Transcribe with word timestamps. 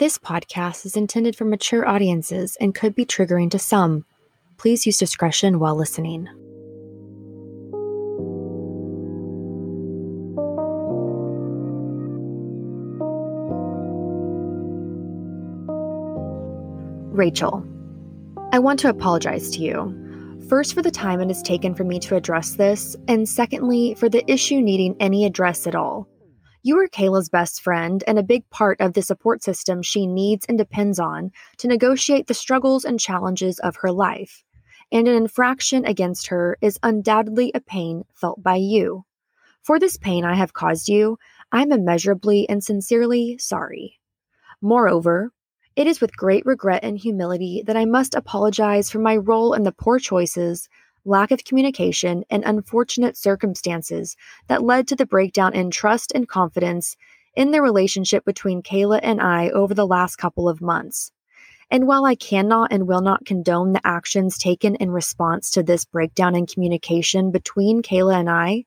This 0.00 0.16
podcast 0.16 0.86
is 0.86 0.96
intended 0.96 1.36
for 1.36 1.44
mature 1.44 1.86
audiences 1.86 2.56
and 2.58 2.74
could 2.74 2.94
be 2.94 3.04
triggering 3.04 3.50
to 3.50 3.58
some. 3.58 4.06
Please 4.56 4.86
use 4.86 4.96
discretion 4.96 5.58
while 5.58 5.76
listening. 5.76 6.26
Rachel, 17.12 17.62
I 18.52 18.58
want 18.58 18.80
to 18.80 18.88
apologize 18.88 19.50
to 19.50 19.58
you. 19.58 20.46
First, 20.48 20.72
for 20.72 20.80
the 20.80 20.90
time 20.90 21.20
it 21.20 21.28
has 21.28 21.42
taken 21.42 21.74
for 21.74 21.84
me 21.84 21.98
to 21.98 22.16
address 22.16 22.54
this, 22.54 22.96
and 23.06 23.28
secondly, 23.28 23.92
for 23.92 24.08
the 24.08 24.24
issue 24.32 24.62
needing 24.62 24.96
any 24.98 25.26
address 25.26 25.66
at 25.66 25.74
all. 25.74 26.08
You 26.62 26.78
are 26.78 26.88
Kayla's 26.88 27.30
best 27.30 27.62
friend 27.62 28.04
and 28.06 28.18
a 28.18 28.22
big 28.22 28.48
part 28.50 28.82
of 28.82 28.92
the 28.92 29.00
support 29.00 29.42
system 29.42 29.80
she 29.80 30.06
needs 30.06 30.44
and 30.46 30.58
depends 30.58 30.98
on 30.98 31.32
to 31.56 31.68
negotiate 31.68 32.26
the 32.26 32.34
struggles 32.34 32.84
and 32.84 33.00
challenges 33.00 33.58
of 33.60 33.76
her 33.76 33.90
life. 33.90 34.44
And 34.92 35.08
an 35.08 35.14
infraction 35.14 35.86
against 35.86 36.26
her 36.26 36.58
is 36.60 36.78
undoubtedly 36.82 37.50
a 37.54 37.60
pain 37.60 38.04
felt 38.14 38.42
by 38.42 38.56
you. 38.56 39.06
For 39.62 39.78
this 39.78 39.96
pain 39.96 40.24
I 40.26 40.34
have 40.34 40.52
caused 40.52 40.86
you, 40.86 41.18
I 41.50 41.62
am 41.62 41.72
immeasurably 41.72 42.46
and 42.46 42.62
sincerely 42.62 43.38
sorry. 43.38 43.98
Moreover, 44.60 45.32
it 45.76 45.86
is 45.86 46.02
with 46.02 46.14
great 46.14 46.44
regret 46.44 46.84
and 46.84 46.98
humility 46.98 47.62
that 47.66 47.76
I 47.76 47.86
must 47.86 48.14
apologize 48.14 48.90
for 48.90 48.98
my 48.98 49.16
role 49.16 49.54
in 49.54 49.62
the 49.62 49.72
poor 49.72 49.98
choices 49.98 50.68
lack 51.04 51.30
of 51.30 51.44
communication, 51.44 52.24
and 52.30 52.44
unfortunate 52.44 53.16
circumstances 53.16 54.16
that 54.48 54.62
led 54.62 54.88
to 54.88 54.96
the 54.96 55.06
breakdown 55.06 55.54
in 55.54 55.70
trust 55.70 56.12
and 56.14 56.28
confidence 56.28 56.96
in 57.34 57.50
the 57.50 57.62
relationship 57.62 58.24
between 58.24 58.62
Kayla 58.62 59.00
and 59.02 59.20
I 59.20 59.50
over 59.50 59.74
the 59.74 59.86
last 59.86 60.16
couple 60.16 60.48
of 60.48 60.60
months. 60.60 61.12
And 61.70 61.86
while 61.86 62.04
I 62.04 62.16
cannot 62.16 62.72
and 62.72 62.88
will 62.88 63.00
not 63.00 63.24
condone 63.24 63.72
the 63.72 63.86
actions 63.86 64.36
taken 64.36 64.74
in 64.76 64.90
response 64.90 65.50
to 65.52 65.62
this 65.62 65.84
breakdown 65.84 66.34
in 66.34 66.46
communication 66.46 67.30
between 67.30 67.82
Kayla 67.82 68.18
and 68.18 68.28
I, 68.28 68.64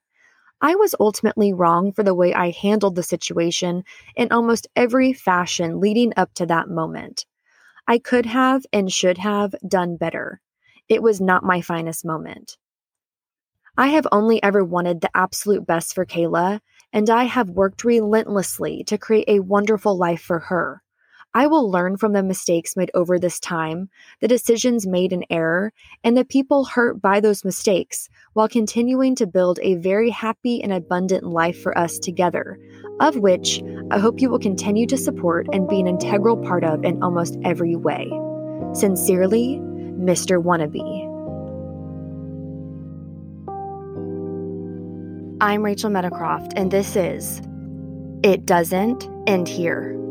I 0.61 0.75
was 0.75 0.95
ultimately 0.97 1.51
wrong 1.51 1.91
for 1.91 2.03
the 2.03 2.15
way 2.15 2.33
I 2.33 2.51
handled 2.51 2.95
the 2.95 3.03
situation 3.03 3.83
in 4.15 4.31
almost 4.31 4.67
every 4.77 5.11
fashion 5.11 5.81
leading 5.81 6.13
up 6.15 6.33
to 6.35 6.45
that 6.45 6.69
moment. 6.69 7.25
I 7.85 7.97
could 7.97 8.25
have 8.25 8.65
and 8.71 8.89
should 8.89 9.17
have 9.17 9.53
done 9.67 9.97
better. 9.97 10.39
It 10.89 11.01
was 11.01 11.21
not 11.21 11.43
my 11.43 11.61
finest 11.61 12.05
moment. 12.05 12.57
I 13.77 13.87
have 13.87 14.07
only 14.11 14.41
ever 14.43 14.63
wanted 14.63 15.01
the 15.01 15.09
absolute 15.15 15.65
best 15.65 15.95
for 15.95 16.05
Kayla, 16.05 16.59
and 16.91 17.09
I 17.09 17.23
have 17.23 17.49
worked 17.49 17.83
relentlessly 17.83 18.83
to 18.85 18.99
create 18.99 19.27
a 19.27 19.39
wonderful 19.39 19.97
life 19.97 20.21
for 20.21 20.39
her. 20.39 20.83
I 21.33 21.47
will 21.47 21.71
learn 21.71 21.97
from 21.97 22.13
the 22.13 22.21
mistakes 22.21 22.77
made 22.77 22.91
over 22.93 23.17
this 23.17 23.39
time, 23.39 23.89
the 24.21 24.27
decisions 24.27 24.85
made 24.85 25.11
in 25.11 25.25
error, 25.31 25.73
and 26.03 26.15
the 26.15 26.23
people 26.23 26.65
hurt 26.65 27.01
by 27.01 27.19
those 27.19 27.43
mistakes, 27.43 28.07
while 28.33 28.47
continuing 28.47 29.15
to 29.15 29.25
build 29.25 29.57
a 29.63 29.73
very 29.75 30.11
happy 30.11 30.61
and 30.61 30.71
abundant 30.71 31.23
life 31.23 31.59
for 31.59 31.75
us 31.75 31.97
together, 31.97 32.59
of 32.99 33.17
which 33.17 33.63
I 33.89 33.97
hope 33.97 34.21
you 34.21 34.29
will 34.29 34.37
continue 34.37 34.85
to 34.85 34.97
support 34.97 35.47
and 35.51 35.67
be 35.67 35.79
an 35.79 35.87
integral 35.87 36.37
part 36.37 36.63
of 36.63 36.83
in 36.83 37.01
almost 37.01 37.39
every 37.43 37.75
way. 37.75 38.11
Sincerely, 38.73 39.59
Mr. 39.99 40.41
Wannabe. 40.41 41.11
I'm 45.41 45.63
Rachel 45.63 45.89
Meadowcroft, 45.89 46.53
and 46.55 46.71
this 46.71 46.95
is 46.95 47.41
It 48.23 48.45
Doesn't 48.45 49.09
End 49.27 49.47
Here. 49.47 50.02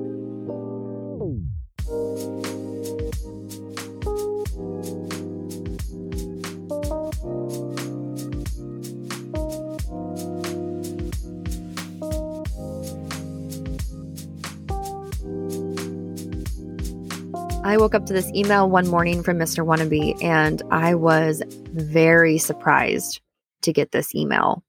I 17.73 17.79
woke 17.79 17.95
up 17.95 18.05
to 18.05 18.13
this 18.13 18.31
email 18.35 18.69
one 18.69 18.87
morning 18.87 19.23
from 19.23 19.39
Mr. 19.39 19.65
Wannabe, 19.65 20.23
and 20.23 20.61
I 20.71 20.95
was 20.95 21.43
very 21.49 22.37
surprised 22.37 23.23
to 23.63 23.73
get 23.73 23.93
this 23.93 24.15
email. 24.15 24.63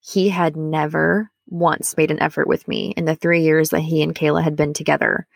He 0.00 0.28
had 0.28 0.54
never 0.54 1.30
once 1.46 1.96
made 1.96 2.10
an 2.10 2.20
effort 2.20 2.48
with 2.48 2.68
me 2.68 2.92
in 2.98 3.06
the 3.06 3.14
three 3.14 3.40
years 3.40 3.70
that 3.70 3.80
he 3.80 4.02
and 4.02 4.14
Kayla 4.14 4.42
had 4.42 4.56
been 4.56 4.74
together. 4.74 5.26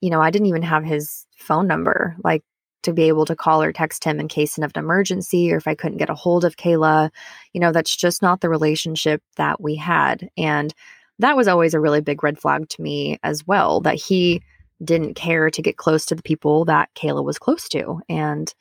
You 0.00 0.10
know, 0.10 0.22
I 0.22 0.30
didn't 0.30 0.46
even 0.46 0.62
have 0.62 0.84
his 0.84 1.26
phone 1.36 1.66
number, 1.66 2.14
like 2.22 2.44
to 2.84 2.92
be 2.92 3.08
able 3.08 3.26
to 3.26 3.34
call 3.34 3.60
or 3.60 3.72
text 3.72 4.04
him 4.04 4.20
in 4.20 4.28
case 4.28 4.56
of 4.56 4.62
an 4.62 4.70
emergency 4.76 5.52
or 5.52 5.56
if 5.56 5.66
I 5.66 5.74
couldn't 5.74 5.98
get 5.98 6.10
a 6.10 6.14
hold 6.14 6.44
of 6.44 6.54
Kayla. 6.54 7.10
You 7.52 7.60
know, 7.60 7.72
that's 7.72 7.96
just 7.96 8.22
not 8.22 8.40
the 8.40 8.48
relationship 8.48 9.20
that 9.34 9.60
we 9.60 9.74
had. 9.74 10.30
And 10.36 10.72
that 11.18 11.36
was 11.36 11.48
always 11.48 11.74
a 11.74 11.80
really 11.80 12.02
big 12.02 12.22
red 12.22 12.38
flag 12.38 12.68
to 12.68 12.82
me 12.82 13.18
as 13.24 13.44
well 13.48 13.80
that 13.80 13.96
he 13.96 14.42
didn't 14.82 15.14
care 15.14 15.50
to 15.50 15.62
get 15.62 15.76
close 15.76 16.06
to 16.06 16.14
the 16.14 16.22
people 16.22 16.64
that 16.66 16.90
Kayla 16.94 17.24
was 17.24 17.38
close 17.38 17.68
to. 17.70 18.00
And 18.08 18.52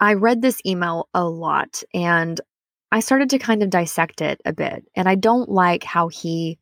I 0.00 0.14
read 0.14 0.42
this 0.42 0.60
email 0.64 1.08
a 1.14 1.24
lot 1.24 1.82
and 1.92 2.40
I 2.90 3.00
started 3.00 3.30
to 3.30 3.38
kind 3.38 3.62
of 3.62 3.70
dissect 3.70 4.22
it 4.22 4.40
a 4.44 4.52
bit. 4.52 4.84
And 4.94 5.08
I 5.08 5.14
don't 5.14 5.50
like 5.50 5.84
how 5.84 6.08
he, 6.08 6.58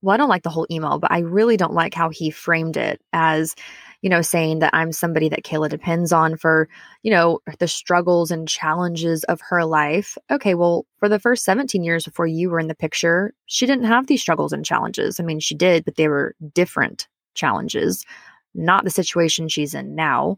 well, 0.00 0.14
I 0.14 0.16
don't 0.16 0.28
like 0.28 0.44
the 0.44 0.50
whole 0.50 0.66
email, 0.70 0.98
but 0.98 1.10
I 1.10 1.18
really 1.20 1.56
don't 1.56 1.74
like 1.74 1.92
how 1.92 2.08
he 2.08 2.30
framed 2.30 2.76
it 2.76 3.00
as, 3.12 3.54
you 4.00 4.08
know, 4.08 4.22
saying 4.22 4.60
that 4.60 4.72
I'm 4.72 4.92
somebody 4.92 5.28
that 5.28 5.42
Kayla 5.42 5.68
depends 5.68 6.12
on 6.12 6.36
for, 6.36 6.68
you 7.02 7.10
know, 7.10 7.40
the 7.58 7.68
struggles 7.68 8.30
and 8.30 8.48
challenges 8.48 9.24
of 9.24 9.40
her 9.40 9.64
life. 9.64 10.16
Okay, 10.30 10.54
well, 10.54 10.86
for 10.98 11.08
the 11.08 11.18
first 11.18 11.44
17 11.44 11.82
years 11.82 12.04
before 12.04 12.26
you 12.26 12.48
were 12.48 12.60
in 12.60 12.68
the 12.68 12.74
picture, 12.74 13.34
she 13.46 13.66
didn't 13.66 13.84
have 13.84 14.06
these 14.06 14.22
struggles 14.22 14.52
and 14.52 14.64
challenges. 14.64 15.18
I 15.18 15.24
mean, 15.24 15.40
she 15.40 15.54
did, 15.54 15.84
but 15.84 15.96
they 15.96 16.08
were 16.08 16.34
different 16.54 17.08
challenges, 17.38 18.04
not 18.54 18.84
the 18.84 18.90
situation 18.90 19.48
she's 19.48 19.74
in 19.74 19.94
now. 19.94 20.36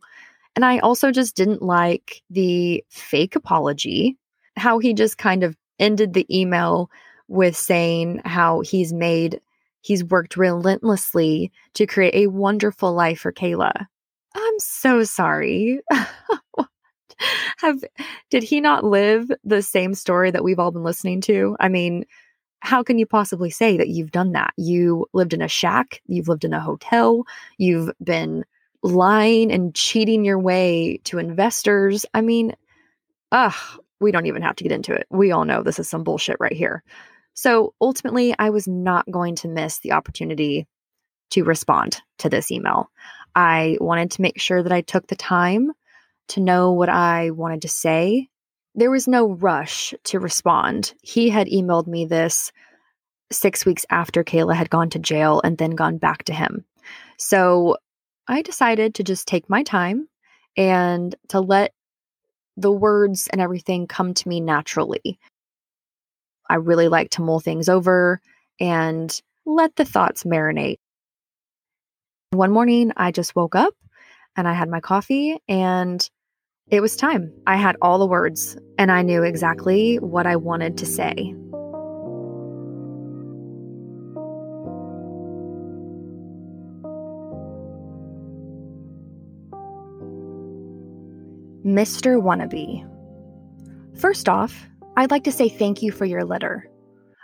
And 0.55 0.65
I 0.65 0.78
also 0.78 1.11
just 1.11 1.37
didn't 1.37 1.62
like 1.62 2.22
the 2.31 2.84
fake 2.88 3.37
apology, 3.37 4.16
how 4.56 4.78
he 4.78 4.94
just 4.94 5.19
kind 5.19 5.43
of 5.43 5.56
ended 5.78 6.12
the 6.12 6.27
email 6.31 6.91
with 7.28 7.56
saying 7.56 8.21
how 8.25 8.61
he's 8.61 8.93
made, 8.93 9.41
he's 9.81 10.05
worked 10.05 10.37
relentlessly 10.37 11.50
to 11.75 11.87
create 11.87 12.15
a 12.15 12.27
wonderful 12.27 12.93
life 12.93 13.21
for 13.21 13.32
Kayla. 13.32 13.87
I'm 14.34 14.59
so 14.59 15.05
sorry. 15.05 15.81
Have 17.59 17.84
did 18.31 18.43
he 18.43 18.61
not 18.61 18.84
live 18.84 19.31
the 19.44 19.62
same 19.62 19.94
story 19.94 20.31
that 20.31 20.43
we've 20.43 20.59
all 20.59 20.71
been 20.71 20.84
listening 20.84 21.21
to? 21.22 21.56
I 21.61 21.69
mean, 21.69 22.05
how 22.60 22.82
can 22.82 22.98
you 22.98 23.06
possibly 23.06 23.50
say 23.50 23.76
that 23.76 23.88
you've 23.88 24.12
done 24.12 24.32
that? 24.32 24.53
You 24.56 25.06
lived 25.12 25.32
in 25.32 25.43
a 25.43 25.48
shack, 25.48 26.00
you've 26.06 26.28
lived 26.28 26.44
in 26.44 26.53
a 26.53 26.60
hotel, 26.60 27.25
you've 27.59 27.91
been 28.03 28.44
lying 28.82 29.50
and 29.50 29.75
cheating 29.75 30.25
your 30.25 30.38
way 30.38 31.00
to 31.04 31.19
investors. 31.19 32.06
I 32.15 32.20
mean, 32.20 32.54
ugh, 33.32 33.54
we 34.00 34.12
don't 34.12 34.26
even 34.26 34.43
have 34.43 34.56
to 34.56 34.65
get 34.65 34.72
into 34.72 34.93
it. 34.93 35.06
We 35.10 35.32
all 35.32 35.44
know 35.44 35.62
this 35.62 35.78
is 35.78 35.88
some 35.88 36.04
bullshit 36.04 36.37
right 36.41 36.53
here. 36.53 36.82
So 37.34 37.75
ultimately, 37.81 38.34
I 38.38 38.50
was 38.50 38.66
not 38.66 39.10
going 39.10 39.37
to 39.37 39.49
miss 39.49 39.78
the 39.78 39.93
opportunity 39.93 40.66
to 41.31 41.44
respond 41.44 42.03
to 42.19 42.28
this 42.28 42.50
email. 42.50 42.91
I 43.34 43.78
wanted 43.81 44.10
to 44.12 44.22
make 44.22 44.41
sure 44.41 44.62
that 44.62 44.72
I 44.72 44.81
took 44.81 45.06
the 45.06 45.16
time 45.16 45.72
to 46.28 46.41
know 46.41 46.72
what 46.72 46.88
I 46.88 47.31
wanted 47.31 47.62
to 47.62 47.69
say 47.69 48.28
there 48.75 48.91
was 48.91 49.08
no 49.08 49.32
rush 49.32 49.94
to 50.04 50.20
respond. 50.20 50.94
He 51.03 51.28
had 51.28 51.48
emailed 51.48 51.86
me 51.86 52.04
this 52.04 52.53
six 53.32 53.64
weeks 53.64 53.84
after 53.91 54.25
Kayla 54.25 54.54
had 54.54 54.70
gone 54.70 54.91
to 54.91 54.98
jail 54.98 55.41
and 55.44 55.58
then 55.58 55.70
gone 55.72 55.98
back 55.98 56.25
to 56.25 56.32
him. 56.32 56.64
So 57.16 57.76
I 58.28 58.42
decided 58.42 58.94
to 58.94 59.05
just 59.05 59.26
take 59.26 59.49
my 59.49 59.62
time 59.62 60.08
and 60.56 61.14
to 61.28 61.40
let 61.40 61.72
the 62.56 62.72
words 62.72 63.28
and 63.32 63.40
everything 63.40 63.87
come 63.87 64.14
to 64.14 64.28
me 64.28 64.40
naturally. 64.40 65.19
I 66.49 66.56
really 66.56 66.88
like 66.88 67.11
to 67.11 67.23
mull 67.23 67.40
things 67.40 67.69
over 67.69 68.20
and 68.58 69.20
let 69.46 69.76
the 69.76 69.84
thoughts 69.84 70.25
marinate. 70.25 70.78
One 72.31 72.50
morning, 72.50 72.93
I 72.96 73.12
just 73.12 73.34
woke 73.34 73.55
up 73.55 73.75
and 74.37 74.46
I 74.46 74.52
had 74.52 74.69
my 74.69 74.81
coffee 74.81 75.38
and 75.49 76.08
it 76.70 76.81
was 76.81 76.96
time. 76.96 77.32
I 77.46 77.56
had 77.56 77.76
all 77.82 77.99
the 77.99 78.06
words 78.06 78.56
and 78.78 78.93
I 78.93 79.02
knew 79.02 79.22
exactly 79.22 79.96
what 79.96 80.26
I 80.26 80.37
wanted 80.37 80.78
to 80.78 80.87
say. 80.87 81.34
Mr. 91.64 92.20
Wannabe. 92.20 92.87
First 93.99 94.28
off, 94.28 94.66
I'd 94.96 95.11
like 95.11 95.25
to 95.25 95.32
say 95.32 95.49
thank 95.49 95.82
you 95.82 95.93
for 95.93 96.05
your 96.05 96.25
letter. 96.25 96.69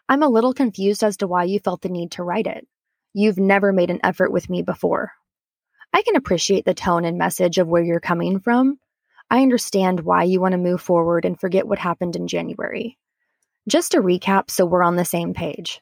I'm 0.08 0.22
a 0.22 0.28
little 0.28 0.52
confused 0.52 1.02
as 1.02 1.16
to 1.19 1.26
why 1.26 1.44
you 1.44 1.58
felt 1.58 1.82
the 1.82 1.88
need 1.88 2.12
to 2.12 2.22
write 2.22 2.46
it. 2.46 2.66
You've 3.14 3.38
never 3.38 3.72
made 3.72 3.90
an 3.90 4.00
effort 4.04 4.31
with 4.31 4.50
me 4.50 4.62
before. 4.62 5.12
I 5.92 6.02
can 6.02 6.16
appreciate 6.16 6.64
the 6.64 6.75
tone 6.75 7.04
and 7.04 7.16
message 7.16 7.58
of 7.58 7.66
where 7.66 7.82
you're 7.82 7.99
coming 7.99 8.40
from. 8.40 8.78
I 9.31 9.43
understand 9.43 10.00
why 10.00 10.23
you 10.23 10.40
want 10.40 10.52
to 10.52 10.58
move 10.58 10.81
forward 10.81 11.25
and 11.25 11.38
forget 11.38 11.67
what 11.67 11.78
happened 11.78 12.14
in 12.17 12.28
January. 12.28 12.96
Just 13.69 13.93
to 13.93 13.99
recap 14.00 14.50
so 14.50 14.64
we're 14.64 14.82
on 14.82 14.96
the 14.96 15.05
same 15.05 15.34
page 15.34 15.81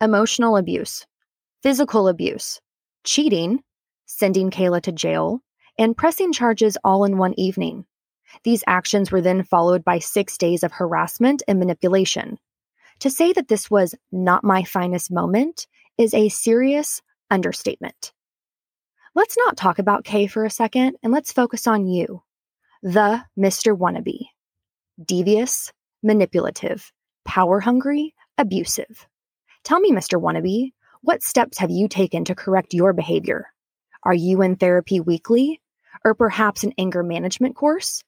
emotional 0.00 0.56
abuse, 0.56 1.06
physical 1.62 2.08
abuse, 2.08 2.60
cheating, 3.04 3.62
sending 4.06 4.50
Kayla 4.50 4.82
to 4.82 4.92
jail, 4.92 5.40
and 5.78 5.96
pressing 5.96 6.32
charges 6.32 6.76
all 6.84 7.04
in 7.04 7.16
one 7.16 7.34
evening. 7.38 7.86
These 8.42 8.64
actions 8.66 9.10
were 9.10 9.20
then 9.20 9.44
followed 9.44 9.84
by 9.84 9.98
six 9.98 10.36
days 10.36 10.62
of 10.62 10.72
harassment 10.72 11.42
and 11.46 11.58
manipulation. 11.58 12.38
To 13.00 13.10
say 13.10 13.32
that 13.32 13.48
this 13.48 13.70
was 13.70 13.94
not 14.12 14.44
my 14.44 14.64
finest 14.64 15.10
moment 15.10 15.66
is 15.96 16.12
a 16.14 16.28
serious 16.28 17.00
understatement. 17.30 18.12
Let's 19.14 19.36
not 19.36 19.56
talk 19.56 19.78
about 19.78 20.04
Kay 20.04 20.26
for 20.26 20.44
a 20.44 20.50
second 20.50 20.96
and 21.02 21.12
let's 21.12 21.32
focus 21.32 21.66
on 21.66 21.86
you, 21.86 22.22
the 22.84 23.24
Mr. 23.38 23.74
Wannabe. 23.74 24.26
Devious, 25.02 25.72
manipulative, 26.02 26.92
power 27.24 27.58
hungry, 27.58 28.14
abusive. 28.36 29.06
Tell 29.64 29.80
me, 29.80 29.90
Mr. 29.90 30.20
Wannabe, 30.20 30.74
what 31.00 31.22
steps 31.22 31.56
have 31.56 31.70
you 31.70 31.88
taken 31.88 32.26
to 32.26 32.34
correct 32.34 32.74
your 32.74 32.92
behavior? 32.92 33.46
Are 34.02 34.12
you 34.12 34.42
in 34.42 34.56
therapy 34.56 35.00
weekly? 35.00 35.62
Or 36.04 36.14
perhaps 36.14 36.62
an 36.62 36.74
anger 36.76 37.02
management 37.02 37.56
course? 37.56 38.04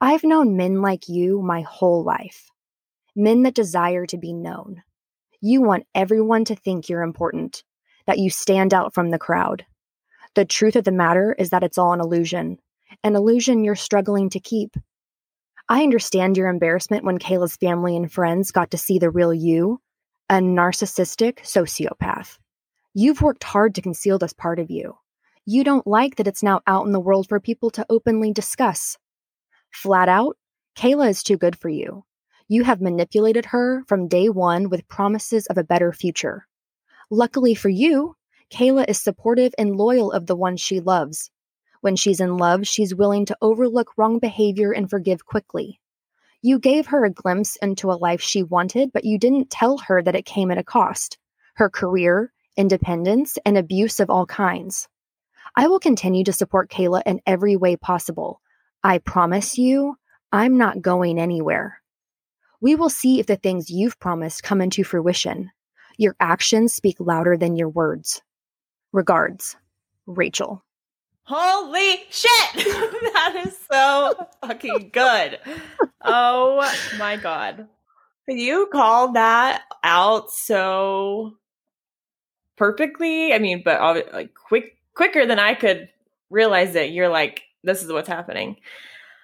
I've 0.00 0.24
known 0.24 0.56
men 0.56 0.82
like 0.82 1.08
you 1.08 1.40
my 1.40 1.60
whole 1.60 2.02
life. 2.02 2.50
Men 3.14 3.44
that 3.44 3.54
desire 3.54 4.06
to 4.06 4.18
be 4.18 4.32
known. 4.32 4.82
You 5.40 5.62
want 5.62 5.86
everyone 5.94 6.44
to 6.46 6.56
think 6.56 6.88
you're 6.88 7.02
important, 7.02 7.62
that 8.08 8.18
you 8.18 8.28
stand 8.28 8.74
out 8.74 8.92
from 8.92 9.10
the 9.10 9.20
crowd. 9.20 9.64
The 10.34 10.44
truth 10.44 10.74
of 10.74 10.82
the 10.82 10.90
matter 10.90 11.32
is 11.38 11.50
that 11.50 11.62
it's 11.62 11.78
all 11.78 11.92
an 11.92 12.00
illusion, 12.00 12.58
an 13.04 13.14
illusion 13.14 13.62
you're 13.62 13.76
struggling 13.76 14.30
to 14.30 14.40
keep. 14.40 14.76
I 15.68 15.82
understand 15.82 16.38
your 16.38 16.48
embarrassment 16.48 17.04
when 17.04 17.18
Kayla's 17.18 17.56
family 17.56 17.96
and 17.96 18.10
friends 18.10 18.50
got 18.50 18.70
to 18.70 18.78
see 18.78 18.98
the 18.98 19.10
real 19.10 19.32
you, 19.32 19.80
a 20.30 20.36
narcissistic 20.36 21.40
sociopath. 21.40 22.38
You've 22.94 23.20
worked 23.20 23.44
hard 23.44 23.74
to 23.74 23.82
conceal 23.82 24.18
this 24.18 24.32
part 24.32 24.58
of 24.58 24.70
you. 24.70 24.96
You 25.44 25.64
don't 25.64 25.86
like 25.86 26.16
that 26.16 26.26
it's 26.26 26.42
now 26.42 26.62
out 26.66 26.86
in 26.86 26.92
the 26.92 27.00
world 27.00 27.28
for 27.28 27.40
people 27.40 27.68
to 27.72 27.84
openly 27.90 28.32
discuss. 28.32 28.96
Flat 29.70 30.08
out, 30.08 30.38
Kayla 30.74 31.10
is 31.10 31.22
too 31.22 31.36
good 31.36 31.56
for 31.58 31.68
you. 31.68 32.04
You 32.48 32.64
have 32.64 32.80
manipulated 32.80 33.44
her 33.46 33.84
from 33.86 34.08
day 34.08 34.30
one 34.30 34.70
with 34.70 34.88
promises 34.88 35.46
of 35.48 35.58
a 35.58 35.64
better 35.64 35.92
future. 35.92 36.46
Luckily 37.10 37.54
for 37.54 37.68
you, 37.68 38.16
Kayla 38.50 38.86
is 38.88 38.98
supportive 38.98 39.54
and 39.58 39.76
loyal 39.76 40.10
of 40.10 40.26
the 40.26 40.36
one 40.36 40.56
she 40.56 40.80
loves. 40.80 41.30
When 41.84 41.96
she's 41.96 42.18
in 42.18 42.38
love, 42.38 42.66
she's 42.66 42.94
willing 42.94 43.26
to 43.26 43.36
overlook 43.42 43.98
wrong 43.98 44.18
behavior 44.18 44.72
and 44.72 44.88
forgive 44.88 45.26
quickly. 45.26 45.82
You 46.40 46.58
gave 46.58 46.86
her 46.86 47.04
a 47.04 47.10
glimpse 47.10 47.56
into 47.56 47.90
a 47.90 48.00
life 48.00 48.22
she 48.22 48.42
wanted, 48.42 48.90
but 48.90 49.04
you 49.04 49.18
didn't 49.18 49.50
tell 49.50 49.76
her 49.76 50.02
that 50.02 50.14
it 50.14 50.24
came 50.24 50.50
at 50.50 50.56
a 50.56 50.64
cost 50.64 51.18
her 51.56 51.68
career, 51.68 52.32
independence, 52.56 53.36
and 53.44 53.58
abuse 53.58 54.00
of 54.00 54.08
all 54.08 54.24
kinds. 54.24 54.88
I 55.54 55.68
will 55.68 55.78
continue 55.78 56.24
to 56.24 56.32
support 56.32 56.70
Kayla 56.70 57.02
in 57.04 57.20
every 57.26 57.54
way 57.54 57.76
possible. 57.76 58.40
I 58.82 58.96
promise 58.96 59.58
you, 59.58 59.98
I'm 60.32 60.56
not 60.56 60.80
going 60.80 61.18
anywhere. 61.18 61.82
We 62.62 62.76
will 62.76 62.88
see 62.88 63.20
if 63.20 63.26
the 63.26 63.36
things 63.36 63.68
you've 63.68 64.00
promised 64.00 64.42
come 64.42 64.62
into 64.62 64.84
fruition. 64.84 65.50
Your 65.98 66.16
actions 66.18 66.72
speak 66.72 66.96
louder 66.98 67.36
than 67.36 67.56
your 67.56 67.68
words. 67.68 68.22
Regards, 68.90 69.54
Rachel. 70.06 70.64
Holy 71.26 72.04
shit! 72.10 72.30
that 72.54 73.42
is 73.46 73.56
so 73.70 74.28
fucking 74.42 74.90
good. 74.92 75.38
Oh 76.02 76.70
my 76.98 77.16
god. 77.16 77.66
You 78.28 78.68
called 78.72 79.14
that 79.14 79.62
out 79.82 80.30
so 80.30 81.34
perfectly. 82.56 83.32
I 83.32 83.38
mean, 83.38 83.62
but 83.64 83.80
like 84.12 84.34
quick 84.34 84.76
quicker 84.94 85.26
than 85.26 85.38
I 85.38 85.54
could 85.54 85.88
realize 86.30 86.74
it. 86.74 86.90
You're 86.90 87.08
like, 87.08 87.42
this 87.62 87.82
is 87.82 87.92
what's 87.92 88.08
happening. 88.08 88.56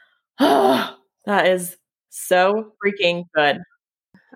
that 0.38 1.46
is 1.46 1.76
so 2.10 2.72
freaking 2.84 3.24
good. 3.34 3.58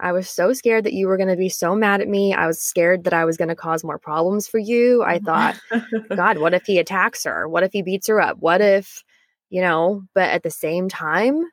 I 0.01 0.13
was 0.13 0.29
so 0.29 0.53
scared 0.53 0.85
that 0.85 0.93
you 0.93 1.07
were 1.07 1.17
going 1.17 1.29
to 1.29 1.37
be 1.37 1.49
so 1.49 1.75
mad 1.75 2.01
at 2.01 2.09
me. 2.09 2.35
I 2.35 2.47
was 2.47 2.61
scared 2.61 3.05
that 3.05 3.13
I 3.13 3.25
was 3.25 3.37
going 3.37 3.49
to 3.49 3.55
cause 3.55 3.85
more 3.85 3.99
problems 3.99 4.49
for 4.49 4.59
you. 4.59 5.03
I 5.03 5.19
thought, 5.19 5.59
God, 6.17 6.39
what 6.39 6.55
if 6.55 6.65
he 6.65 6.79
attacks 6.79 7.25
her? 7.25 7.49
What 7.49 7.63
if 7.63 7.73
he 7.73 7.83
beats 7.83 8.09
her 8.09 8.21
up? 8.21 8.39
What 8.41 8.61
if, 8.61 9.05
you 9.51 9.61
know, 9.61 10.03
but 10.15 10.31
at 10.31 10.43
the 10.43 10.51
same 10.51 10.89
time, 10.89 11.45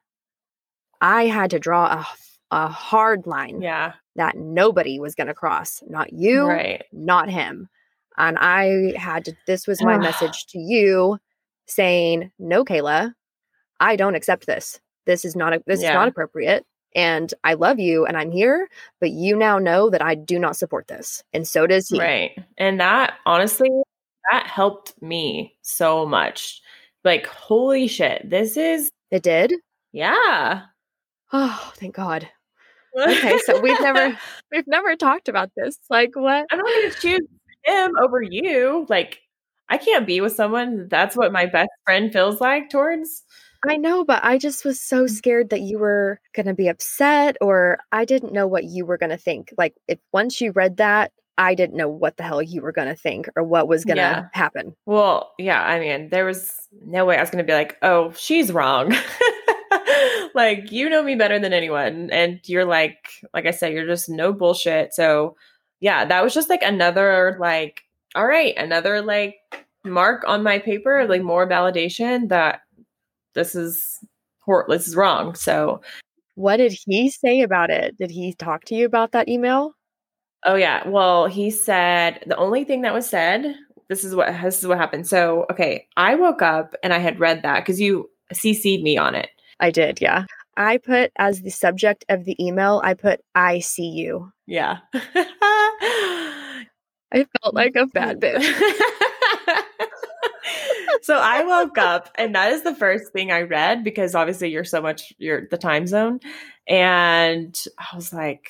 I 1.01 1.25
had 1.25 1.51
to 1.51 1.59
draw 1.59 2.01
a, 2.01 2.07
a 2.51 2.67
hard 2.67 3.27
line. 3.27 3.61
Yeah. 3.61 3.93
That 4.15 4.35
nobody 4.35 4.99
was 4.99 5.15
going 5.15 5.27
to 5.27 5.33
cross. 5.33 5.81
Not 5.87 6.11
you, 6.11 6.45
right. 6.45 6.83
not 6.91 7.29
him. 7.29 7.69
And 8.17 8.37
I 8.37 8.93
had 8.97 9.25
to, 9.25 9.33
this 9.47 9.67
was 9.67 9.81
my 9.81 9.97
message 9.99 10.47
to 10.47 10.59
you 10.59 11.19
saying, 11.67 12.31
no, 12.39 12.65
Kayla, 12.65 13.13
I 13.79 13.95
don't 13.95 14.15
accept 14.15 14.47
this. 14.47 14.79
This 15.05 15.25
is 15.25 15.35
not, 15.35 15.53
a, 15.53 15.63
this 15.65 15.81
yeah. 15.81 15.89
is 15.89 15.93
not 15.93 16.07
appropriate 16.07 16.65
and 16.95 17.33
I 17.43 17.53
love 17.53 17.79
you 17.79 18.05
and 18.05 18.17
I'm 18.17 18.31
here, 18.31 18.67
but 18.99 19.11
you 19.11 19.35
now 19.35 19.59
know 19.59 19.89
that 19.89 20.01
I 20.01 20.15
do 20.15 20.39
not 20.39 20.57
support 20.57 20.87
this. 20.87 21.23
And 21.33 21.47
so 21.47 21.67
does 21.67 21.87
he. 21.87 21.99
Right. 21.99 22.31
And 22.57 22.79
that 22.79 23.13
honestly, 23.25 23.69
that 24.31 24.47
helped 24.47 25.01
me 25.01 25.55
so 25.61 26.05
much. 26.05 26.61
Like, 27.03 27.25
holy 27.25 27.87
shit, 27.87 28.29
this 28.29 28.57
is. 28.57 28.91
It 29.09 29.23
did? 29.23 29.53
Yeah. 29.91 30.63
Oh, 31.33 31.71
thank 31.75 31.95
God. 31.95 32.29
okay, 32.97 33.37
so 33.45 33.59
we've 33.59 33.79
never 33.81 34.17
we've 34.51 34.67
never 34.67 34.95
talked 34.95 35.29
about 35.29 35.51
this. 35.55 35.77
Like 35.89 36.15
what? 36.15 36.45
I'm 36.51 36.59
not 36.59 36.67
gonna 36.67 36.91
choose 36.91 37.27
him 37.63 37.91
over 38.01 38.21
you. 38.21 38.85
Like 38.89 39.21
I 39.69 39.77
can't 39.77 40.05
be 40.05 40.19
with 40.19 40.33
someone 40.33 40.87
that's 40.89 41.15
what 41.15 41.31
my 41.31 41.45
best 41.45 41.69
friend 41.85 42.11
feels 42.11 42.41
like 42.41 42.69
towards. 42.69 43.23
I 43.67 43.77
know, 43.77 44.03
but 44.03 44.23
I 44.23 44.37
just 44.37 44.65
was 44.65 44.81
so 44.81 45.05
mm. 45.05 45.09
scared 45.09 45.49
that 45.51 45.61
you 45.61 45.79
were 45.79 46.19
going 46.33 46.47
to 46.47 46.53
be 46.53 46.67
upset 46.67 47.37
or 47.41 47.79
I 47.91 48.05
didn't 48.05 48.33
know 48.33 48.47
what 48.47 48.63
you 48.63 48.85
were 48.85 48.97
going 48.97 49.11
to 49.11 49.17
think. 49.17 49.53
Like 49.57 49.75
if 49.87 49.99
once 50.11 50.41
you 50.41 50.51
read 50.51 50.77
that, 50.77 51.11
I 51.37 51.55
didn't 51.55 51.77
know 51.77 51.89
what 51.89 52.17
the 52.17 52.23
hell 52.23 52.41
you 52.41 52.61
were 52.61 52.71
going 52.71 52.87
to 52.87 52.95
think 52.95 53.29
or 53.35 53.43
what 53.43 53.67
was 53.67 53.85
going 53.85 53.97
to 53.97 54.01
yeah. 54.01 54.27
happen. 54.33 54.75
Well, 54.85 55.31
yeah, 55.39 55.63
I 55.63 55.79
mean, 55.79 56.09
there 56.09 56.25
was 56.25 56.53
no 56.85 57.05
way 57.05 57.17
I 57.17 57.21
was 57.21 57.29
going 57.29 57.43
to 57.43 57.49
be 57.49 57.55
like, 57.55 57.77
"Oh, 57.81 58.11
she's 58.11 58.51
wrong." 58.51 58.93
like, 60.35 60.71
you 60.71 60.89
know 60.89 61.01
me 61.01 61.15
better 61.15 61.39
than 61.39 61.53
anyone 61.53 62.09
and 62.11 62.39
you're 62.45 62.65
like 62.65 62.97
like 63.33 63.45
I 63.45 63.51
said, 63.51 63.73
you're 63.73 63.87
just 63.87 64.09
no 64.09 64.33
bullshit. 64.33 64.93
So, 64.93 65.35
yeah, 65.79 66.05
that 66.05 66.23
was 66.23 66.33
just 66.33 66.49
like 66.49 66.61
another 66.61 67.37
like 67.39 67.81
all 68.13 68.27
right, 68.27 68.55
another 68.57 69.01
like 69.01 69.37
mark 69.83 70.23
on 70.27 70.43
my 70.43 70.59
paper, 70.59 71.05
like 71.07 71.23
more 71.23 71.47
validation 71.47 72.29
that 72.29 72.61
this 73.33 73.55
is 73.55 73.99
this 74.67 74.87
is 74.87 74.95
wrong. 74.95 75.35
So, 75.35 75.81
what 76.35 76.57
did 76.57 76.75
he 76.85 77.09
say 77.09 77.41
about 77.41 77.69
it? 77.69 77.97
Did 77.97 78.11
he 78.11 78.33
talk 78.33 78.65
to 78.65 78.75
you 78.75 78.85
about 78.85 79.11
that 79.11 79.29
email? 79.29 79.73
Oh 80.45 80.55
yeah. 80.55 80.87
Well, 80.87 81.27
he 81.27 81.51
said 81.51 82.23
the 82.25 82.37
only 82.37 82.63
thing 82.63 82.81
that 82.81 82.93
was 82.93 83.07
said. 83.07 83.55
This 83.89 84.03
is 84.03 84.15
what 84.15 84.27
this 84.41 84.59
is 84.59 84.67
what 84.67 84.77
happened. 84.77 85.07
So, 85.07 85.45
okay, 85.51 85.87
I 85.97 86.15
woke 86.15 86.41
up 86.41 86.75
and 86.83 86.93
I 86.93 86.99
had 86.99 87.19
read 87.19 87.43
that 87.43 87.59
because 87.59 87.79
you 87.81 88.09
cc'd 88.33 88.81
me 88.81 88.97
on 88.97 89.15
it. 89.15 89.29
I 89.59 89.69
did. 89.71 90.01
Yeah. 90.01 90.25
I 90.57 90.77
put 90.77 91.11
as 91.17 91.41
the 91.41 91.49
subject 91.49 92.05
of 92.09 92.25
the 92.25 92.35
email. 92.43 92.81
I 92.83 92.93
put 92.93 93.21
I 93.35 93.59
see 93.59 93.89
you. 93.89 94.31
Yeah. 94.47 94.77
I 97.13 97.25
felt 97.41 97.53
like 97.53 97.75
a 97.75 97.85
bad 97.87 98.19
bitch. 98.21 98.41
so 101.01 101.15
I 101.15 101.43
woke 101.43 101.77
up 101.77 102.09
and 102.15 102.35
that 102.35 102.51
is 102.51 102.63
the 102.63 102.75
first 102.75 103.11
thing 103.11 103.31
I 103.31 103.41
read 103.41 103.83
because 103.83 104.15
obviously 104.15 104.49
you're 104.49 104.63
so 104.63 104.81
much 104.81 105.13
you're 105.17 105.47
the 105.49 105.57
time 105.57 105.87
zone. 105.87 106.19
And 106.67 107.59
I 107.77 107.95
was 107.95 108.13
like, 108.13 108.49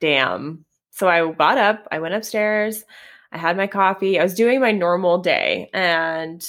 damn. 0.00 0.64
So 0.90 1.08
I 1.08 1.30
got 1.32 1.58
up, 1.58 1.88
I 1.90 1.98
went 1.98 2.14
upstairs, 2.14 2.84
I 3.32 3.38
had 3.38 3.56
my 3.56 3.66
coffee, 3.66 4.18
I 4.18 4.22
was 4.22 4.34
doing 4.34 4.60
my 4.60 4.70
normal 4.70 5.18
day, 5.18 5.68
and 5.74 6.46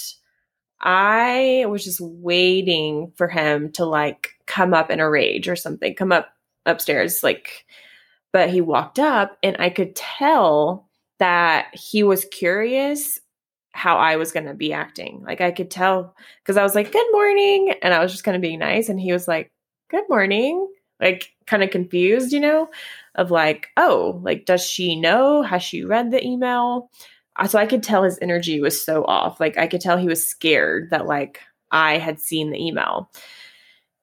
I 0.80 1.66
was 1.68 1.82
just 1.82 2.00
waiting 2.00 3.12
for 3.16 3.28
him 3.28 3.72
to 3.72 3.84
like 3.84 4.30
come 4.46 4.72
up 4.72 4.90
in 4.90 5.00
a 5.00 5.10
rage 5.10 5.48
or 5.48 5.56
something, 5.56 5.94
come 5.94 6.12
up 6.12 6.28
upstairs, 6.64 7.20
like 7.22 7.66
but 8.32 8.50
he 8.50 8.60
walked 8.60 8.98
up 8.98 9.38
and 9.42 9.56
I 9.58 9.70
could 9.70 9.96
tell 9.96 10.88
that 11.18 11.68
he 11.72 12.02
was 12.02 12.26
curious 12.26 13.18
how 13.76 13.96
I 13.98 14.16
was 14.16 14.32
going 14.32 14.46
to 14.46 14.54
be 14.54 14.72
acting. 14.72 15.22
Like 15.24 15.40
I 15.40 15.50
could 15.52 15.70
tell 15.70 16.16
because 16.42 16.56
I 16.56 16.62
was 16.62 16.74
like, 16.74 16.92
"Good 16.92 17.06
morning," 17.12 17.74
and 17.82 17.94
I 17.94 18.00
was 18.02 18.12
just 18.12 18.24
kind 18.24 18.34
of 18.36 18.42
being 18.42 18.58
nice, 18.58 18.88
and 18.88 19.00
he 19.00 19.12
was 19.12 19.28
like, 19.28 19.50
"Good 19.90 20.04
morning," 20.08 20.68
like 21.00 21.32
kind 21.46 21.62
of 21.62 21.70
confused, 21.70 22.32
you 22.32 22.40
know, 22.40 22.68
of 23.14 23.30
like, 23.30 23.68
"Oh, 23.76 24.20
like 24.22 24.46
does 24.46 24.64
she 24.64 24.96
know? 24.98 25.42
Has 25.42 25.62
she 25.62 25.84
read 25.84 26.10
the 26.10 26.24
email?" 26.24 26.90
Uh, 27.38 27.46
so 27.46 27.58
I 27.58 27.66
could 27.66 27.82
tell 27.82 28.02
his 28.02 28.18
energy 28.22 28.60
was 28.60 28.82
so 28.82 29.04
off. 29.04 29.40
Like 29.40 29.58
I 29.58 29.66
could 29.66 29.80
tell 29.80 29.98
he 29.98 30.08
was 30.08 30.26
scared 30.26 30.90
that 30.90 31.06
like 31.06 31.40
I 31.70 31.98
had 31.98 32.20
seen 32.20 32.50
the 32.50 32.58
email. 32.62 33.10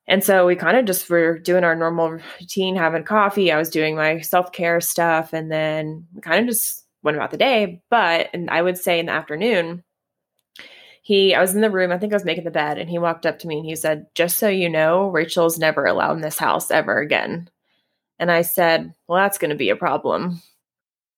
And 0.07 0.23
so 0.23 0.45
we 0.45 0.55
kind 0.55 0.77
of 0.77 0.85
just 0.85 1.09
were 1.09 1.39
doing 1.39 1.63
our 1.63 1.75
normal 1.75 2.09
routine, 2.39 2.75
having 2.75 3.03
coffee. 3.03 3.51
I 3.51 3.57
was 3.57 3.69
doing 3.69 3.95
my 3.95 4.19
self 4.21 4.51
care 4.51 4.81
stuff, 4.81 5.33
and 5.33 5.51
then 5.51 6.07
we 6.13 6.21
kind 6.21 6.41
of 6.41 6.47
just 6.47 6.82
went 7.03 7.17
about 7.17 7.31
the 7.31 7.37
day. 7.37 7.81
But, 7.89 8.29
and 8.33 8.49
I 8.49 8.61
would 8.61 8.77
say 8.77 8.99
in 8.99 9.05
the 9.07 9.11
afternoon, 9.11 9.83
he, 11.03 11.35
I 11.35 11.41
was 11.41 11.53
in 11.53 11.61
the 11.61 11.69
room, 11.69 11.91
I 11.91 11.97
think 11.97 12.13
I 12.13 12.15
was 12.15 12.25
making 12.25 12.45
the 12.45 12.51
bed, 12.51 12.77
and 12.77 12.89
he 12.89 12.97
walked 12.97 13.25
up 13.25 13.37
to 13.39 13.47
me 13.47 13.57
and 13.57 13.65
he 13.65 13.75
said, 13.75 14.07
Just 14.15 14.37
so 14.37 14.47
you 14.47 14.69
know, 14.69 15.09
Rachel's 15.09 15.59
never 15.59 15.85
allowed 15.85 16.13
in 16.13 16.21
this 16.21 16.39
house 16.39 16.71
ever 16.71 16.99
again. 16.99 17.49
And 18.19 18.31
I 18.31 18.41
said, 18.41 18.93
Well, 19.07 19.21
that's 19.21 19.37
going 19.37 19.49
to 19.49 19.57
be 19.57 19.69
a 19.69 19.75
problem. 19.75 20.41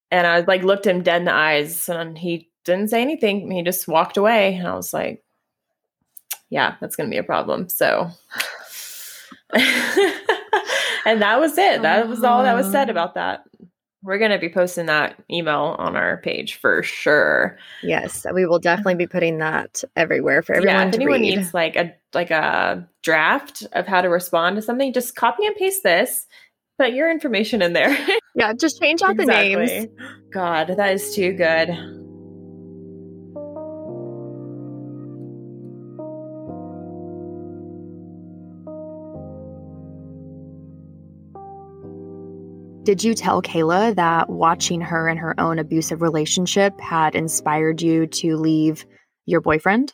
And 0.09 0.25
I 0.25 0.39
like 0.39 0.63
looked 0.63 0.87
him 0.87 1.03
dead 1.03 1.21
in 1.21 1.25
the 1.25 1.33
eyes, 1.33 1.87
and 1.87 2.17
he 2.17 2.49
didn't 2.63 2.89
say 2.89 3.01
anything. 3.01 3.51
He 3.51 3.61
just 3.61 3.87
walked 3.87 4.17
away. 4.17 4.55
And 4.55 4.67
I 4.67 4.73
was 4.73 4.91
like, 4.91 5.23
Yeah, 6.49 6.75
that's 6.81 6.95
going 6.95 7.07
to 7.07 7.13
be 7.13 7.19
a 7.19 7.23
problem. 7.23 7.69
So, 7.69 8.09
and 9.53 11.21
that 11.21 11.39
was 11.39 11.59
it. 11.59 11.83
That 11.83 12.09
was 12.09 12.23
all 12.23 12.41
that 12.41 12.55
was 12.55 12.71
said 12.71 12.89
oh. 12.89 12.91
about 12.91 13.13
that. 13.13 13.45
We're 14.05 14.19
going 14.19 14.31
to 14.31 14.37
be 14.37 14.49
posting 14.49 14.85
that 14.85 15.21
email 15.31 15.75
on 15.79 15.95
our 15.95 16.17
page 16.17 16.55
for 16.55 16.83
sure. 16.83 17.57
Yes, 17.81 18.23
we 18.33 18.45
will 18.45 18.59
definitely 18.59 18.95
be 18.95 19.07
putting 19.07 19.39
that 19.39 19.83
everywhere 19.95 20.43
for 20.43 20.53
everyone 20.53 20.75
yeah, 20.75 20.87
if 20.89 20.93
anyone 20.93 21.21
read. 21.21 21.37
needs 21.37 21.53
like 21.55 21.75
a 21.75 21.91
like 22.13 22.29
a 22.29 22.87
draft 23.01 23.65
of 23.73 23.87
how 23.87 24.01
to 24.01 24.07
respond 24.09 24.57
to 24.57 24.61
something, 24.61 24.93
just 24.93 25.15
copy 25.15 25.45
and 25.45 25.55
paste 25.55 25.81
this. 25.81 26.27
Put 26.77 26.93
your 26.93 27.09
information 27.09 27.63
in 27.63 27.73
there. 27.73 27.97
yeah, 28.35 28.53
just 28.53 28.79
change 28.79 29.01
out 29.01 29.11
exactly. 29.11 29.55
the 29.55 29.65
names. 29.65 29.87
God, 30.31 30.67
that 30.77 30.93
is 30.93 31.15
too 31.15 31.33
good. 31.33 32.04
Did 42.85 43.03
you 43.03 43.15
tell 43.15 43.41
Kayla 43.41 43.95
that 43.95 44.29
watching 44.29 44.79
her 44.79 45.09
in 45.09 45.17
her 45.17 45.33
own 45.39 45.57
abusive 45.57 46.03
relationship 46.03 46.79
had 46.79 47.15
inspired 47.15 47.81
you 47.81 48.05
to 48.05 48.37
leave 48.37 48.85
your 49.25 49.41
boyfriend? 49.41 49.91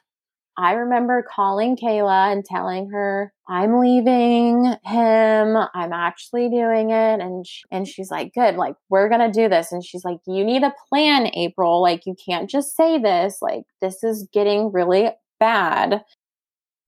I 0.57 0.73
remember 0.73 1.25
calling 1.33 1.77
Kayla 1.77 2.33
and 2.33 2.43
telling 2.43 2.89
her, 2.89 3.31
I'm 3.47 3.79
leaving 3.79 4.75
him. 4.83 5.55
I'm 5.73 5.93
actually 5.93 6.49
doing 6.49 6.89
it. 6.89 7.21
And, 7.21 7.47
she, 7.47 7.63
and 7.71 7.87
she's 7.87 8.11
like, 8.11 8.33
good, 8.33 8.55
like, 8.57 8.75
we're 8.89 9.07
going 9.07 9.21
to 9.21 9.31
do 9.31 9.47
this. 9.47 9.71
And 9.71 9.85
she's 9.85 10.03
like, 10.03 10.19
you 10.27 10.43
need 10.43 10.63
a 10.63 10.73
plan, 10.89 11.33
April. 11.33 11.81
Like, 11.81 12.05
you 12.05 12.13
can't 12.27 12.49
just 12.49 12.75
say 12.75 12.99
this. 12.99 13.37
Like, 13.41 13.63
this 13.79 14.03
is 14.03 14.27
getting 14.33 14.69
really 14.69 15.11
bad. 15.39 16.03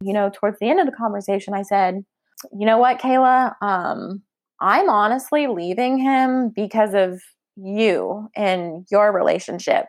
You 0.01 0.12
know, 0.12 0.29
towards 0.33 0.60
the 0.60 0.69
end 0.69 0.81
of 0.81 0.86
the 0.86 0.91
conversation, 0.91 1.53
I 1.53 1.62
said, 1.62 2.03
you 2.51 2.65
know 2.65 2.77
what, 2.77 3.00
Kayla? 3.00 3.53
Um, 3.62 4.24
I'm 4.63 4.89
honestly 4.89 5.48
leaving 5.48 5.98
him 5.98 6.50
because 6.55 6.93
of 6.93 7.22
you 7.58 8.29
and 8.34 8.88
your 8.89 9.12
relationship 9.12 9.88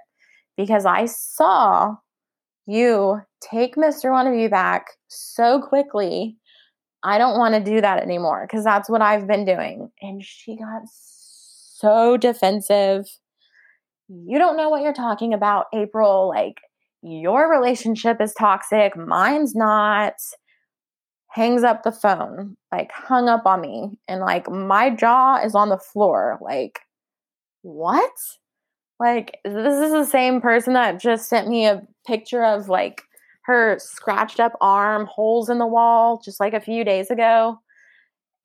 because 0.56 0.84
I 0.84 1.06
saw 1.06 1.94
you 2.66 3.20
take 3.40 3.76
Mr. 3.76 4.06
Wannabe 4.06 4.50
back 4.50 4.86
so 5.06 5.62
quickly. 5.62 6.36
I 7.04 7.18
don't 7.18 7.38
want 7.38 7.54
to 7.54 7.60
do 7.60 7.80
that 7.82 8.02
anymore 8.02 8.48
because 8.48 8.64
that's 8.64 8.90
what 8.90 9.00
I've 9.00 9.28
been 9.28 9.44
doing. 9.44 9.92
And 10.02 10.24
she 10.24 10.56
got 10.56 10.82
so 10.86 12.16
defensive. 12.16 13.06
You 14.08 14.38
don't 14.38 14.56
know 14.56 14.70
what 14.70 14.82
you're 14.82 14.92
talking 14.92 15.32
about, 15.32 15.66
April. 15.72 16.28
Like, 16.28 16.56
your 17.00 17.48
relationship 17.48 18.20
is 18.20 18.34
toxic, 18.34 18.96
mine's 18.96 19.54
not 19.54 20.14
hangs 21.34 21.64
up 21.64 21.82
the 21.82 21.90
phone, 21.90 22.56
like 22.70 22.92
hung 22.92 23.28
up 23.28 23.44
on 23.44 23.60
me, 23.60 23.98
and 24.06 24.20
like 24.20 24.48
my 24.48 24.88
jaw 24.88 25.36
is 25.44 25.56
on 25.56 25.68
the 25.68 25.76
floor. 25.76 26.38
Like, 26.40 26.78
what? 27.62 28.12
Like, 29.00 29.38
this 29.44 29.74
is 29.74 29.90
the 29.90 30.04
same 30.04 30.40
person 30.40 30.74
that 30.74 31.00
just 31.00 31.28
sent 31.28 31.48
me 31.48 31.66
a 31.66 31.82
picture 32.06 32.44
of 32.44 32.68
like 32.68 33.02
her 33.46 33.76
scratched 33.80 34.38
up 34.38 34.52
arm, 34.60 35.06
holes 35.06 35.50
in 35.50 35.58
the 35.58 35.66
wall, 35.66 36.22
just 36.24 36.38
like 36.38 36.54
a 36.54 36.60
few 36.60 36.84
days 36.84 37.10
ago. 37.10 37.58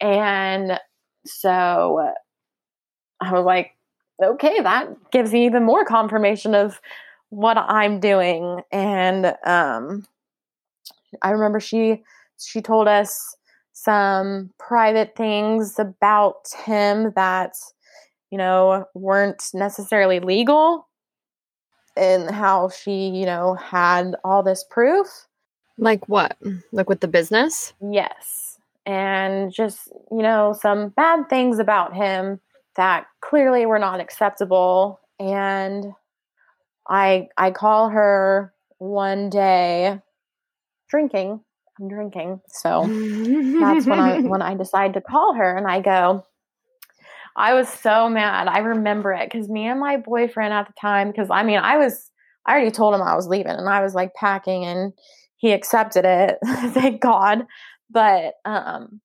And 0.01 0.79
so 1.27 2.11
I 3.21 3.31
was 3.31 3.45
like, 3.45 3.75
okay, 4.21 4.61
that 4.61 4.87
gives 5.11 5.31
me 5.31 5.45
even 5.45 5.63
more 5.63 5.85
confirmation 5.85 6.55
of 6.55 6.81
what 7.29 7.55
I'm 7.55 7.99
doing. 7.99 8.61
And 8.71 9.27
um, 9.45 10.07
I 11.21 11.29
remember 11.29 11.59
she 11.59 12.01
she 12.39 12.61
told 12.61 12.87
us 12.87 13.35
some 13.73 14.51
private 14.59 15.15
things 15.15 15.79
about 15.79 16.47
him 16.65 17.13
that 17.15 17.53
you 18.31 18.37
know 18.37 18.85
weren't 18.93 19.49
necessarily 19.53 20.19
legal 20.19 20.87
and 21.95 22.29
how 22.29 22.69
she 22.69 23.09
you 23.09 23.25
know 23.25 23.55
had 23.55 24.15
all 24.23 24.43
this 24.43 24.65
proof. 24.69 25.07
Like 25.77 26.07
what? 26.09 26.37
Like 26.71 26.89
with 26.89 26.99
the 26.99 27.07
business? 27.07 27.73
Yes. 27.81 28.57
And 28.85 29.53
just 29.53 29.87
you 30.11 30.21
know 30.21 30.53
some 30.59 30.89
bad 30.89 31.29
things 31.29 31.59
about 31.59 31.95
him 31.95 32.39
that 32.75 33.05
clearly 33.21 33.65
were 33.65 33.79
not 33.79 33.99
acceptable. 33.99 34.99
And 35.19 35.93
i 36.89 37.27
i 37.37 37.51
call 37.51 37.89
her 37.89 38.53
one 38.79 39.29
day 39.29 39.99
drinking 40.89 41.41
I'm 41.79 41.87
drinking. 41.87 42.41
So 42.49 42.89
that's 43.59 43.85
when 43.85 43.99
I 43.99 44.19
when 44.23 44.41
I 44.41 44.55
decide 44.55 44.93
to 44.93 45.01
call 45.01 45.33
her 45.35 45.55
and 45.55 45.67
I 45.67 45.81
go, 45.81 46.23
I 47.35 47.53
was 47.53 47.69
so 47.69 48.09
mad. 48.09 48.47
I 48.47 48.59
remember 48.59 49.13
it 49.13 49.31
because 49.31 49.47
me 49.47 49.65
and 49.65 49.79
my 49.79 49.97
boyfriend 49.97 50.53
at 50.53 50.67
the 50.67 50.73
time, 50.79 51.09
because 51.09 51.29
I 51.31 51.43
mean, 51.43 51.59
I 51.59 51.77
was, 51.77 52.11
I 52.45 52.51
already 52.51 52.71
told 52.71 52.93
him 52.93 53.01
I 53.01 53.15
was 53.15 53.27
leaving 53.27 53.53
and 53.53 53.69
I 53.69 53.81
was 53.81 53.95
like 53.95 54.13
packing 54.13 54.65
and 54.65 54.93
he 55.37 55.51
accepted 55.51 56.03
it. 56.05 56.37
thank 56.73 57.01
God. 57.01 57.45
But 57.89 58.33
um, 58.45 58.99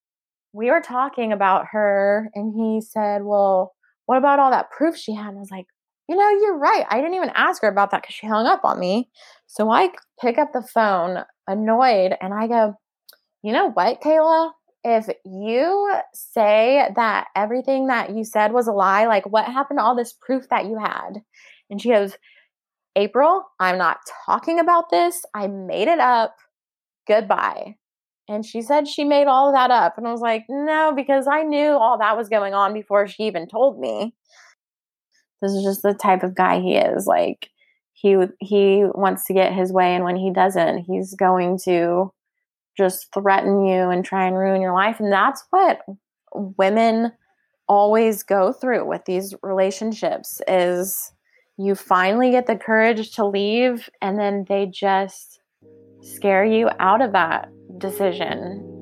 we 0.51 0.69
were 0.69 0.81
talking 0.81 1.31
about 1.31 1.67
her 1.71 2.29
and 2.35 2.53
he 2.53 2.81
said, 2.81 3.23
Well, 3.23 3.73
what 4.05 4.17
about 4.17 4.39
all 4.39 4.51
that 4.51 4.69
proof 4.69 4.97
she 4.97 5.15
had? 5.15 5.29
And 5.29 5.37
I 5.37 5.39
was 5.39 5.51
like, 5.51 5.67
You 6.09 6.15
know, 6.15 6.29
you're 6.29 6.57
right. 6.57 6.85
I 6.89 6.97
didn't 6.97 7.15
even 7.15 7.31
ask 7.35 7.61
her 7.61 7.69
about 7.69 7.91
that 7.91 8.01
because 8.01 8.15
she 8.15 8.27
hung 8.27 8.47
up 8.47 8.65
on 8.65 8.79
me. 8.79 9.09
So 9.47 9.69
I 9.69 9.91
pick 10.21 10.37
up 10.37 10.51
the 10.51 10.61
phone 10.73 11.23
annoyed 11.47 12.15
and 12.21 12.33
I 12.33 12.47
go, 12.47 12.75
you 13.43 13.53
know 13.53 13.71
what, 13.71 14.01
Kayla? 14.01 14.51
If 14.83 15.07
you 15.25 15.95
say 16.13 16.87
that 16.95 17.27
everything 17.35 17.87
that 17.87 18.15
you 18.15 18.23
said 18.23 18.53
was 18.53 18.67
a 18.67 18.71
lie, 18.71 19.07
like 19.07 19.25
what 19.25 19.45
happened 19.45 19.79
to 19.79 19.83
all 19.83 19.95
this 19.95 20.13
proof 20.13 20.47
that 20.49 20.65
you 20.65 20.77
had? 20.77 21.21
And 21.69 21.81
she 21.81 21.89
goes, 21.89 22.15
April, 22.95 23.43
I'm 23.59 23.77
not 23.77 23.97
talking 24.25 24.59
about 24.59 24.89
this. 24.89 25.23
I 25.33 25.47
made 25.47 25.87
it 25.87 25.99
up. 25.99 26.35
Goodbye. 27.07 27.75
And 28.27 28.45
she 28.45 28.61
said 28.61 28.87
she 28.87 29.03
made 29.03 29.27
all 29.27 29.49
of 29.49 29.55
that 29.55 29.71
up. 29.71 29.97
And 29.97 30.07
I 30.07 30.11
was 30.11 30.21
like, 30.21 30.45
no, 30.49 30.93
because 30.95 31.27
I 31.27 31.43
knew 31.43 31.71
all 31.71 31.97
that 31.99 32.17
was 32.17 32.29
going 32.29 32.53
on 32.53 32.73
before 32.73 33.07
she 33.07 33.23
even 33.23 33.47
told 33.47 33.79
me. 33.79 34.13
This 35.41 35.51
is 35.51 35.63
just 35.63 35.81
the 35.83 35.93
type 35.93 36.23
of 36.23 36.35
guy 36.35 36.59
he 36.59 36.75
is. 36.75 37.05
Like, 37.05 37.49
he 38.05 38.15
he 38.39 38.83
wants 38.93 39.25
to 39.25 39.33
get 39.33 39.51
his 39.51 39.73
way 39.73 39.95
and 39.95 40.03
when 40.03 40.15
he 40.15 40.31
doesn't 40.31 40.85
he's 40.85 41.15
going 41.15 41.57
to 41.65 42.11
just 42.77 43.11
threaten 43.11 43.65
you 43.65 43.89
and 43.89 44.05
try 44.05 44.27
and 44.27 44.37
ruin 44.37 44.61
your 44.61 44.73
life. 44.73 44.99
And 44.99 45.11
that's 45.11 45.43
what 45.49 45.79
women 46.33 47.11
always 47.67 48.21
go 48.21 48.53
through 48.53 48.87
with 48.87 49.05
these 49.05 49.33
relationships 49.41 50.39
is 50.47 51.13
you 51.57 51.73
finally 51.73 52.29
get 52.29 52.45
the 52.45 52.55
courage 52.55 53.11
to 53.15 53.25
leave 53.25 53.89
and 54.01 54.19
then 54.19 54.45
they 54.47 54.67
just 54.67 55.39
scare 56.03 56.45
you 56.45 56.69
out 56.79 57.01
of 57.01 57.11
that 57.13 57.49
decision 57.79 58.74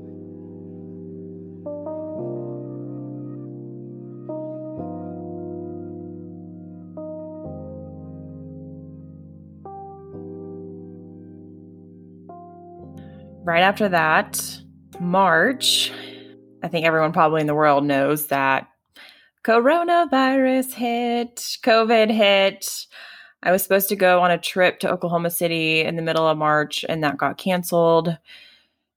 right 13.53 13.61
after 13.61 13.87
that, 13.87 14.59
March, 14.99 15.91
I 16.63 16.67
think 16.67 16.87
everyone 16.87 17.11
probably 17.11 17.39
in 17.39 17.45
the 17.45 17.53
world 17.53 17.85
knows 17.85 18.27
that 18.27 18.67
coronavirus 19.43 20.73
hit, 20.73 21.35
COVID 21.61 22.09
hit. 22.09 22.87
I 23.43 23.51
was 23.51 23.61
supposed 23.61 23.89
to 23.89 23.95
go 23.95 24.21
on 24.21 24.31
a 24.31 24.39
trip 24.39 24.79
to 24.79 24.91
Oklahoma 24.91 25.29
City 25.29 25.81
in 25.81 25.97
the 25.97 26.01
middle 26.01 26.27
of 26.27 26.35
March, 26.35 26.83
and 26.89 27.03
that 27.03 27.17
got 27.17 27.37
canceled. 27.37 28.17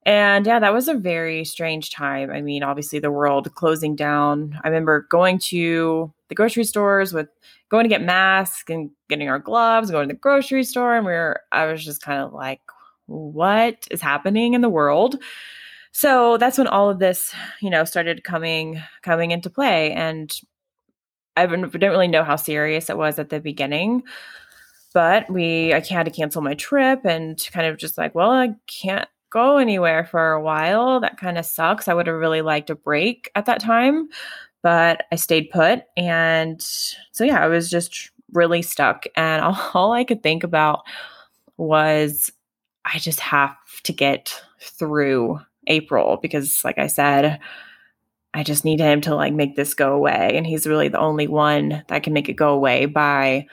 And 0.07 0.47
yeah, 0.47 0.59
that 0.59 0.73
was 0.73 0.89
a 0.89 0.95
very 0.95 1.45
strange 1.45 1.91
time. 1.91 2.31
I 2.31 2.41
mean, 2.41 2.63
obviously, 2.63 2.99
the 2.99 3.11
world 3.11 3.55
closing 3.57 3.95
down. 3.95 4.59
I 4.65 4.69
remember 4.69 5.07
going 5.11 5.39
to 5.51 6.15
the 6.31 6.35
grocery 6.35 6.65
stores 6.65 7.13
with 7.13 7.29
going 7.69 7.85
to 7.85 7.91
get 7.91 8.03
masks 8.03 8.71
and 8.71 8.89
getting 9.11 9.29
our 9.29 9.39
gloves, 9.39 9.91
going 9.91 10.09
to 10.09 10.15
the 10.15 10.19
grocery 10.19 10.65
store. 10.65 10.97
And 10.97 11.05
we 11.05 11.13
were, 11.13 11.43
I 11.53 11.67
was 11.67 11.85
just 11.85 12.01
kind 12.01 12.23
of 12.23 12.33
like, 12.33 12.63
what 13.07 13.87
is 13.91 14.01
happening 14.01 14.55
in 14.55 14.61
the 14.61 14.69
world? 14.69 15.17
So 15.93 16.37
that's 16.37 16.59
when 16.59 16.67
all 16.67 16.91
of 16.91 16.99
this, 16.99 17.35
you 17.61 17.71
know, 17.71 17.85
started 17.85 18.25
coming 18.25 18.83
coming 19.03 19.31
into 19.31 19.51
play. 19.51 19.93
And 19.93 20.31
I 21.37 21.47
didn't 21.47 21.75
really 21.75 22.09
know 22.09 22.25
how 22.25 22.37
serious 22.37 22.91
it 22.91 22.99
was 22.99 23.19
at 23.19 23.31
the 23.31 23.41
beginning 23.41 24.03
but 24.97 25.29
we 25.29 25.75
I 25.75 25.81
had 25.81 26.07
to 26.07 26.11
cancel 26.11 26.41
my 26.41 26.55
trip 26.55 27.05
and 27.05 27.39
kind 27.53 27.67
of 27.67 27.77
just 27.77 27.99
like, 27.99 28.15
well, 28.15 28.31
I 28.31 28.55
can't 28.67 29.07
go 29.29 29.59
anywhere 29.59 30.07
for 30.07 30.33
a 30.33 30.41
while. 30.41 31.01
That 31.01 31.19
kind 31.19 31.37
of 31.37 31.45
sucks. 31.45 31.87
I 31.87 31.93
would 31.93 32.07
have 32.07 32.17
really 32.17 32.41
liked 32.41 32.71
a 32.71 32.75
break 32.75 33.31
at 33.35 33.45
that 33.45 33.61
time, 33.61 34.09
but 34.63 35.05
I 35.13 35.17
stayed 35.17 35.51
put. 35.51 35.83
And 35.99 36.63
so, 36.63 37.25
yeah, 37.25 37.45
I 37.45 37.49
was 37.49 37.69
just 37.69 38.11
really 38.33 38.63
stuck. 38.63 39.05
And 39.17 39.45
all, 39.45 39.61
all 39.75 39.93
I 39.93 40.05
could 40.05 40.23
think 40.23 40.45
about 40.45 40.85
was 41.59 42.33
I 42.87 42.99
just 42.99 43.21
have 43.21 43.57
to 43.83 43.93
get 43.93 44.41
through 44.61 45.41
April 45.67 46.19
because, 46.23 46.65
like 46.65 46.79
I 46.79 46.87
said, 46.87 47.41
I 48.33 48.43
just 48.43 48.65
need 48.65 48.81
him 48.81 49.01
to 49.03 49.15
like 49.15 49.33
make 49.33 49.57
this 49.57 49.75
go 49.75 49.93
away. 49.95 50.33
And 50.35 50.47
he's 50.47 50.67
really 50.67 50.89
the 50.89 50.99
only 50.99 51.27
one 51.27 51.85
that 51.89 52.03
can 52.03 52.13
make 52.13 52.29
it 52.29 52.35
go 52.35 52.51
away 52.51 52.87
by 52.87 53.47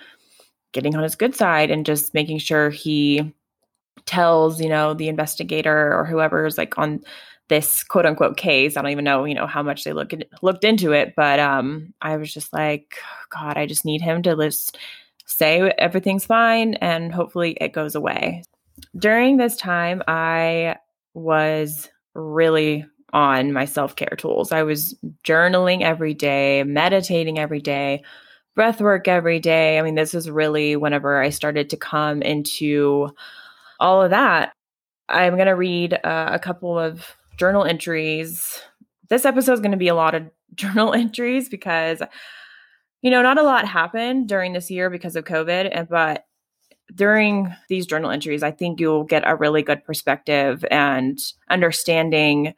getting 0.71 0.95
on 0.95 1.03
his 1.03 1.15
good 1.15 1.35
side 1.35 1.71
and 1.71 1.85
just 1.85 2.13
making 2.13 2.39
sure 2.39 2.69
he 2.69 3.33
tells, 4.05 4.61
you 4.61 4.69
know, 4.69 4.93
the 4.93 5.07
investigator 5.07 5.93
or 5.97 6.05
whoever's 6.05 6.57
like 6.57 6.77
on 6.77 7.01
this 7.47 7.83
quote 7.83 8.05
unquote 8.05 8.37
case. 8.37 8.75
I 8.75 8.81
don't 8.81 8.91
even 8.91 9.05
know, 9.05 9.25
you 9.25 9.35
know, 9.35 9.47
how 9.47 9.63
much 9.63 9.83
they 9.83 9.93
look 9.93 10.13
at, 10.13 10.27
looked 10.41 10.63
into 10.63 10.91
it, 10.91 11.13
but 11.15 11.39
um 11.39 11.93
I 12.01 12.17
was 12.17 12.33
just 12.33 12.51
like, 12.53 12.97
God, 13.29 13.57
I 13.57 13.65
just 13.65 13.85
need 13.85 14.01
him 14.01 14.21
to 14.23 14.35
just 14.35 14.77
say 15.25 15.61
everything's 15.77 16.25
fine 16.25 16.75
and 16.75 17.13
hopefully 17.13 17.57
it 17.59 17.73
goes 17.73 17.95
away. 17.95 18.43
During 18.97 19.37
this 19.37 19.55
time, 19.55 20.03
I 20.07 20.77
was 21.13 21.89
really 22.13 22.85
on 23.11 23.53
my 23.53 23.65
self 23.65 23.95
care 23.95 24.15
tools. 24.17 24.51
I 24.51 24.63
was 24.63 24.95
journaling 25.23 25.81
every 25.81 26.13
day, 26.13 26.63
meditating 26.63 27.39
every 27.39 27.61
day, 27.61 28.03
breath 28.55 28.81
work 28.81 29.07
every 29.07 29.39
day. 29.39 29.79
I 29.79 29.81
mean, 29.81 29.95
this 29.95 30.13
was 30.13 30.29
really 30.29 30.75
whenever 30.75 31.21
I 31.21 31.29
started 31.29 31.69
to 31.69 31.77
come 31.77 32.21
into 32.21 33.09
all 33.79 34.01
of 34.01 34.11
that. 34.11 34.53
I'm 35.09 35.35
going 35.35 35.47
to 35.47 35.53
read 35.53 35.93
uh, 35.93 36.29
a 36.31 36.39
couple 36.39 36.77
of 36.77 37.15
journal 37.37 37.65
entries. 37.65 38.61
This 39.09 39.25
episode 39.25 39.53
is 39.53 39.59
going 39.59 39.71
to 39.71 39.77
be 39.77 39.89
a 39.89 39.95
lot 39.95 40.15
of 40.15 40.23
journal 40.55 40.93
entries 40.93 41.49
because, 41.49 42.01
you 43.01 43.11
know, 43.11 43.21
not 43.21 43.37
a 43.37 43.43
lot 43.43 43.67
happened 43.67 44.27
during 44.27 44.53
this 44.53 44.71
year 44.71 44.89
because 44.89 45.15
of 45.15 45.25
COVID, 45.25 45.87
but 45.89 46.25
during 46.93 47.53
these 47.69 47.85
journal 47.85 48.11
entries, 48.11 48.43
I 48.43 48.51
think 48.51 48.79
you'll 48.79 49.03
get 49.03 49.23
a 49.25 49.35
really 49.35 49.61
good 49.61 49.83
perspective 49.83 50.65
and 50.69 51.19
understanding 51.49 52.53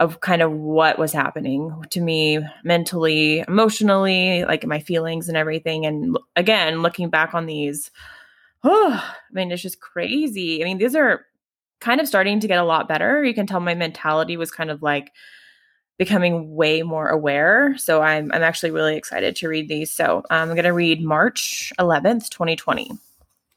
of 0.00 0.20
kind 0.20 0.42
of 0.42 0.50
what 0.50 0.98
was 0.98 1.12
happening 1.12 1.72
to 1.90 2.00
me 2.00 2.40
mentally, 2.64 3.44
emotionally, 3.46 4.44
like 4.44 4.66
my 4.66 4.80
feelings 4.80 5.28
and 5.28 5.36
everything. 5.36 5.86
And 5.86 6.18
again, 6.34 6.82
looking 6.82 7.08
back 7.08 7.34
on 7.34 7.46
these, 7.46 7.90
oh, 8.64 8.92
I 9.30 9.32
mean, 9.32 9.52
it's 9.52 9.62
just 9.62 9.80
crazy. 9.80 10.62
I 10.62 10.64
mean, 10.64 10.78
these 10.78 10.96
are 10.96 11.26
kind 11.80 12.00
of 12.00 12.08
starting 12.08 12.40
to 12.40 12.48
get 12.48 12.58
a 12.58 12.64
lot 12.64 12.88
better. 12.88 13.22
You 13.24 13.34
can 13.34 13.46
tell 13.46 13.60
my 13.60 13.74
mentality 13.74 14.36
was 14.36 14.50
kind 14.50 14.70
of 14.70 14.82
like 14.82 15.12
becoming 15.98 16.54
way 16.54 16.82
more 16.82 17.08
aware. 17.08 17.76
So 17.78 18.02
I'm 18.02 18.32
I'm 18.32 18.42
actually 18.42 18.72
really 18.72 18.96
excited 18.96 19.36
to 19.36 19.48
read 19.48 19.68
these. 19.68 19.90
So 19.90 20.24
I'm 20.30 20.48
going 20.48 20.64
to 20.64 20.72
read 20.72 21.02
March 21.02 21.72
11th, 21.78 22.28
2020 22.30 22.90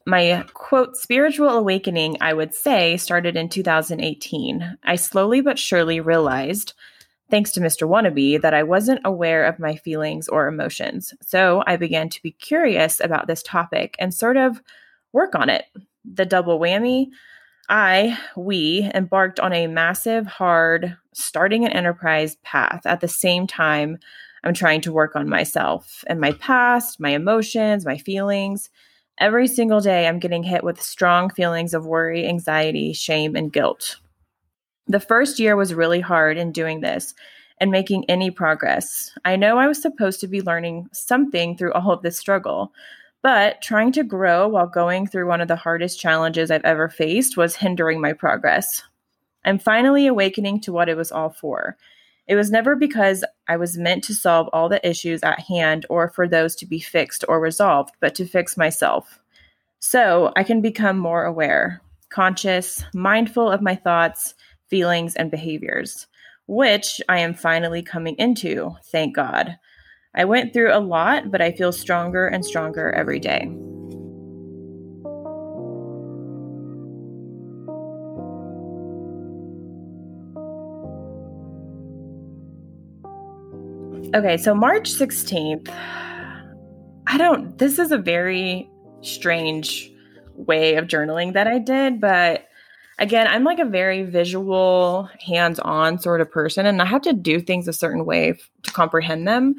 my 0.06 0.44
quote 0.54 0.96
spiritual 0.96 1.50
awakening, 1.50 2.16
I 2.20 2.32
would 2.32 2.54
say, 2.54 2.96
started 2.96 3.36
in 3.36 3.48
2018. 3.48 4.78
I 4.84 4.96
slowly 4.96 5.40
but 5.40 5.58
surely 5.58 6.00
realized, 6.00 6.74
thanks 7.30 7.50
to 7.52 7.60
Mr. 7.60 7.88
Wannabe, 7.88 8.40
that 8.40 8.54
I 8.54 8.62
wasn't 8.62 9.00
aware 9.04 9.44
of 9.44 9.58
my 9.58 9.76
feelings 9.76 10.28
or 10.28 10.46
emotions. 10.46 11.12
So 11.22 11.62
I 11.66 11.76
began 11.76 12.08
to 12.10 12.22
be 12.22 12.30
curious 12.30 13.00
about 13.00 13.26
this 13.26 13.42
topic 13.42 13.96
and 13.98 14.14
sort 14.14 14.36
of 14.36 14.62
work 15.12 15.34
on 15.34 15.50
it. 15.50 15.64
The 16.04 16.24
double 16.24 16.60
whammy 16.60 17.08
I, 17.68 18.16
we 18.36 18.88
embarked 18.94 19.40
on 19.40 19.52
a 19.52 19.66
massive, 19.66 20.26
hard, 20.26 20.96
starting 21.12 21.64
an 21.64 21.72
enterprise 21.72 22.36
path 22.44 22.82
at 22.86 23.00
the 23.00 23.08
same 23.08 23.46
time 23.46 23.98
I'm 24.44 24.54
trying 24.54 24.82
to 24.82 24.92
work 24.92 25.16
on 25.16 25.28
myself 25.28 26.04
and 26.06 26.20
my 26.20 26.30
past, 26.32 27.00
my 27.00 27.10
emotions, 27.10 27.84
my 27.84 27.98
feelings. 27.98 28.70
Every 29.18 29.48
single 29.48 29.80
day, 29.80 30.06
I'm 30.06 30.18
getting 30.18 30.42
hit 30.42 30.62
with 30.62 30.82
strong 30.82 31.30
feelings 31.30 31.72
of 31.72 31.86
worry, 31.86 32.26
anxiety, 32.26 32.92
shame, 32.92 33.34
and 33.34 33.50
guilt. 33.50 33.96
The 34.86 35.00
first 35.00 35.38
year 35.38 35.56
was 35.56 35.72
really 35.72 36.00
hard 36.00 36.36
in 36.36 36.52
doing 36.52 36.80
this 36.80 37.14
and 37.58 37.70
making 37.70 38.04
any 38.10 38.30
progress. 38.30 39.10
I 39.24 39.36
know 39.36 39.56
I 39.56 39.66
was 39.66 39.80
supposed 39.80 40.20
to 40.20 40.28
be 40.28 40.42
learning 40.42 40.88
something 40.92 41.56
through 41.56 41.72
all 41.72 41.92
of 41.92 42.02
this 42.02 42.18
struggle, 42.18 42.72
but 43.22 43.62
trying 43.62 43.90
to 43.92 44.04
grow 44.04 44.46
while 44.48 44.66
going 44.66 45.06
through 45.06 45.26
one 45.26 45.40
of 45.40 45.48
the 45.48 45.56
hardest 45.56 45.98
challenges 45.98 46.50
I've 46.50 46.64
ever 46.64 46.90
faced 46.90 47.38
was 47.38 47.56
hindering 47.56 48.02
my 48.02 48.12
progress. 48.12 48.82
I'm 49.46 49.58
finally 49.58 50.06
awakening 50.06 50.60
to 50.62 50.72
what 50.72 50.90
it 50.90 50.96
was 50.96 51.10
all 51.10 51.30
for 51.30 51.78
it 52.28 52.34
was 52.34 52.50
never 52.50 52.74
because 52.74 53.24
I 53.48 53.56
was 53.56 53.78
meant 53.78 54.04
to 54.04 54.14
solve 54.14 54.48
all 54.52 54.68
the 54.68 54.86
issues 54.86 55.22
at 55.22 55.40
hand 55.40 55.86
or 55.88 56.08
for 56.08 56.26
those 56.26 56.56
to 56.56 56.66
be 56.66 56.80
fixed 56.80 57.24
or 57.28 57.40
resolved, 57.40 57.94
but 58.00 58.14
to 58.16 58.26
fix 58.26 58.56
myself. 58.56 59.20
So 59.78 60.32
I 60.36 60.42
can 60.42 60.60
become 60.60 60.98
more 60.98 61.24
aware, 61.24 61.80
conscious, 62.08 62.84
mindful 62.92 63.50
of 63.50 63.62
my 63.62 63.76
thoughts, 63.76 64.34
feelings, 64.68 65.14
and 65.14 65.30
behaviors, 65.30 66.08
which 66.48 67.00
I 67.08 67.20
am 67.20 67.34
finally 67.34 67.82
coming 67.82 68.16
into, 68.18 68.76
thank 68.84 69.14
God. 69.14 69.58
I 70.14 70.24
went 70.24 70.52
through 70.52 70.72
a 70.72 70.80
lot, 70.80 71.30
but 71.30 71.42
I 71.42 71.52
feel 71.52 71.72
stronger 71.72 72.26
and 72.26 72.44
stronger 72.44 72.90
every 72.90 73.20
day. 73.20 73.50
Okay, 84.16 84.38
so 84.38 84.54
March 84.54 84.90
16th. 84.90 85.68
I 87.06 87.18
don't, 87.18 87.58
this 87.58 87.78
is 87.78 87.92
a 87.92 87.98
very 87.98 88.66
strange 89.02 89.92
way 90.32 90.76
of 90.76 90.86
journaling 90.86 91.34
that 91.34 91.46
I 91.46 91.58
did, 91.58 92.00
but 92.00 92.46
again, 92.98 93.26
I'm 93.26 93.44
like 93.44 93.58
a 93.58 93.66
very 93.66 94.04
visual, 94.04 95.10
hands 95.20 95.58
on 95.58 95.98
sort 95.98 96.22
of 96.22 96.30
person, 96.30 96.64
and 96.64 96.80
I 96.80 96.86
have 96.86 97.02
to 97.02 97.12
do 97.12 97.40
things 97.40 97.68
a 97.68 97.74
certain 97.74 98.06
way 98.06 98.30
f- 98.30 98.50
to 98.62 98.72
comprehend 98.72 99.28
them. 99.28 99.56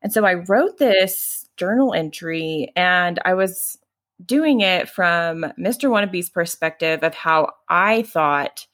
And 0.00 0.10
so 0.14 0.24
I 0.24 0.32
wrote 0.48 0.78
this 0.78 1.46
journal 1.58 1.92
entry 1.92 2.72
and 2.76 3.18
I 3.26 3.34
was 3.34 3.76
doing 4.24 4.62
it 4.62 4.88
from 4.88 5.44
Mr. 5.58 5.90
Wannabe's 5.90 6.30
perspective 6.30 7.02
of 7.02 7.12
how 7.12 7.52
I 7.68 8.00
thought 8.04 8.66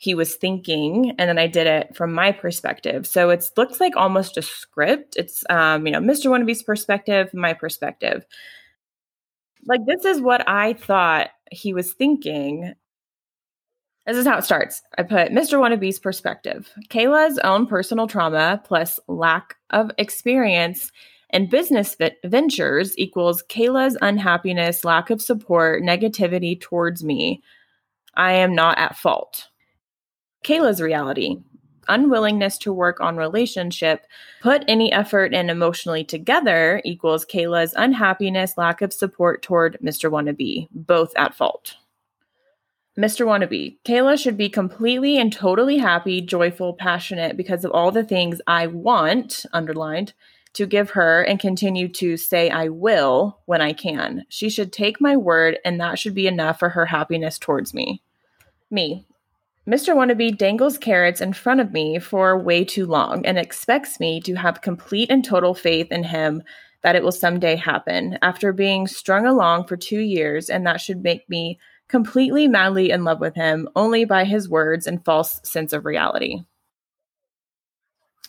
he 0.00 0.14
was 0.14 0.34
thinking 0.34 1.10
and 1.18 1.28
then 1.28 1.38
i 1.38 1.46
did 1.46 1.66
it 1.66 1.94
from 1.94 2.14
my 2.14 2.32
perspective. 2.32 3.06
So 3.06 3.28
it 3.28 3.50
looks 3.58 3.80
like 3.80 3.96
almost 3.96 4.38
a 4.38 4.42
script. 4.42 5.14
It's 5.16 5.44
um, 5.50 5.86
you 5.86 5.92
know 5.92 6.00
mr 6.00 6.26
wannabe's 6.30 6.62
perspective 6.62 7.32
my 7.34 7.52
perspective. 7.52 8.24
Like 9.66 9.82
this 9.86 10.04
is 10.06 10.20
what 10.20 10.42
i 10.48 10.72
thought 10.72 11.28
he 11.52 11.74
was 11.74 11.92
thinking. 11.92 12.74
This 14.06 14.16
is 14.16 14.26
how 14.26 14.38
it 14.38 14.44
starts. 14.44 14.82
I 14.96 15.02
put 15.02 15.32
mr 15.32 15.60
wannabe's 15.60 15.98
perspective. 15.98 16.72
Kayla's 16.88 17.38
own 17.40 17.66
personal 17.66 18.06
trauma 18.06 18.62
plus 18.64 18.98
lack 19.06 19.56
of 19.68 19.90
experience 19.98 20.90
and 21.28 21.50
business 21.50 21.94
ventures 22.24 22.96
equals 22.96 23.44
kayla's 23.50 23.98
unhappiness 24.00 24.82
lack 24.82 25.10
of 25.10 25.20
support 25.20 25.82
negativity 25.82 26.58
towards 26.58 27.04
me. 27.04 27.42
I 28.14 28.32
am 28.32 28.54
not 28.54 28.78
at 28.78 28.96
fault 28.96 29.49
Kayla's 30.44 30.80
reality. 30.80 31.36
Unwillingness 31.88 32.56
to 32.58 32.72
work 32.72 33.00
on 33.00 33.16
relationship, 33.16 34.06
put 34.40 34.64
any 34.68 34.92
effort 34.92 35.34
in 35.34 35.50
emotionally 35.50 36.04
together 36.04 36.80
equals 36.84 37.24
Kayla's 37.24 37.74
unhappiness, 37.76 38.56
lack 38.56 38.80
of 38.80 38.92
support 38.92 39.42
toward 39.42 39.76
Mr. 39.82 40.10
Wannabe, 40.10 40.68
both 40.70 41.12
at 41.16 41.34
fault. 41.34 41.76
Mr. 42.98 43.24
Wannabe, 43.24 43.78
Kayla 43.84 44.20
should 44.20 44.36
be 44.36 44.48
completely 44.48 45.18
and 45.18 45.32
totally 45.32 45.78
happy, 45.78 46.20
joyful, 46.20 46.74
passionate 46.74 47.36
because 47.36 47.64
of 47.64 47.72
all 47.72 47.90
the 47.90 48.04
things 48.04 48.40
I 48.46 48.66
want, 48.66 49.46
underlined, 49.52 50.12
to 50.54 50.66
give 50.66 50.90
her 50.90 51.22
and 51.22 51.38
continue 51.38 51.88
to 51.88 52.16
say 52.16 52.50
I 52.50 52.68
will 52.68 53.38
when 53.46 53.60
I 53.60 53.72
can. 53.72 54.26
She 54.28 54.50
should 54.50 54.72
take 54.72 55.00
my 55.00 55.16
word, 55.16 55.58
and 55.64 55.80
that 55.80 55.98
should 55.98 56.14
be 56.14 56.26
enough 56.26 56.58
for 56.58 56.70
her 56.70 56.86
happiness 56.86 57.38
towards 57.38 57.72
me. 57.72 58.02
Me, 58.70 59.06
Mr. 59.68 59.94
Wannabe 59.94 60.36
dangles 60.36 60.78
carrots 60.78 61.20
in 61.20 61.32
front 61.32 61.60
of 61.60 61.72
me 61.72 61.98
for 61.98 62.38
way 62.38 62.64
too 62.64 62.86
long 62.86 63.24
and 63.26 63.38
expects 63.38 64.00
me 64.00 64.20
to 64.20 64.34
have 64.34 64.62
complete 64.62 65.10
and 65.10 65.24
total 65.24 65.54
faith 65.54 65.92
in 65.92 66.02
him 66.02 66.42
that 66.82 66.96
it 66.96 67.02
will 67.02 67.12
someday 67.12 67.56
happen 67.56 68.18
after 68.22 68.52
being 68.52 68.86
strung 68.86 69.26
along 69.26 69.66
for 69.66 69.76
two 69.76 70.00
years, 70.00 70.48
and 70.48 70.66
that 70.66 70.80
should 70.80 71.02
make 71.02 71.28
me 71.28 71.58
completely 71.88 72.48
madly 72.48 72.90
in 72.90 73.04
love 73.04 73.20
with 73.20 73.34
him 73.34 73.68
only 73.76 74.04
by 74.04 74.24
his 74.24 74.48
words 74.48 74.86
and 74.86 75.04
false 75.04 75.40
sense 75.44 75.74
of 75.74 75.84
reality. 75.84 76.38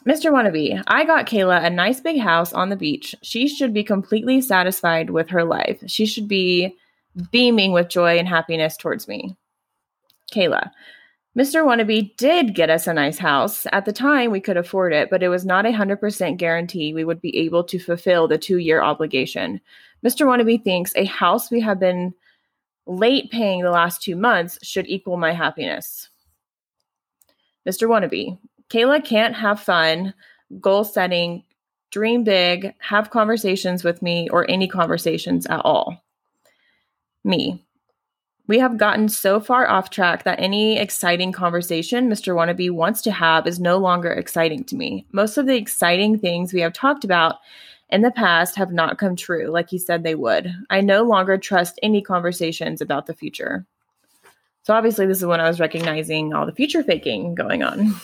Mr. 0.05 0.31
Wannabe, 0.31 0.81
I 0.87 1.05
got 1.05 1.27
Kayla 1.27 1.63
a 1.63 1.69
nice 1.69 2.01
big 2.01 2.19
house 2.19 2.51
on 2.53 2.69
the 2.69 2.75
beach. 2.75 3.15
She 3.21 3.47
should 3.47 3.73
be 3.73 3.83
completely 3.83 4.41
satisfied 4.41 5.11
with 5.11 5.29
her 5.29 5.43
life. 5.43 5.81
She 5.85 6.07
should 6.07 6.27
be 6.27 6.75
beaming 7.31 7.71
with 7.71 7.87
joy 7.87 8.17
and 8.17 8.27
happiness 8.27 8.75
towards 8.75 9.07
me. 9.07 9.37
Kayla, 10.33 10.71
Mr. 11.37 11.63
Wannabe 11.63 12.15
did 12.17 12.55
get 12.55 12.69
us 12.69 12.87
a 12.87 12.93
nice 12.93 13.17
house. 13.17 13.65
At 13.71 13.85
the 13.85 13.93
time, 13.93 14.31
we 14.31 14.41
could 14.41 14.57
afford 14.57 14.91
it, 14.91 15.09
but 15.09 15.23
it 15.23 15.29
was 15.29 15.45
not 15.45 15.65
a 15.65 15.69
100% 15.69 16.37
guarantee 16.37 16.93
we 16.93 17.05
would 17.05 17.21
be 17.21 17.37
able 17.37 17.63
to 17.63 17.79
fulfill 17.79 18.27
the 18.27 18.37
two 18.37 18.57
year 18.57 18.81
obligation. 18.81 19.61
Mr. 20.05 20.25
Wannabe 20.25 20.61
thinks 20.61 20.93
a 20.95 21.05
house 21.05 21.49
we 21.49 21.61
have 21.61 21.79
been 21.79 22.13
late 22.85 23.31
paying 23.31 23.61
the 23.61 23.71
last 23.71 24.01
two 24.01 24.17
months 24.17 24.59
should 24.61 24.87
equal 24.89 25.15
my 25.15 25.31
happiness. 25.31 26.09
Mr. 27.67 27.87
Wannabe, 27.87 28.37
Kayla 28.69 29.03
can't 29.03 29.35
have 29.35 29.59
fun, 29.59 30.13
goal 30.59 30.83
setting, 30.83 31.43
dream 31.91 32.23
big, 32.23 32.73
have 32.79 33.09
conversations 33.09 33.83
with 33.83 34.01
me, 34.01 34.27
or 34.29 34.49
any 34.49 34.67
conversations 34.67 35.45
at 35.45 35.61
all. 35.63 36.03
Me, 37.23 37.63
we 38.51 38.59
have 38.59 38.75
gotten 38.75 39.07
so 39.07 39.39
far 39.39 39.65
off 39.69 39.89
track 39.89 40.25
that 40.25 40.37
any 40.37 40.77
exciting 40.77 41.31
conversation 41.31 42.09
Mr. 42.09 42.35
Wannabe 42.35 42.69
wants 42.69 43.01
to 43.03 43.09
have 43.09 43.47
is 43.47 43.61
no 43.61 43.77
longer 43.77 44.11
exciting 44.11 44.65
to 44.65 44.75
me. 44.75 45.05
Most 45.13 45.37
of 45.37 45.45
the 45.45 45.55
exciting 45.55 46.19
things 46.19 46.51
we 46.51 46.59
have 46.59 46.73
talked 46.73 47.05
about 47.05 47.37
in 47.87 48.01
the 48.01 48.11
past 48.11 48.57
have 48.57 48.73
not 48.73 48.97
come 48.97 49.15
true, 49.15 49.47
like 49.47 49.69
he 49.69 49.77
said 49.77 50.03
they 50.03 50.15
would. 50.15 50.53
I 50.69 50.81
no 50.81 51.03
longer 51.03 51.37
trust 51.37 51.79
any 51.81 52.01
conversations 52.01 52.81
about 52.81 53.05
the 53.05 53.13
future. 53.13 53.65
So, 54.63 54.73
obviously, 54.73 55.05
this 55.05 55.19
is 55.19 55.25
when 55.25 55.39
I 55.39 55.47
was 55.47 55.61
recognizing 55.61 56.33
all 56.33 56.45
the 56.45 56.51
future 56.51 56.83
faking 56.83 57.35
going 57.35 57.63
on. 57.63 57.95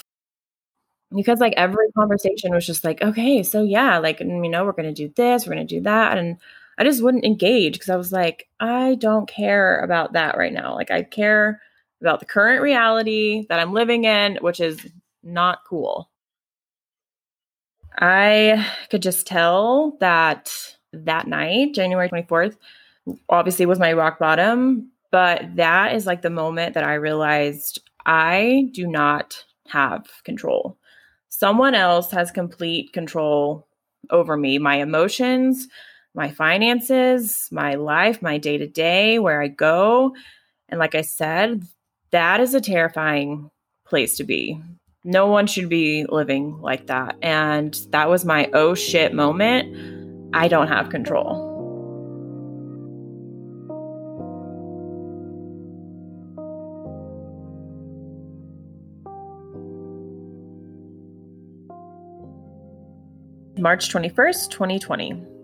Because, 1.14 1.42
like, 1.42 1.56
every 1.58 1.92
conversation 1.92 2.54
was 2.54 2.66
just 2.66 2.86
like, 2.86 3.02
okay, 3.02 3.44
so 3.44 3.64
yeah, 3.64 3.98
like, 3.98 4.22
you 4.22 4.50
know, 4.50 4.64
we're 4.64 4.72
going 4.72 4.94
to 4.96 5.08
do 5.08 5.12
this, 5.14 5.46
we're 5.46 5.56
going 5.56 5.68
to 5.68 5.76
do 5.76 5.82
that. 5.82 6.18
And 6.18 6.38
I 6.78 6.84
just 6.84 7.02
wouldn't 7.02 7.26
engage 7.26 7.74
because 7.74 7.90
I 7.90 7.96
was 7.96 8.12
like, 8.12 8.48
I 8.60 8.96
don't 8.96 9.28
care 9.28 9.80
about 9.80 10.14
that 10.14 10.38
right 10.38 10.54
now. 10.54 10.76
Like, 10.76 10.92
I 10.92 11.04
care 11.04 11.62
about 12.02 12.20
the 12.20 12.26
current 12.26 12.62
reality 12.62 13.46
that 13.50 13.60
I'm 13.60 13.74
living 13.74 14.06
in, 14.06 14.38
which 14.42 14.60
is 14.60 14.86
not 15.24 15.60
cool. 15.68 16.10
I 18.00 18.68
could 18.92 19.02
just 19.02 19.26
tell 19.26 19.98
that 20.00 20.52
that 20.94 21.28
night, 21.28 21.74
January 21.74 22.10
24th, 22.10 22.58
obviously 23.30 23.66
was 23.66 23.80
my 23.80 23.94
rock 23.94 24.20
bottom, 24.20 24.92
but 25.12 25.56
that 25.56 25.96
is 25.96 26.06
like 26.06 26.22
the 26.22 26.30
moment 26.30 26.76
that 26.76 26.84
I 26.84 26.94
realized 26.94 27.82
I 28.06 28.70
do 28.72 28.86
not 28.86 29.44
have 29.68 30.06
control. 30.24 30.78
Someone 31.30 31.76
else 31.76 32.12
has 32.12 32.32
complete 32.32 32.94
control 32.94 33.68
over 34.10 34.38
me, 34.38 34.60
my 34.60 34.76
emotions, 34.76 35.68
my 36.18 36.32
finances, 36.32 37.48
my 37.52 37.76
life, 37.76 38.24
my 38.24 38.40
day 38.40 38.58
to 38.58 38.68
day, 38.68 39.20
where 39.20 39.40
I 39.40 39.48
go. 39.48 40.16
And 40.68 40.80
like 40.80 40.96
I 40.96 41.02
said, 41.02 41.64
that 42.10 42.40
is 42.40 42.56
a 42.56 42.60
terrifying 42.60 43.52
place 43.86 44.18
to 44.18 44.24
be. 44.24 44.60
No 45.04 45.28
one 45.28 45.46
should 45.46 45.70
be 45.70 46.06
living 46.10 46.60
like 46.60 46.88
that. 46.88 47.18
And 47.22 47.80
that 47.92 48.10
was 48.10 48.26
my 48.26 48.50
oh 48.52 48.74
shit 48.74 49.14
moment. 49.14 50.34
I 50.34 50.48
don't 50.48 50.68
have 50.68 50.90
control. 50.90 51.54
March 63.60 63.90
21st, 63.90 64.50
2020 64.50 65.37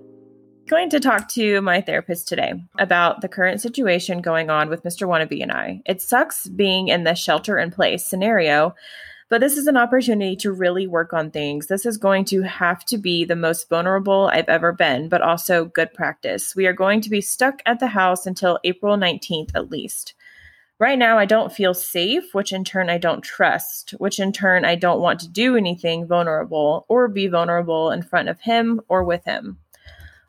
going 0.73 0.89
to 0.89 0.99
talk 0.99 1.29
to 1.29 1.61
my 1.61 1.81
therapist 1.81 2.27
today 2.27 2.51
about 2.79 3.21
the 3.21 3.27
current 3.27 3.61
situation 3.61 4.23
going 4.23 4.49
on 4.49 4.69
with 4.69 4.81
Mr. 4.81 5.07
Wannabe 5.07 5.43
and 5.43 5.51
I. 5.51 5.83
It 5.85 6.01
sucks 6.01 6.47
being 6.47 6.87
in 6.87 7.03
the 7.03 7.13
shelter 7.13 7.59
in 7.59 7.69
place 7.69 8.03
scenario, 8.03 8.73
but 9.29 9.39
this 9.39 9.55
is 9.55 9.67
an 9.67 9.77
opportunity 9.77 10.35
to 10.37 10.51
really 10.51 10.87
work 10.87 11.13
on 11.13 11.29
things. 11.29 11.67
This 11.67 11.85
is 11.85 11.97
going 11.97 12.25
to 12.25 12.41
have 12.41 12.83
to 12.85 12.97
be 12.97 13.23
the 13.23 13.35
most 13.35 13.69
vulnerable 13.69 14.31
I've 14.33 14.49
ever 14.49 14.71
been, 14.73 15.09
but 15.09 15.21
also 15.21 15.65
good 15.65 15.93
practice. 15.93 16.55
We 16.55 16.65
are 16.65 16.73
going 16.73 17.01
to 17.01 17.09
be 17.11 17.21
stuck 17.21 17.61
at 17.67 17.79
the 17.79 17.85
house 17.85 18.25
until 18.25 18.57
April 18.63 18.97
19th 18.97 19.51
at 19.53 19.69
least. 19.69 20.15
Right 20.79 20.97
now, 20.97 21.19
I 21.19 21.25
don't 21.25 21.53
feel 21.53 21.75
safe, 21.75 22.33
which 22.33 22.51
in 22.51 22.63
turn 22.63 22.89
I 22.89 22.97
don't 22.97 23.21
trust, 23.21 23.91
which 23.99 24.19
in 24.19 24.31
turn 24.31 24.65
I 24.65 24.73
don't 24.73 25.01
want 25.01 25.19
to 25.19 25.29
do 25.29 25.55
anything 25.55 26.07
vulnerable 26.07 26.87
or 26.89 27.07
be 27.07 27.27
vulnerable 27.27 27.91
in 27.91 28.01
front 28.01 28.27
of 28.27 28.41
him 28.41 28.81
or 28.87 29.03
with 29.03 29.23
him. 29.25 29.59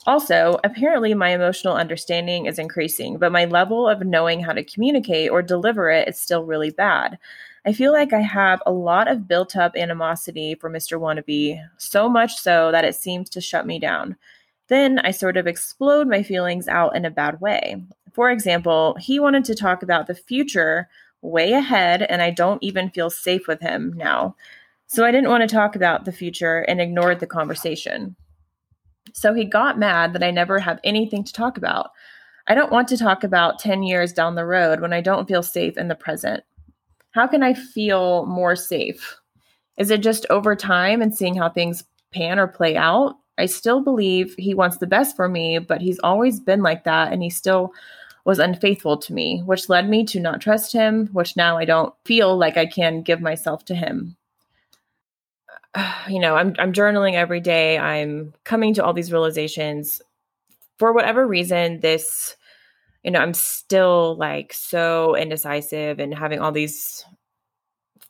Also, 0.07 0.59
apparently 0.64 1.14
my 1.14 1.31
emotional 1.31 1.75
understanding 1.75 2.45
is 2.45 2.59
increasing, 2.59 3.17
but 3.17 3.33
my 3.33 3.47
level 3.47 3.88
of 3.88 4.05
knowing 4.05 4.40
how 4.40 4.53
to 4.53 4.62
communicate 4.62 5.31
or 5.31 5.40
deliver 5.40 5.90
it 5.90 6.09
is 6.09 6.19
still 6.19 6.45
really 6.45 6.71
bad. 6.71 7.19
I 7.64 7.73
feel 7.73 7.93
like 7.93 8.12
I 8.12 8.21
have 8.21 8.62
a 8.67 8.73
lot 8.73 9.09
of 9.09 9.27
built 9.27 9.57
up 9.57 9.75
animosity 9.75 10.55
for 10.57 10.69
Mr. 10.69 11.01
Wannabe, 11.01 11.59
so 11.79 12.11
much 12.11 12.37
so 12.37 12.71
that 12.71 12.85
it 12.85 12.95
seems 12.95 13.31
to 13.31 13.40
shut 13.40 13.67
me 13.67 13.79
down. 13.79 14.17
Then 14.69 14.99
I 14.99 15.11
sort 15.11 15.38
of 15.38 15.47
explode 15.47 16.07
my 16.07 16.23
feelings 16.23 16.69
out 16.69 16.95
in 16.95 17.07
a 17.07 17.11
bad 17.11 17.40
way. 17.40 17.83
For 18.12 18.31
example, 18.31 18.97
he 19.01 19.19
wanted 19.19 19.47
to 19.47 19.55
talk 19.55 19.83
about 19.83 20.07
the 20.07 20.14
future 20.14 20.88
way 21.23 21.53
ahead, 21.53 22.03
and 22.03 22.21
I 22.21 22.31
don't 22.31 22.62
even 22.62 22.90
feel 22.90 23.09
safe 23.09 23.49
with 23.49 23.61
him 23.61 23.95
now. 23.97 24.37
So 24.87 25.07
I 25.07 25.11
didn't 25.11 25.31
want 25.31 25.49
to 25.49 25.55
talk 25.55 25.75
about 25.75 26.05
the 26.05 26.12
future 26.12 26.59
and 26.61 26.81
ignored 26.81 27.21
the 27.21 27.27
conversation. 27.27 28.17
So 29.14 29.33
he 29.33 29.44
got 29.44 29.79
mad 29.79 30.12
that 30.12 30.24
I 30.24 30.33
never 30.33 30.59
have 30.59 30.81
anything 30.83 31.22
to 31.22 31.33
talk 31.33 31.57
about. 31.57 31.90
I 32.48 32.55
don't 32.55 32.72
want 32.72 32.88
to 32.88 32.98
talk 32.98 33.22
about 33.22 33.61
10 33.61 33.85
years 33.85 34.12
down 34.12 34.35
the 34.35 34.44
road 34.44 34.81
when 34.81 34.92
I 34.92 35.00
don't 35.00 35.29
feel 35.29 35.42
safe 35.42 35.79
in 35.79 35.87
the 35.87 35.94
present. 35.94 36.42
How 37.12 37.29
can 37.29 37.42
I 37.42 37.55
feel 37.55 38.27
more 38.27 38.57
safe? 38.57 39.16
Is 39.79 39.90
it 39.90 40.03
just 40.03 40.27
over 40.31 40.57
time 40.57 41.00
and 41.00 41.16
seeing 41.16 41.37
how 41.37 41.48
things 41.48 41.85
pan 42.12 42.40
or 42.40 42.48
play 42.48 42.77
out? 42.77 43.16
I 43.38 43.46
still 43.46 43.81
believe 43.81 44.35
he 44.37 44.53
wants 44.53 44.79
the 44.79 44.87
best 44.87 45.14
for 45.14 45.29
me, 45.29 45.61
but 45.61 45.81
he's 45.81 46.00
always 46.00 46.40
been 46.40 46.62
like 46.62 46.83
that 46.85 47.12
and 47.12 47.22
he 47.22 47.31
still 47.31 47.72
was 48.24 48.40
unfaithful 48.40 48.96
to 48.96 49.12
me, 49.14 49.42
which 49.46 49.68
led 49.68 49.88
me 49.88 50.05
to 50.07 50.18
not 50.18 50.40
trust 50.40 50.72
him, 50.72 51.07
which 51.12 51.37
now 51.37 51.57
I 51.57 51.64
don't 51.64 51.94
feel 52.05 52.37
like 52.37 52.57
I 52.57 52.66
can 52.66 53.03
give 53.03 53.20
myself 53.20 53.64
to 53.66 53.77
him. 53.77 54.16
you 56.09 56.19
know, 56.19 56.37
I'm 56.37 56.55
I'm 56.59 56.73
journaling 56.73 57.15
every 57.15 57.41
day. 57.41 57.79
I'm 57.79 58.35
coming 58.45 58.75
to 58.75 58.85
all 58.85 58.93
these 58.93 59.13
realizations. 59.13 60.01
For 60.79 60.93
whatever 60.93 61.27
reason, 61.27 61.81
this, 61.81 62.37
you 63.05 63.11
know, 63.11 63.21
I'm 63.21 63.35
still 63.35 64.17
like 64.17 64.53
so 64.53 65.17
indecisive 65.17 66.01
and 66.01 66.13
having 66.13 66.41
all 66.41 66.51
these 66.51 67.05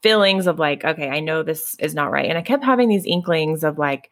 feelings 0.02 0.46
of 0.46 0.58
like, 0.58 0.84
okay, 0.84 1.08
I 1.08 1.20
know 1.20 1.42
this 1.42 1.76
is 1.78 1.94
not 1.94 2.10
right. 2.10 2.28
And 2.28 2.38
I 2.38 2.42
kept 2.42 2.64
having 2.64 2.88
these 2.88 3.06
inklings 3.06 3.64
of 3.64 3.78
like 3.78 4.10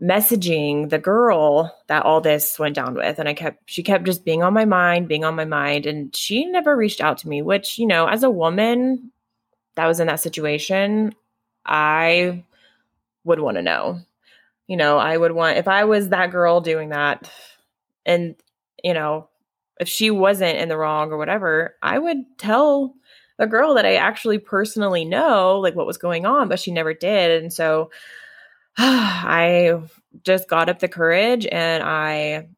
messaging 0.00 0.90
the 0.90 0.98
girl 0.98 1.76
that 1.88 2.04
all 2.04 2.20
this 2.20 2.58
went 2.58 2.76
down 2.76 2.94
with. 2.94 3.18
And 3.18 3.28
I 3.28 3.34
kept, 3.34 3.62
she 3.66 3.82
kept 3.82 4.04
just 4.04 4.24
being 4.24 4.42
on 4.42 4.54
my 4.54 4.64
mind, 4.64 5.08
being 5.08 5.24
on 5.24 5.34
my 5.34 5.44
mind. 5.44 5.86
And 5.86 6.14
she 6.14 6.44
never 6.44 6.76
reached 6.76 7.00
out 7.00 7.18
to 7.18 7.28
me, 7.28 7.42
which, 7.42 7.78
you 7.78 7.86
know, 7.86 8.06
as 8.06 8.22
a 8.22 8.30
woman 8.30 9.10
that 9.74 9.86
was 9.86 9.98
in 9.98 10.06
that 10.06 10.20
situation, 10.20 11.14
I 11.68 12.44
would 13.24 13.40
want 13.40 13.56
to 13.56 13.62
know. 13.62 14.00
You 14.66 14.76
know, 14.76 14.98
I 14.98 15.16
would 15.16 15.32
want, 15.32 15.58
if 15.58 15.68
I 15.68 15.84
was 15.84 16.08
that 16.08 16.30
girl 16.30 16.60
doing 16.60 16.90
that, 16.90 17.30
and, 18.04 18.34
you 18.82 18.94
know, 18.94 19.28
if 19.80 19.88
she 19.88 20.10
wasn't 20.10 20.58
in 20.58 20.68
the 20.68 20.76
wrong 20.76 21.12
or 21.12 21.18
whatever, 21.18 21.76
I 21.82 21.98
would 21.98 22.18
tell 22.38 22.94
the 23.38 23.46
girl 23.46 23.74
that 23.74 23.86
I 23.86 23.94
actually 23.96 24.38
personally 24.38 25.04
know, 25.04 25.58
like 25.58 25.74
what 25.74 25.86
was 25.86 25.98
going 25.98 26.26
on, 26.26 26.48
but 26.48 26.58
she 26.58 26.72
never 26.72 26.92
did. 26.92 27.42
And 27.42 27.52
so 27.52 27.90
I 28.78 29.80
just 30.24 30.48
got 30.48 30.68
up 30.68 30.80
the 30.80 30.88
courage 30.88 31.46
and 31.50 31.82
I 31.82 32.48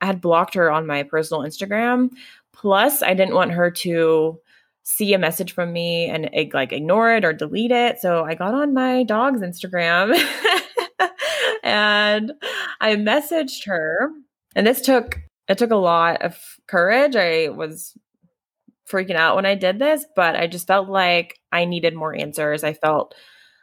had 0.00 0.20
blocked 0.20 0.54
her 0.54 0.70
on 0.70 0.86
my 0.86 1.02
personal 1.02 1.42
Instagram. 1.42 2.10
Plus, 2.52 3.02
I 3.02 3.14
didn't 3.14 3.34
want 3.34 3.52
her 3.52 3.70
to 3.70 4.40
see 4.84 5.14
a 5.14 5.18
message 5.18 5.52
from 5.52 5.72
me 5.72 6.06
and 6.06 6.30
like 6.52 6.72
ignore 6.72 7.16
it 7.16 7.24
or 7.24 7.32
delete 7.32 7.72
it. 7.72 8.00
So 8.00 8.24
I 8.24 8.34
got 8.34 8.54
on 8.54 8.74
my 8.74 9.02
dog's 9.02 9.40
Instagram 9.40 10.14
and 11.64 12.32
I 12.80 12.94
messaged 12.96 13.66
her. 13.66 14.10
And 14.54 14.66
this 14.66 14.82
took 14.82 15.18
it 15.48 15.58
took 15.58 15.70
a 15.70 15.76
lot 15.76 16.22
of 16.22 16.38
courage. 16.66 17.16
I 17.16 17.48
was 17.48 17.94
freaking 18.88 19.16
out 19.16 19.36
when 19.36 19.46
I 19.46 19.54
did 19.54 19.78
this, 19.78 20.04
but 20.14 20.36
I 20.36 20.46
just 20.46 20.66
felt 20.66 20.88
like 20.88 21.38
I 21.50 21.64
needed 21.64 21.94
more 21.94 22.14
answers. 22.14 22.62
I 22.62 22.74
felt 22.74 23.14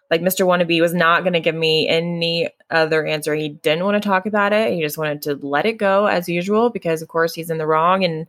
like 0.09 0.21
Mr. 0.21 0.45
Wannabe 0.45 0.81
was 0.81 0.93
not 0.93 1.23
going 1.23 1.33
to 1.33 1.39
give 1.39 1.55
me 1.55 1.87
any 1.87 2.49
other 2.69 3.05
answer. 3.05 3.33
He 3.33 3.49
didn't 3.49 3.85
want 3.85 4.01
to 4.01 4.07
talk 4.07 4.25
about 4.25 4.53
it. 4.53 4.73
He 4.73 4.81
just 4.81 4.97
wanted 4.97 5.21
to 5.23 5.35
let 5.35 5.65
it 5.65 5.77
go 5.77 6.07
as 6.07 6.27
usual 6.27 6.69
because, 6.69 7.01
of 7.01 7.07
course, 7.07 7.33
he's 7.33 7.49
in 7.49 7.59
the 7.59 7.67
wrong 7.67 8.03
and 8.03 8.27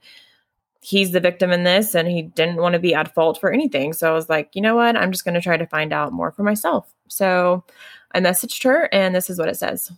he's 0.83 1.13
the 1.13 1.21
victim 1.21 1.53
in 1.53 1.63
this 1.63 1.95
and 1.95 2.09
he 2.09 2.23
didn't 2.23 2.57
want 2.57 2.73
to 2.73 2.79
be 2.79 2.93
at 2.93 3.15
fault 3.15 3.41
for 3.41 3.53
anything. 3.53 3.93
So 3.93 4.11
I 4.11 4.13
was 4.13 4.29
like, 4.29 4.51
you 4.53 4.61
know 4.61 4.75
what? 4.75 4.97
I'm 4.97 5.13
just 5.13 5.25
going 5.25 5.35
to 5.35 5.41
try 5.41 5.57
to 5.57 5.67
find 5.67 5.93
out 5.93 6.13
more 6.13 6.33
for 6.33 6.43
myself. 6.43 6.93
So 7.09 7.65
I 8.13 8.21
messaged 8.21 8.65
her 8.65 8.89
and 8.93 9.15
this 9.15 9.31
is 9.31 9.39
what 9.39 9.49
it 9.49 9.57
says. 9.57 9.93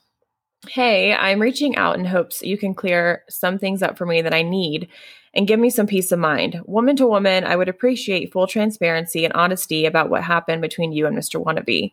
Hey, 0.68 1.14
I'm 1.14 1.40
reaching 1.40 1.76
out 1.76 1.98
in 1.98 2.04
hopes 2.04 2.42
you 2.42 2.58
can 2.58 2.74
clear 2.74 3.24
some 3.30 3.58
things 3.58 3.82
up 3.82 3.96
for 3.96 4.04
me 4.04 4.20
that 4.20 4.34
I 4.34 4.42
need 4.42 4.88
and 5.32 5.48
give 5.48 5.58
me 5.58 5.70
some 5.70 5.86
peace 5.86 6.12
of 6.12 6.18
mind. 6.18 6.60
Woman 6.66 6.96
to 6.96 7.06
woman, 7.06 7.44
I 7.44 7.56
would 7.56 7.68
appreciate 7.68 8.30
full 8.30 8.46
transparency 8.46 9.24
and 9.24 9.32
honesty 9.32 9.86
about 9.86 10.10
what 10.10 10.22
happened 10.22 10.60
between 10.60 10.92
you 10.92 11.06
and 11.06 11.16
Mr. 11.16 11.42
Wannabe. 11.42 11.92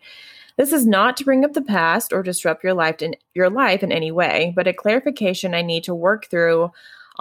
This 0.57 0.73
is 0.73 0.85
not 0.85 1.15
to 1.17 1.23
bring 1.23 1.45
up 1.45 1.53
the 1.53 1.61
past 1.61 2.11
or 2.11 2.23
disrupt 2.23 2.63
your 2.63 2.73
life 2.73 3.01
in 3.01 3.15
your 3.35 3.49
life 3.49 3.83
in 3.83 3.91
any 3.91 4.11
way, 4.11 4.51
but 4.53 4.67
a 4.67 4.73
clarification 4.73 5.53
I 5.53 5.61
need 5.61 5.85
to 5.85 5.95
work 5.95 6.29
through 6.29 6.71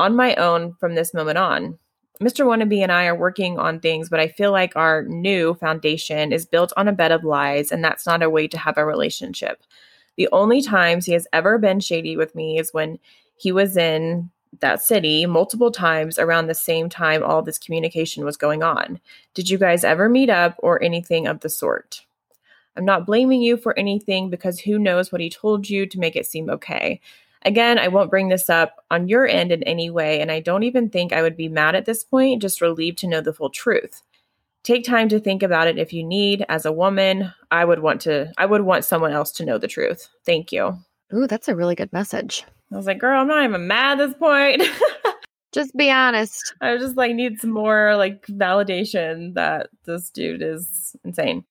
on 0.00 0.16
my 0.16 0.34
own 0.36 0.74
from 0.80 0.94
this 0.94 1.12
moment 1.12 1.38
on. 1.38 1.78
Mr. 2.22 2.44
Wannabe 2.44 2.82
and 2.82 2.90
I 2.90 3.06
are 3.06 3.14
working 3.14 3.58
on 3.58 3.80
things, 3.80 4.08
but 4.08 4.20
I 4.20 4.28
feel 4.28 4.52
like 4.52 4.76
our 4.76 5.04
new 5.04 5.54
foundation 5.54 6.32
is 6.32 6.44
built 6.44 6.72
on 6.76 6.88
a 6.88 6.92
bed 6.92 7.12
of 7.12 7.24
lies, 7.24 7.70
and 7.70 7.84
that's 7.84 8.06
not 8.06 8.22
a 8.22 8.28
way 8.28 8.48
to 8.48 8.58
have 8.58 8.76
a 8.76 8.84
relationship. 8.84 9.62
The 10.16 10.28
only 10.32 10.60
times 10.60 11.06
he 11.06 11.12
has 11.12 11.26
ever 11.32 11.56
been 11.58 11.80
shady 11.80 12.16
with 12.16 12.34
me 12.34 12.58
is 12.58 12.74
when 12.74 12.98
he 13.36 13.52
was 13.52 13.76
in 13.76 14.30
that 14.60 14.82
city 14.82 15.24
multiple 15.26 15.70
times 15.70 16.18
around 16.18 16.46
the 16.46 16.54
same 16.54 16.88
time 16.88 17.22
all 17.22 17.40
this 17.40 17.58
communication 17.58 18.24
was 18.24 18.36
going 18.36 18.62
on. 18.62 19.00
Did 19.34 19.48
you 19.48 19.56
guys 19.56 19.84
ever 19.84 20.08
meet 20.08 20.28
up 20.28 20.56
or 20.58 20.82
anything 20.82 21.26
of 21.26 21.40
the 21.40 21.48
sort? 21.48 22.04
I'm 22.76 22.84
not 22.84 23.06
blaming 23.06 23.42
you 23.42 23.56
for 23.56 23.78
anything 23.78 24.28
because 24.28 24.60
who 24.60 24.78
knows 24.78 25.12
what 25.12 25.20
he 25.20 25.30
told 25.30 25.68
you 25.68 25.86
to 25.86 25.98
make 25.98 26.16
it 26.16 26.26
seem 26.26 26.50
okay. 26.50 27.00
Again, 27.42 27.78
I 27.78 27.88
won't 27.88 28.10
bring 28.10 28.28
this 28.28 28.50
up 28.50 28.84
on 28.90 29.08
your 29.08 29.26
end 29.26 29.50
in 29.50 29.62
any 29.62 29.88
way, 29.88 30.20
and 30.20 30.30
I 30.30 30.40
don't 30.40 30.62
even 30.62 30.90
think 30.90 31.12
I 31.12 31.22
would 31.22 31.36
be 31.36 31.48
mad 31.48 31.74
at 31.74 31.86
this 31.86 32.04
point, 32.04 32.42
just 32.42 32.60
relieved 32.60 32.98
to 32.98 33.06
know 33.06 33.20
the 33.20 33.32
full 33.32 33.50
truth. 33.50 34.02
Take 34.62 34.84
time 34.84 35.08
to 35.08 35.18
think 35.18 35.42
about 35.42 35.66
it 35.66 35.78
if 35.78 35.92
you 35.92 36.04
need. 36.04 36.44
As 36.50 36.66
a 36.66 36.72
woman, 36.72 37.32
I 37.50 37.64
would 37.64 37.80
want 37.80 38.02
to 38.02 38.30
I 38.36 38.44
would 38.44 38.62
want 38.62 38.84
someone 38.84 39.12
else 39.12 39.32
to 39.32 39.44
know 39.44 39.56
the 39.56 39.68
truth. 39.68 40.08
Thank 40.26 40.52
you. 40.52 40.78
Ooh, 41.14 41.26
that's 41.26 41.48
a 41.48 41.56
really 41.56 41.74
good 41.74 41.92
message. 41.92 42.44
I 42.72 42.76
was 42.76 42.86
like, 42.86 42.98
girl, 42.98 43.20
I'm 43.20 43.26
not 43.26 43.44
even 43.44 43.66
mad 43.66 44.00
at 44.00 44.08
this 44.08 44.16
point. 44.16 44.62
just 45.52 45.74
be 45.76 45.90
honest. 45.90 46.54
I 46.60 46.72
was 46.72 46.82
just 46.82 46.96
like 46.96 47.14
need 47.14 47.40
some 47.40 47.50
more 47.50 47.96
like 47.96 48.26
validation 48.26 49.34
that 49.34 49.70
this 49.86 50.10
dude 50.10 50.42
is 50.42 50.94
insane. 51.04 51.44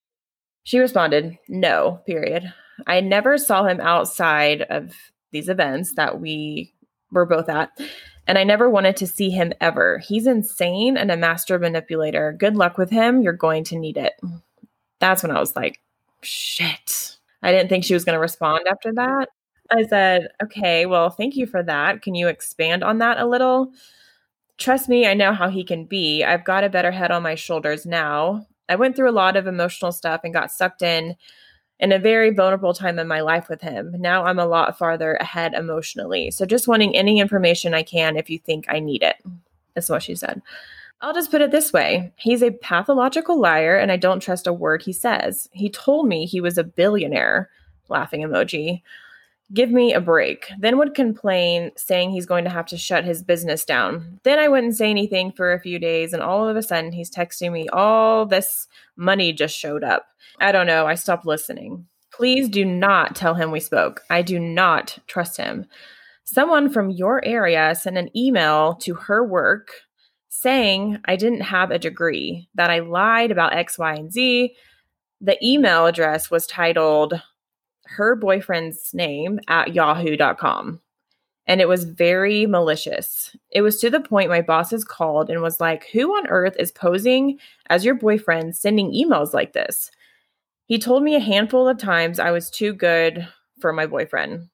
She 0.63 0.79
responded, 0.79 1.37
no, 1.47 2.01
period. 2.05 2.53
I 2.85 3.01
never 3.01 3.37
saw 3.37 3.65
him 3.65 3.81
outside 3.81 4.61
of 4.61 4.93
these 5.31 5.49
events 5.49 5.93
that 5.93 6.19
we 6.19 6.73
were 7.11 7.25
both 7.25 7.49
at. 7.49 7.71
And 8.27 8.37
I 8.37 8.43
never 8.43 8.69
wanted 8.69 8.95
to 8.97 9.07
see 9.07 9.29
him 9.29 9.53
ever. 9.59 9.97
He's 9.99 10.27
insane 10.27 10.97
and 10.97 11.09
a 11.11 11.17
master 11.17 11.57
manipulator. 11.57 12.33
Good 12.33 12.55
luck 12.55 12.77
with 12.77 12.91
him. 12.91 13.21
You're 13.21 13.33
going 13.33 13.63
to 13.65 13.77
need 13.77 13.97
it. 13.97 14.13
That's 14.99 15.23
when 15.23 15.35
I 15.35 15.39
was 15.39 15.55
like, 15.55 15.79
shit. 16.21 17.17
I 17.41 17.51
didn't 17.51 17.69
think 17.69 17.83
she 17.83 17.93
was 17.93 18.05
going 18.05 18.15
to 18.15 18.19
respond 18.19 18.65
after 18.69 18.93
that. 18.93 19.29
I 19.71 19.85
said, 19.85 20.29
okay, 20.43 20.85
well, 20.85 21.09
thank 21.09 21.35
you 21.35 21.45
for 21.45 21.63
that. 21.63 22.01
Can 22.01 22.15
you 22.15 22.27
expand 22.27 22.83
on 22.83 22.97
that 22.99 23.19
a 23.19 23.25
little? 23.25 23.71
Trust 24.57 24.89
me, 24.89 25.07
I 25.07 25.13
know 25.13 25.33
how 25.33 25.49
he 25.49 25.63
can 25.63 25.85
be. 25.85 26.23
I've 26.23 26.43
got 26.43 26.63
a 26.63 26.69
better 26.69 26.91
head 26.91 27.11
on 27.11 27.23
my 27.23 27.35
shoulders 27.35 27.85
now. 27.85 28.45
I 28.67 28.75
went 28.75 28.95
through 28.95 29.09
a 29.09 29.11
lot 29.11 29.37
of 29.37 29.47
emotional 29.47 29.91
stuff 29.91 30.21
and 30.23 30.33
got 30.33 30.51
sucked 30.51 30.81
in 30.81 31.15
in 31.79 31.91
a 31.91 31.99
very 31.99 32.31
vulnerable 32.31 32.73
time 32.73 32.99
in 32.99 33.07
my 33.07 33.21
life 33.21 33.47
with 33.49 33.61
him. 33.61 33.95
Now 33.99 34.25
I'm 34.25 34.39
a 34.39 34.45
lot 34.45 34.77
farther 34.77 35.15
ahead 35.15 35.53
emotionally. 35.53 36.31
So 36.31 36.45
just 36.45 36.67
wanting 36.67 36.95
any 36.95 37.19
information 37.19 37.73
I 37.73 37.83
can 37.83 38.17
if 38.17 38.29
you 38.29 38.37
think 38.37 38.65
I 38.67 38.79
need 38.79 39.01
it. 39.01 39.15
That's 39.75 39.89
what 39.89 40.03
she 40.03 40.15
said. 40.15 40.41
I'll 41.01 41.13
just 41.13 41.31
put 41.31 41.41
it 41.41 41.51
this 41.51 41.71
way 41.71 42.11
he's 42.17 42.43
a 42.43 42.51
pathological 42.51 43.39
liar, 43.39 43.77
and 43.77 43.91
I 43.91 43.97
don't 43.97 44.19
trust 44.19 44.47
a 44.47 44.53
word 44.53 44.81
he 44.81 44.91
says. 44.91 45.47
He 45.53 45.69
told 45.69 46.07
me 46.07 46.25
he 46.25 46.41
was 46.41 46.57
a 46.57 46.63
billionaire, 46.63 47.49
laughing 47.87 48.21
emoji 48.21 48.81
give 49.53 49.71
me 49.71 49.93
a 49.93 50.01
break. 50.01 50.51
Then 50.59 50.77
would 50.77 50.93
complain, 50.93 51.71
saying 51.75 52.11
he's 52.11 52.25
going 52.25 52.43
to 52.43 52.49
have 52.49 52.67
to 52.67 52.77
shut 52.77 53.03
his 53.03 53.23
business 53.23 53.65
down. 53.65 54.19
Then 54.23 54.39
I 54.39 54.47
wouldn't 54.47 54.75
say 54.75 54.89
anything 54.89 55.31
for 55.31 55.53
a 55.53 55.59
few 55.59 55.79
days, 55.79 56.13
and 56.13 56.21
all 56.21 56.47
of 56.47 56.55
a 56.55 56.63
sudden 56.63 56.91
he's 56.91 57.09
texting 57.09 57.51
me, 57.51 57.67
all 57.69 58.25
this 58.25 58.67
money 58.99 59.33
just 59.33 59.57
showed 59.57 59.83
up. 59.83 60.05
I 60.39 60.51
don't 60.51 60.67
know. 60.67 60.85
I 60.85 60.95
stopped 60.95 61.25
listening. 61.25 61.87
Please 62.13 62.49
do 62.49 62.65
not 62.65 63.15
tell 63.15 63.33
him 63.33 63.51
we 63.51 63.59
spoke. 63.59 64.01
I 64.09 64.21
do 64.21 64.39
not 64.39 64.99
trust 65.07 65.37
him. 65.37 65.65
Someone 66.25 66.69
from 66.69 66.91
your 66.91 67.23
area 67.25 67.73
sent 67.73 67.97
an 67.97 68.15
email 68.15 68.75
to 68.81 68.93
her 68.93 69.25
work 69.25 69.71
saying 70.29 70.99
I 71.05 71.15
didn't 71.15 71.41
have 71.41 71.71
a 71.71 71.79
degree, 71.79 72.47
that 72.55 72.69
I 72.69 72.79
lied 72.79 73.31
about 73.31 73.53
X, 73.53 73.77
Y, 73.77 73.93
and 73.93 74.11
Z. 74.11 74.55
The 75.21 75.37
email 75.45 75.85
address 75.85 76.31
was 76.31 76.47
titled 76.47 77.21
her 77.85 78.15
boyfriend's 78.15 78.91
name 78.93 79.39
at 79.47 79.73
yahoo.com. 79.73 80.81
And 81.49 81.59
it 81.59 81.67
was 81.67 81.83
very 81.83 82.45
malicious. 82.45 83.35
It 83.49 83.63
was 83.63 83.81
to 83.81 83.89
the 83.89 83.99
point 83.99 84.29
my 84.29 84.41
bosses 84.41 84.85
called 84.85 85.31
and 85.31 85.41
was 85.41 85.59
like, 85.59 85.87
Who 85.87 86.15
on 86.15 86.27
earth 86.27 86.55
is 86.59 86.71
posing 86.71 87.39
as 87.71 87.83
your 87.83 87.95
boyfriend 87.95 88.55
sending 88.55 88.93
emails 88.93 89.33
like 89.33 89.53
this? 89.53 89.89
He 90.67 90.77
told 90.77 91.01
me 91.01 91.15
a 91.15 91.19
handful 91.19 91.67
of 91.67 91.79
times 91.79 92.19
I 92.19 92.29
was 92.29 92.51
too 92.51 92.71
good 92.71 93.27
for 93.59 93.73
my 93.73 93.87
boyfriend. 93.87 94.47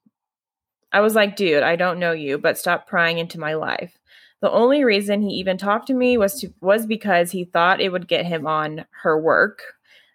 I 0.90 1.00
was 1.00 1.14
like, 1.14 1.36
dude, 1.36 1.62
I 1.62 1.76
don't 1.76 1.98
know 1.98 2.12
you, 2.12 2.38
but 2.38 2.56
stop 2.56 2.88
prying 2.88 3.18
into 3.18 3.38
my 3.38 3.52
life. 3.52 3.98
The 4.40 4.50
only 4.50 4.82
reason 4.82 5.20
he 5.20 5.34
even 5.34 5.58
talked 5.58 5.88
to 5.88 5.94
me 5.94 6.16
was 6.16 6.40
to 6.40 6.54
was 6.62 6.86
because 6.86 7.30
he 7.30 7.44
thought 7.44 7.82
it 7.82 7.92
would 7.92 8.08
get 8.08 8.24
him 8.24 8.46
on 8.46 8.86
her 9.02 9.20
work, 9.20 9.62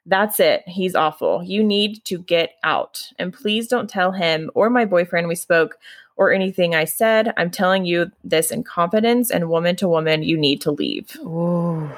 that's 0.06 0.39
it. 0.39 0.63
He's 0.65 0.96
awful. 0.96 1.44
You 1.44 1.63
need 1.63 2.04
to 2.06 2.17
get 2.17 2.54
out. 2.63 3.12
And 3.20 3.34
please 3.34 3.67
don't 3.67 3.89
tell 3.89 4.12
him 4.12 4.50
or 4.56 4.70
my 4.70 4.86
boyfriend 4.86 5.28
we 5.28 5.36
spoke 5.36 5.78
or 6.17 6.32
anything 6.32 6.76
I 6.76 6.86
said. 6.86 7.34
I'm 7.38 7.52
telling 7.52 7.86
you 7.86 8.12
this 8.24 8.52
in 8.52 8.63
confidence 8.63 9.32
and 9.32 9.50
woman 9.50 9.76
to 9.78 9.88
woman, 9.88 10.24
you 10.24 10.38
need 10.38 10.62
to 10.62 10.71
leave. 10.71 11.15
Oh, 11.19 11.91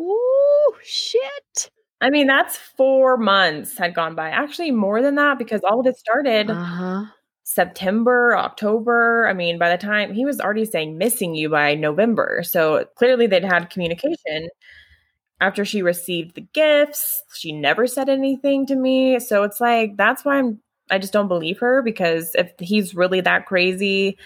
Ooh, 0.00 0.74
shit. 0.82 1.70
I 2.00 2.10
mean, 2.10 2.26
that's 2.26 2.56
four 2.56 3.16
months 3.16 3.78
had 3.78 3.94
gone 3.94 4.14
by. 4.14 4.30
Actually, 4.30 4.70
more 4.70 5.00
than 5.00 5.14
that 5.14 5.38
because 5.38 5.62
all 5.62 5.80
of 5.80 5.86
it 5.86 5.96
started 5.96 6.50
uh-huh. 6.50 7.04
September, 7.44 8.36
October. 8.36 9.26
I 9.28 9.32
mean, 9.32 9.58
by 9.58 9.70
the 9.70 9.78
time 9.78 10.12
he 10.12 10.24
was 10.24 10.40
already 10.40 10.64
saying 10.64 10.98
missing 10.98 11.34
you 11.34 11.48
by 11.48 11.74
November. 11.74 12.42
So 12.44 12.86
clearly 12.96 13.26
they'd 13.26 13.44
had 13.44 13.70
communication 13.70 14.48
after 15.40 15.64
she 15.64 15.82
received 15.82 16.34
the 16.34 16.40
gifts, 16.40 17.22
she 17.34 17.52
never 17.52 17.86
said 17.86 18.08
anything 18.08 18.66
to 18.66 18.76
me. 18.76 19.18
So 19.20 19.42
it's 19.42 19.60
like 19.60 19.96
that's 19.96 20.24
why 20.24 20.38
I'm 20.38 20.60
I 20.90 20.98
just 20.98 21.12
don't 21.12 21.28
believe 21.28 21.58
her 21.58 21.82
because 21.82 22.34
if 22.34 22.52
he's 22.58 22.94
really 22.94 23.20
that 23.22 23.46
crazy 23.46 24.18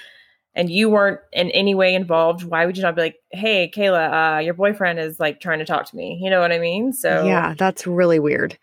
and 0.55 0.71
you 0.71 0.88
weren't 0.88 1.21
in 1.33 1.51
any 1.53 1.75
way 1.75 1.94
involved, 1.94 2.42
why 2.42 2.66
would 2.66 2.77
you 2.77 2.83
not 2.83 2.97
be 2.97 3.03
like, 3.03 3.16
"Hey, 3.31 3.71
Kayla, 3.75 4.37
uh, 4.37 4.40
your 4.40 4.55
boyfriend 4.55 4.99
is 4.99 5.21
like 5.21 5.40
trying 5.40 5.61
to 5.61 5.64
talk 5.64 5.87
to 5.87 5.97
me." 5.97 6.18
You 6.21 6.31
know 6.31 6.40
what 6.40 6.53
I 6.53 6.59
mean? 6.59 6.92
So 6.92 7.25
Yeah, 7.25 7.55
that's 7.57 7.87
really 7.87 8.18
weird. 8.18 8.59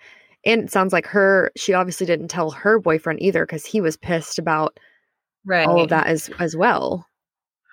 And 0.46 0.64
it 0.64 0.72
sounds 0.72 0.94
like 0.94 1.08
her 1.08 1.52
she 1.56 1.74
obviously 1.74 2.06
didn't 2.06 2.28
tell 2.28 2.52
her 2.52 2.80
boyfriend 2.80 3.22
either 3.22 3.46
cuz 3.46 3.66
he 3.66 3.82
was 3.82 3.98
pissed 3.98 4.38
about 4.38 4.80
right. 5.46 5.68
all 5.68 5.82
of 5.82 5.90
that 5.90 6.08
as 6.08 6.30
as 6.40 6.56
well 6.56 7.08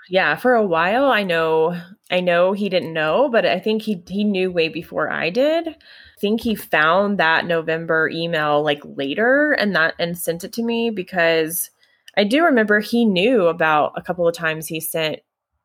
yeah, 0.08 0.36
for 0.36 0.54
a 0.54 0.64
while 0.66 1.04
I 1.06 1.22
know 1.22 1.80
I 2.10 2.20
know 2.20 2.52
he 2.52 2.68
didn't 2.68 2.92
know, 2.92 3.28
but 3.30 3.46
I 3.46 3.58
think 3.58 3.82
he 3.82 4.02
he 4.08 4.24
knew 4.24 4.50
way 4.50 4.68
before 4.68 5.10
I 5.10 5.30
did. 5.30 5.68
I 5.68 5.76
think 6.20 6.40
he 6.40 6.54
found 6.54 7.18
that 7.18 7.46
November 7.46 8.08
email 8.12 8.62
like 8.62 8.80
later 8.84 9.52
and 9.52 9.74
that 9.76 9.94
and 9.98 10.16
sent 10.18 10.44
it 10.44 10.52
to 10.54 10.62
me 10.62 10.90
because 10.90 11.70
I 12.16 12.24
do 12.24 12.44
remember 12.44 12.80
he 12.80 13.04
knew 13.04 13.46
about 13.46 13.92
a 13.96 14.02
couple 14.02 14.28
of 14.28 14.34
times 14.34 14.66
he 14.66 14.80
sent 14.80 15.20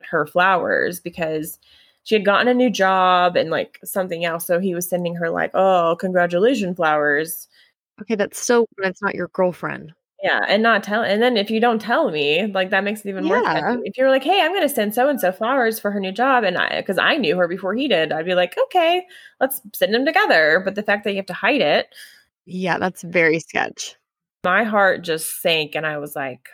her 0.09 0.25
flowers 0.25 0.99
because 0.99 1.59
she 2.03 2.15
had 2.15 2.23
gotten 2.25 2.47
a 2.47 2.53
new 2.53 2.69
job 2.69 3.35
and 3.35 3.49
like 3.49 3.79
something 3.83 4.23
else. 4.23 4.47
So 4.47 4.59
he 4.59 4.73
was 4.73 4.89
sending 4.89 5.15
her 5.15 5.29
like, 5.29 5.51
oh, 5.53 5.97
congratulations 5.99 6.77
flowers. 6.77 7.49
Okay, 8.01 8.15
that's 8.15 8.39
so 8.39 8.65
it's 8.79 9.01
not 9.01 9.15
your 9.15 9.27
girlfriend. 9.29 9.93
Yeah, 10.21 10.43
and 10.47 10.63
not 10.63 10.83
tell. 10.83 11.03
And 11.03 11.21
then 11.21 11.37
if 11.37 11.51
you 11.51 11.59
don't 11.59 11.79
tell 11.79 12.09
me, 12.09 12.47
like 12.47 12.71
that 12.71 12.83
makes 12.83 13.01
it 13.01 13.09
even 13.09 13.25
yeah. 13.25 13.75
worse. 13.75 13.81
If 13.83 13.97
you're 13.97 14.09
like, 14.09 14.23
"Hey, 14.23 14.41
I'm 14.41 14.51
going 14.51 14.67
to 14.67 14.73
send 14.73 14.95
so 14.95 15.09
and 15.09 15.19
so 15.21 15.31
flowers 15.31 15.79
for 15.79 15.91
her 15.91 15.99
new 15.99 16.11
job," 16.11 16.43
and 16.43 16.57
I, 16.57 16.77
because 16.81 16.97
I 16.97 17.17
knew 17.17 17.37
her 17.37 17.47
before 17.47 17.75
he 17.75 17.87
did, 17.87 18.11
I'd 18.11 18.25
be 18.25 18.33
like, 18.33 18.55
"Okay, 18.57 19.05
let's 19.39 19.61
send 19.75 19.93
them 19.93 20.05
together." 20.05 20.61
But 20.65 20.73
the 20.73 20.81
fact 20.81 21.03
that 21.03 21.11
you 21.11 21.17
have 21.17 21.27
to 21.27 21.33
hide 21.33 21.61
it, 21.61 21.93
yeah, 22.45 22.79
that's 22.79 23.03
very 23.03 23.39
sketch. 23.39 23.95
My 24.43 24.63
heart 24.63 25.03
just 25.03 25.41
sank, 25.41 25.75
and 25.75 25.85
I 25.85 25.99
was 25.99 26.15
like, 26.15 26.49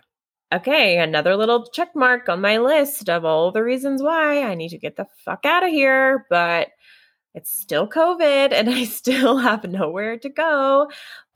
"Okay, 0.53 0.99
another 0.99 1.37
little 1.37 1.65
check 1.71 1.95
mark 1.95 2.27
on 2.27 2.41
my 2.41 2.57
list 2.57 3.09
of 3.09 3.23
all 3.23 3.51
the 3.51 3.63
reasons 3.63 4.03
why 4.03 4.43
I 4.43 4.55
need 4.55 4.69
to 4.69 4.77
get 4.77 4.97
the 4.97 5.07
fuck 5.23 5.45
out 5.45 5.63
of 5.63 5.69
here." 5.69 6.25
But 6.29 6.69
it's 7.35 7.51
still 7.51 7.87
COVID 7.87 8.51
and 8.51 8.69
I 8.69 8.85
still 8.85 9.37
have 9.37 9.63
nowhere 9.63 10.17
to 10.19 10.29
go. 10.29 10.89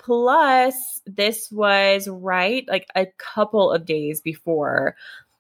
Plus, 0.08 1.02
this 1.06 1.52
was 1.52 2.08
right 2.08 2.66
like 2.70 2.88
a 2.96 3.08
couple 3.18 3.70
of 3.70 3.86
days 3.86 4.22
before. 4.22 4.96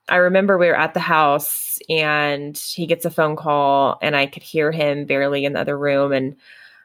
I 0.10 0.18
remember 0.18 0.58
we 0.58 0.68
were 0.68 0.78
at 0.78 0.94
the 0.94 1.00
house 1.00 1.80
and 1.88 2.58
he 2.58 2.86
gets 2.86 3.06
a 3.06 3.10
phone 3.10 3.38
call 3.38 3.98
and 4.02 4.14
I 4.14 4.26
could 4.26 4.44
hear 4.44 4.74
him 4.74 5.06
barely 5.06 5.46
in 5.46 5.54
the 5.54 5.62
other 5.62 5.78
room. 5.78 6.12
And 6.12 6.36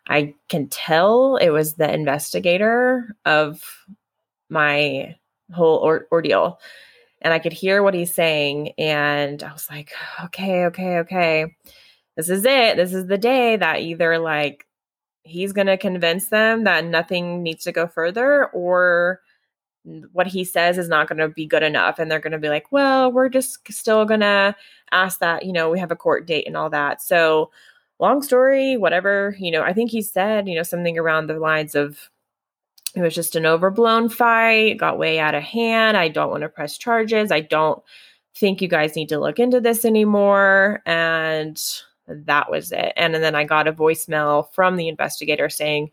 I 0.06 0.34
can 0.48 0.68
tell 0.68 1.34
it 1.38 1.48
was 1.48 1.74
the 1.74 1.92
investigator 1.92 3.16
of 3.24 3.60
my 4.48 5.16
whole 5.52 5.78
or- 5.78 6.06
ordeal. 6.12 6.60
And 7.20 7.34
I 7.34 7.40
could 7.40 7.52
hear 7.52 7.82
what 7.82 7.94
he's 7.94 8.14
saying. 8.14 8.74
And 8.78 9.42
I 9.42 9.52
was 9.52 9.68
like, 9.68 9.90
okay, 10.26 10.66
okay, 10.66 10.98
okay. 10.98 11.56
This 12.16 12.28
is 12.28 12.44
it. 12.44 12.76
This 12.76 12.94
is 12.94 13.08
the 13.08 13.18
day 13.18 13.56
that 13.56 13.80
either 13.80 14.20
like 14.20 14.66
he's 15.24 15.52
going 15.52 15.66
to 15.68 15.76
convince 15.76 16.28
them 16.28 16.64
that 16.64 16.84
nothing 16.84 17.42
needs 17.42 17.64
to 17.64 17.72
go 17.72 17.86
further 17.86 18.46
or 18.46 19.20
what 20.12 20.28
he 20.28 20.44
says 20.44 20.78
is 20.78 20.88
not 20.88 21.08
going 21.08 21.18
to 21.18 21.28
be 21.28 21.44
good 21.44 21.62
enough. 21.62 21.98
And 21.98 22.10
they're 22.10 22.20
going 22.20 22.32
to 22.32 22.38
be 22.38 22.48
like 22.48 22.70
well 22.70 23.10
we're 23.12 23.28
just 23.28 23.58
still 23.72 24.04
going 24.04 24.20
to 24.20 24.54
ask 24.90 25.18
that 25.20 25.44
you 25.44 25.52
know 25.52 25.70
we 25.70 25.78
have 25.78 25.90
a 25.90 25.96
court 25.96 26.26
date 26.26 26.46
and 26.46 26.56
all 26.56 26.70
that. 26.70 27.02
So 27.02 27.50
long 28.02 28.20
story 28.20 28.76
whatever 28.76 29.36
you 29.38 29.48
know 29.48 29.62
i 29.62 29.72
think 29.72 29.88
he 29.88 30.02
said 30.02 30.48
you 30.48 30.56
know 30.56 30.64
something 30.64 30.98
around 30.98 31.28
the 31.28 31.38
lines 31.38 31.76
of 31.76 32.10
it 32.96 33.00
was 33.00 33.14
just 33.14 33.36
an 33.36 33.46
overblown 33.46 34.08
fight 34.08 34.76
got 34.76 34.98
way 34.98 35.20
out 35.20 35.36
of 35.36 35.42
hand 35.42 35.96
i 35.96 36.08
don't 36.08 36.30
want 36.30 36.42
to 36.42 36.48
press 36.48 36.76
charges 36.76 37.30
i 37.30 37.40
don't 37.40 37.80
think 38.34 38.60
you 38.60 38.66
guys 38.66 38.96
need 38.96 39.08
to 39.08 39.20
look 39.20 39.38
into 39.38 39.60
this 39.60 39.84
anymore 39.84 40.82
and 40.84 41.62
that 42.26 42.50
was 42.50 42.72
it. 42.72 42.92
And, 42.96 43.14
and 43.14 43.22
then 43.22 43.34
I 43.34 43.44
got 43.44 43.68
a 43.68 43.72
voicemail 43.72 44.52
from 44.52 44.76
the 44.76 44.88
investigator 44.88 45.48
saying 45.48 45.90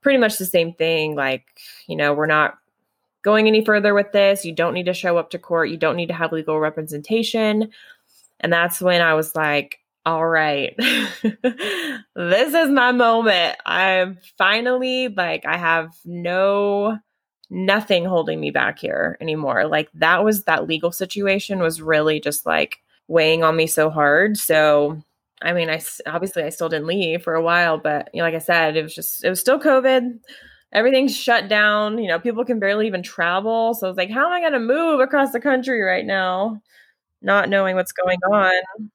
pretty 0.00 0.18
much 0.18 0.38
the 0.38 0.46
same 0.46 0.72
thing 0.72 1.14
like, 1.14 1.46
you 1.86 1.96
know, 1.96 2.12
we're 2.12 2.26
not 2.26 2.58
going 3.22 3.46
any 3.46 3.64
further 3.64 3.94
with 3.94 4.12
this. 4.12 4.44
You 4.44 4.52
don't 4.52 4.74
need 4.74 4.86
to 4.86 4.94
show 4.94 5.18
up 5.18 5.30
to 5.30 5.38
court. 5.38 5.70
You 5.70 5.76
don't 5.76 5.96
need 5.96 6.08
to 6.08 6.14
have 6.14 6.32
legal 6.32 6.58
representation. 6.58 7.70
And 8.40 8.52
that's 8.52 8.80
when 8.80 9.02
I 9.02 9.14
was 9.14 9.34
like, 9.34 9.78
all 10.06 10.26
right, 10.26 10.74
this 10.78 12.54
is 12.54 12.70
my 12.70 12.92
moment. 12.92 13.58
I'm 13.66 14.18
finally 14.38 15.08
like, 15.08 15.44
I 15.44 15.58
have 15.58 15.94
no, 16.06 16.98
nothing 17.50 18.06
holding 18.06 18.40
me 18.40 18.50
back 18.50 18.78
here 18.78 19.18
anymore. 19.20 19.66
Like, 19.66 19.90
that 19.94 20.24
was 20.24 20.44
that 20.44 20.66
legal 20.66 20.90
situation 20.90 21.58
was 21.58 21.82
really 21.82 22.18
just 22.18 22.46
like 22.46 22.78
weighing 23.08 23.44
on 23.44 23.56
me 23.56 23.66
so 23.66 23.90
hard. 23.90 24.38
So 24.38 25.02
I 25.42 25.52
mean, 25.52 25.70
I 25.70 25.80
obviously 26.06 26.42
I 26.42 26.50
still 26.50 26.68
didn't 26.68 26.86
leave 26.86 27.22
for 27.22 27.34
a 27.34 27.42
while, 27.42 27.78
but 27.78 28.10
you 28.12 28.18
know, 28.18 28.24
like 28.24 28.34
I 28.34 28.38
said, 28.38 28.76
it 28.76 28.82
was 28.82 28.94
just 28.94 29.24
it 29.24 29.30
was 29.30 29.40
still 29.40 29.58
COVID. 29.58 30.18
Everything's 30.72 31.16
shut 31.16 31.48
down. 31.48 31.98
You 31.98 32.08
know, 32.08 32.20
people 32.20 32.44
can 32.44 32.60
barely 32.60 32.86
even 32.86 33.02
travel. 33.02 33.74
So 33.74 33.88
it's 33.88 33.98
like, 33.98 34.10
how 34.10 34.26
am 34.26 34.32
I 34.32 34.40
going 34.40 34.52
to 34.52 34.60
move 34.60 35.00
across 35.00 35.32
the 35.32 35.40
country 35.40 35.80
right 35.80 36.06
now, 36.06 36.62
not 37.22 37.48
knowing 37.48 37.74
what's 37.74 37.92
going 37.92 38.18
on? 38.30 38.90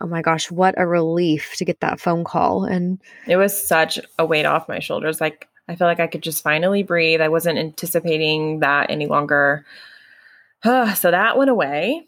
Oh 0.00 0.06
my 0.06 0.22
gosh, 0.22 0.50
what 0.50 0.74
a 0.78 0.86
relief 0.86 1.54
to 1.56 1.64
get 1.64 1.80
that 1.80 1.98
phone 1.98 2.22
call. 2.22 2.64
And 2.64 3.00
it 3.26 3.36
was 3.36 3.60
such 3.60 3.98
a 4.18 4.24
weight 4.24 4.44
off 4.44 4.68
my 4.68 4.78
shoulders. 4.78 5.20
Like 5.20 5.48
I 5.68 5.74
feel 5.74 5.86
like 5.86 6.00
I 6.00 6.06
could 6.06 6.22
just 6.22 6.42
finally 6.42 6.82
breathe. 6.82 7.20
I 7.20 7.28
wasn't 7.28 7.58
anticipating 7.58 8.60
that 8.60 8.90
any 8.90 9.06
longer. 9.06 9.64
so 10.64 11.10
that 11.10 11.36
went 11.36 11.50
away. 11.50 12.06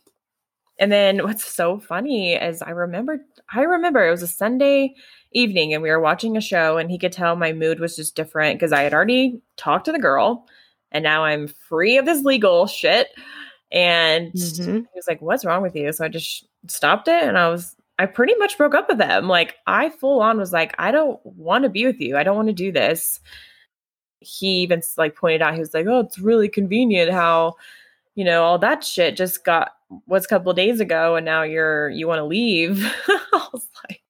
And 0.78 0.90
then 0.90 1.22
what's 1.22 1.44
so 1.44 1.78
funny 1.78 2.34
is 2.34 2.62
I 2.62 2.70
remember 2.70 3.24
I 3.52 3.62
remember 3.62 4.06
it 4.06 4.10
was 4.10 4.22
a 4.22 4.28
Sunday 4.28 4.94
evening 5.32 5.74
and 5.74 5.82
we 5.82 5.90
were 5.90 6.00
watching 6.00 6.36
a 6.36 6.40
show 6.40 6.78
and 6.78 6.90
he 6.90 6.98
could 6.98 7.12
tell 7.12 7.36
my 7.36 7.52
mood 7.52 7.80
was 7.80 7.96
just 7.96 8.16
different 8.16 8.58
because 8.58 8.72
I 8.72 8.82
had 8.82 8.94
already 8.94 9.40
talked 9.56 9.84
to 9.86 9.92
the 9.92 9.98
girl 9.98 10.46
and 10.92 11.02
now 11.02 11.24
I'm 11.24 11.48
free 11.48 11.98
of 11.98 12.06
this 12.06 12.24
legal 12.24 12.66
shit. 12.66 13.08
And 13.72 14.32
mm-hmm. 14.32 14.76
he 14.76 14.86
was 14.94 15.08
like, 15.08 15.20
What's 15.20 15.44
wrong 15.44 15.62
with 15.62 15.76
you? 15.76 15.92
So 15.92 16.04
I 16.04 16.08
just 16.08 16.46
stopped 16.68 17.08
it 17.08 17.22
and 17.22 17.38
I 17.38 17.48
was 17.48 17.76
I 17.98 18.06
pretty 18.06 18.34
much 18.36 18.58
broke 18.58 18.74
up 18.74 18.88
with 18.88 18.98
them. 18.98 19.28
Like 19.28 19.56
I 19.66 19.90
full 19.90 20.20
on 20.20 20.38
was 20.38 20.52
like, 20.52 20.74
I 20.78 20.90
don't 20.90 21.24
want 21.24 21.64
to 21.64 21.70
be 21.70 21.84
with 21.86 22.00
you. 22.00 22.16
I 22.16 22.22
don't 22.22 22.36
want 22.36 22.48
to 22.48 22.54
do 22.54 22.72
this. 22.72 23.20
He 24.20 24.62
even 24.62 24.82
like 24.96 25.16
pointed 25.16 25.42
out, 25.42 25.54
he 25.54 25.60
was 25.60 25.74
like, 25.74 25.86
Oh, 25.86 26.00
it's 26.00 26.18
really 26.18 26.48
convenient 26.48 27.12
how, 27.12 27.54
you 28.14 28.24
know, 28.24 28.44
all 28.44 28.58
that 28.58 28.84
shit 28.84 29.16
just 29.16 29.44
got 29.44 29.72
was 30.06 30.24
a 30.24 30.28
couple 30.28 30.52
days 30.52 30.80
ago 30.80 31.16
and 31.16 31.24
now 31.24 31.42
you're 31.42 31.90
you 31.90 32.06
want 32.06 32.18
to 32.18 32.24
leave. 32.24 32.84
I 33.08 33.48
was 33.52 33.68
like 33.88 34.02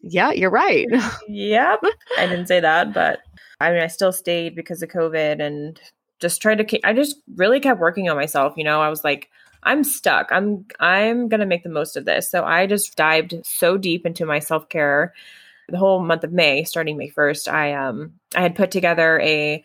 yeah 0.00 0.30
you're 0.32 0.50
right. 0.50 0.86
Yep 1.28 1.80
i 2.18 2.26
didn't 2.26 2.46
say 2.46 2.60
that 2.60 2.92
but 2.94 3.20
i 3.60 3.70
mean 3.70 3.80
i 3.80 3.86
still 3.88 4.12
stayed 4.12 4.54
because 4.54 4.82
of 4.82 4.88
covid 4.88 5.40
and 5.40 5.80
just 6.20 6.40
tried 6.40 6.66
to 6.66 6.86
i 6.86 6.92
just 6.92 7.16
really 7.34 7.60
kept 7.60 7.80
working 7.80 8.08
on 8.08 8.16
myself 8.16 8.54
you 8.56 8.64
know? 8.64 8.80
I 8.80 8.88
was 8.88 9.04
like 9.04 9.28
i'm 9.64 9.82
stuck. 9.84 10.28
I'm 10.30 10.64
i'm 10.80 11.28
gonna 11.28 11.46
make 11.46 11.64
the 11.64 11.68
most 11.68 11.96
of 11.96 12.04
this. 12.04 12.30
So 12.30 12.44
i 12.44 12.66
just 12.66 12.96
dived 12.96 13.34
so 13.44 13.76
deep 13.76 14.06
into 14.06 14.24
my 14.26 14.38
self-care. 14.38 15.12
The 15.68 15.78
whole 15.78 16.00
month 16.00 16.22
of 16.22 16.32
may 16.32 16.62
starting 16.64 16.96
may 16.96 17.10
1st 17.10 17.52
i 17.52 17.74
um 17.74 18.12
i 18.36 18.40
had 18.42 18.54
put 18.54 18.70
together 18.70 19.20
a 19.20 19.64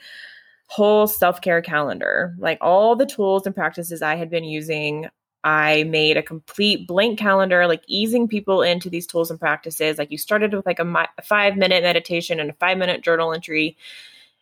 whole 0.67 1.05
self-care 1.05 1.61
calendar. 1.61 2.33
Like 2.39 2.57
all 2.61 2.95
the 2.95 3.05
tools 3.05 3.45
and 3.45 3.55
practices 3.55 4.01
i 4.01 4.15
had 4.15 4.29
been 4.31 4.43
using 4.45 5.07
I 5.43 5.83
made 5.83 6.17
a 6.17 6.23
complete 6.23 6.87
blank 6.87 7.17
calendar, 7.17 7.67
like 7.67 7.83
easing 7.87 8.27
people 8.27 8.61
into 8.61 8.89
these 8.89 9.07
tools 9.07 9.31
and 9.31 9.39
practices. 9.39 9.97
Like 9.97 10.11
you 10.11 10.17
started 10.17 10.53
with 10.53 10.65
like 10.65 10.79
a, 10.79 10.85
mi- 10.85 11.07
a 11.17 11.21
five 11.23 11.57
minute 11.57 11.83
meditation 11.83 12.39
and 12.39 12.49
a 12.49 12.53
five 12.53 12.77
minute 12.77 13.01
journal 13.01 13.33
entry. 13.33 13.77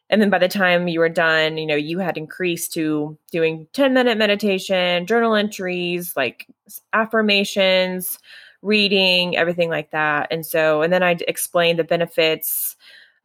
And 0.09 0.21
then 0.21 0.29
by 0.29 0.39
the 0.39 0.47
time 0.47 0.87
you 0.87 0.99
were 0.99 1.09
done, 1.09 1.57
you 1.57 1.67
know, 1.67 1.75
you 1.75 1.99
had 1.99 2.17
increased 2.17 2.73
to 2.73 3.17
doing 3.31 3.67
10 3.73 3.93
minute 3.93 4.17
meditation, 4.17 5.05
journal 5.05 5.35
entries, 5.35 6.15
like 6.17 6.47
affirmations, 6.93 8.19
reading, 8.61 9.37
everything 9.37 9.69
like 9.69 9.91
that. 9.91 10.27
And 10.31 10.45
so, 10.45 10.81
and 10.81 10.91
then 10.91 11.03
I 11.03 11.17
explained 11.27 11.79
the 11.79 11.83
benefits 11.83 12.75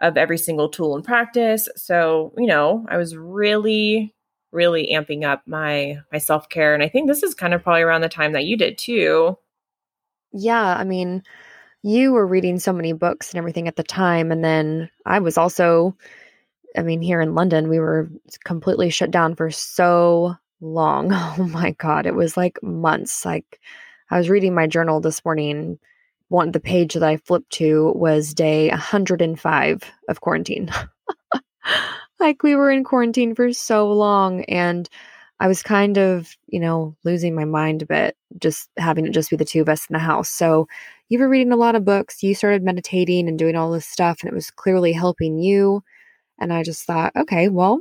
of 0.00 0.16
every 0.16 0.38
single 0.38 0.68
tool 0.68 0.94
and 0.94 1.04
practice. 1.04 1.68
So, 1.76 2.32
you 2.36 2.46
know, 2.46 2.84
I 2.88 2.98
was 2.98 3.16
really 3.16 4.13
really 4.54 4.90
amping 4.92 5.24
up 5.24 5.42
my 5.46 5.98
my 6.12 6.18
self-care 6.18 6.74
and 6.74 6.82
I 6.82 6.88
think 6.88 7.08
this 7.08 7.22
is 7.22 7.34
kind 7.34 7.54
of 7.54 7.62
probably 7.62 7.82
around 7.82 8.00
the 8.00 8.08
time 8.08 8.32
that 8.32 8.44
you 8.44 8.56
did 8.56 8.78
too. 8.78 9.36
Yeah, 10.32 10.74
I 10.76 10.84
mean, 10.84 11.22
you 11.82 12.12
were 12.12 12.26
reading 12.26 12.58
so 12.58 12.72
many 12.72 12.92
books 12.92 13.30
and 13.30 13.38
everything 13.38 13.68
at 13.68 13.76
the 13.76 13.82
time 13.82 14.32
and 14.32 14.44
then 14.44 14.90
I 15.04 15.18
was 15.18 15.36
also 15.36 15.96
I 16.76 16.82
mean, 16.82 17.02
here 17.02 17.20
in 17.20 17.36
London, 17.36 17.68
we 17.68 17.78
were 17.78 18.10
completely 18.44 18.90
shut 18.90 19.10
down 19.10 19.36
for 19.36 19.50
so 19.50 20.36
long. 20.60 21.12
Oh 21.38 21.48
my 21.48 21.72
god, 21.72 22.06
it 22.06 22.14
was 22.14 22.36
like 22.36 22.62
months. 22.62 23.24
Like 23.24 23.60
I 24.10 24.18
was 24.18 24.30
reading 24.30 24.54
my 24.54 24.66
journal 24.66 25.00
this 25.00 25.24
morning. 25.24 25.78
One 26.28 26.52
the 26.52 26.60
page 26.60 26.94
that 26.94 27.02
I 27.02 27.18
flipped 27.18 27.50
to 27.52 27.92
was 27.94 28.34
day 28.34 28.68
105 28.68 29.82
of 30.08 30.20
quarantine. 30.20 30.70
like 32.20 32.42
we 32.42 32.56
were 32.56 32.70
in 32.70 32.84
quarantine 32.84 33.34
for 33.34 33.52
so 33.52 33.90
long 33.92 34.44
and 34.44 34.88
I 35.40 35.48
was 35.48 35.62
kind 35.62 35.98
of, 35.98 36.36
you 36.46 36.60
know, 36.60 36.96
losing 37.04 37.34
my 37.34 37.44
mind 37.44 37.82
a 37.82 37.86
bit, 37.86 38.16
just 38.38 38.70
having 38.76 39.06
it 39.06 39.12
just 39.12 39.30
be 39.30 39.36
the 39.36 39.44
two 39.44 39.60
of 39.60 39.68
us 39.68 39.86
in 39.88 39.94
the 39.94 39.98
house. 39.98 40.30
So 40.30 40.68
you 41.08 41.18
were 41.18 41.28
reading 41.28 41.52
a 41.52 41.56
lot 41.56 41.74
of 41.74 41.84
books, 41.84 42.22
you 42.22 42.34
started 42.34 42.62
meditating 42.62 43.28
and 43.28 43.38
doing 43.38 43.56
all 43.56 43.70
this 43.72 43.86
stuff, 43.86 44.20
and 44.22 44.30
it 44.30 44.34
was 44.34 44.50
clearly 44.50 44.92
helping 44.92 45.38
you. 45.38 45.82
And 46.38 46.52
I 46.52 46.62
just 46.62 46.84
thought, 46.84 47.12
okay, 47.16 47.48
well, 47.48 47.80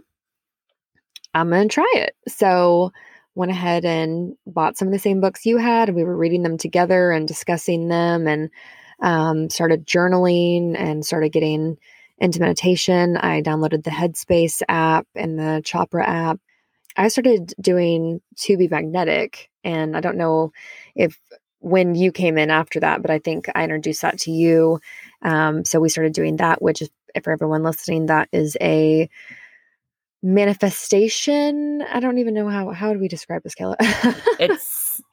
I'm 1.33 1.49
going 1.49 1.69
to 1.69 1.73
try 1.73 1.91
it. 1.95 2.15
So 2.27 2.91
went 3.35 3.51
ahead 3.51 3.85
and 3.85 4.35
bought 4.45 4.77
some 4.77 4.87
of 4.87 4.91
the 4.91 4.99
same 4.99 5.21
books 5.21 5.45
you 5.45 5.57
had, 5.57 5.89
we 5.95 6.03
were 6.03 6.17
reading 6.17 6.43
them 6.43 6.57
together 6.57 7.11
and 7.11 7.27
discussing 7.27 7.87
them 7.87 8.27
and 8.27 8.49
um, 9.01 9.49
started 9.49 9.87
journaling 9.87 10.75
and 10.77 11.05
started 11.05 11.29
getting 11.31 11.77
into 12.23 12.39
meditation. 12.39 13.17
I 13.17 13.41
downloaded 13.41 13.83
the 13.83 13.89
Headspace 13.89 14.61
app 14.69 15.05
and 15.13 15.37
the 15.37 15.61
Chopra 15.65 16.07
app. 16.07 16.39
I 16.95 17.09
started 17.09 17.53
doing 17.59 18.21
To 18.37 18.57
Be 18.57 18.69
Magnetic, 18.69 19.49
and 19.63 19.97
I 19.97 19.99
don't 19.99 20.17
know 20.17 20.53
if 20.95 21.19
when 21.59 21.95
you 21.95 22.13
came 22.13 22.37
in 22.37 22.49
after 22.49 22.79
that, 22.79 23.01
but 23.01 23.11
I 23.11 23.19
think 23.19 23.49
I 23.53 23.63
introduced 23.63 24.01
that 24.03 24.19
to 24.19 24.31
you. 24.31 24.79
Um, 25.21 25.65
so 25.65 25.81
we 25.81 25.89
started 25.89 26.13
doing 26.13 26.37
that, 26.37 26.61
which 26.61 26.81
is 26.81 26.89
for 27.23 27.33
everyone 27.33 27.63
listening, 27.63 28.05
that 28.05 28.29
is 28.31 28.55
a 28.61 29.09
manifestation. 30.21 31.81
I 31.91 31.99
don't 31.99 32.19
even 32.19 32.33
know 32.33 32.47
how 32.47 32.69
how 32.71 32.93
do 32.93 32.99
we 32.99 33.09
describe 33.09 33.43
this, 33.43 33.55
Kayla? 33.55 33.75
it's 34.39 34.63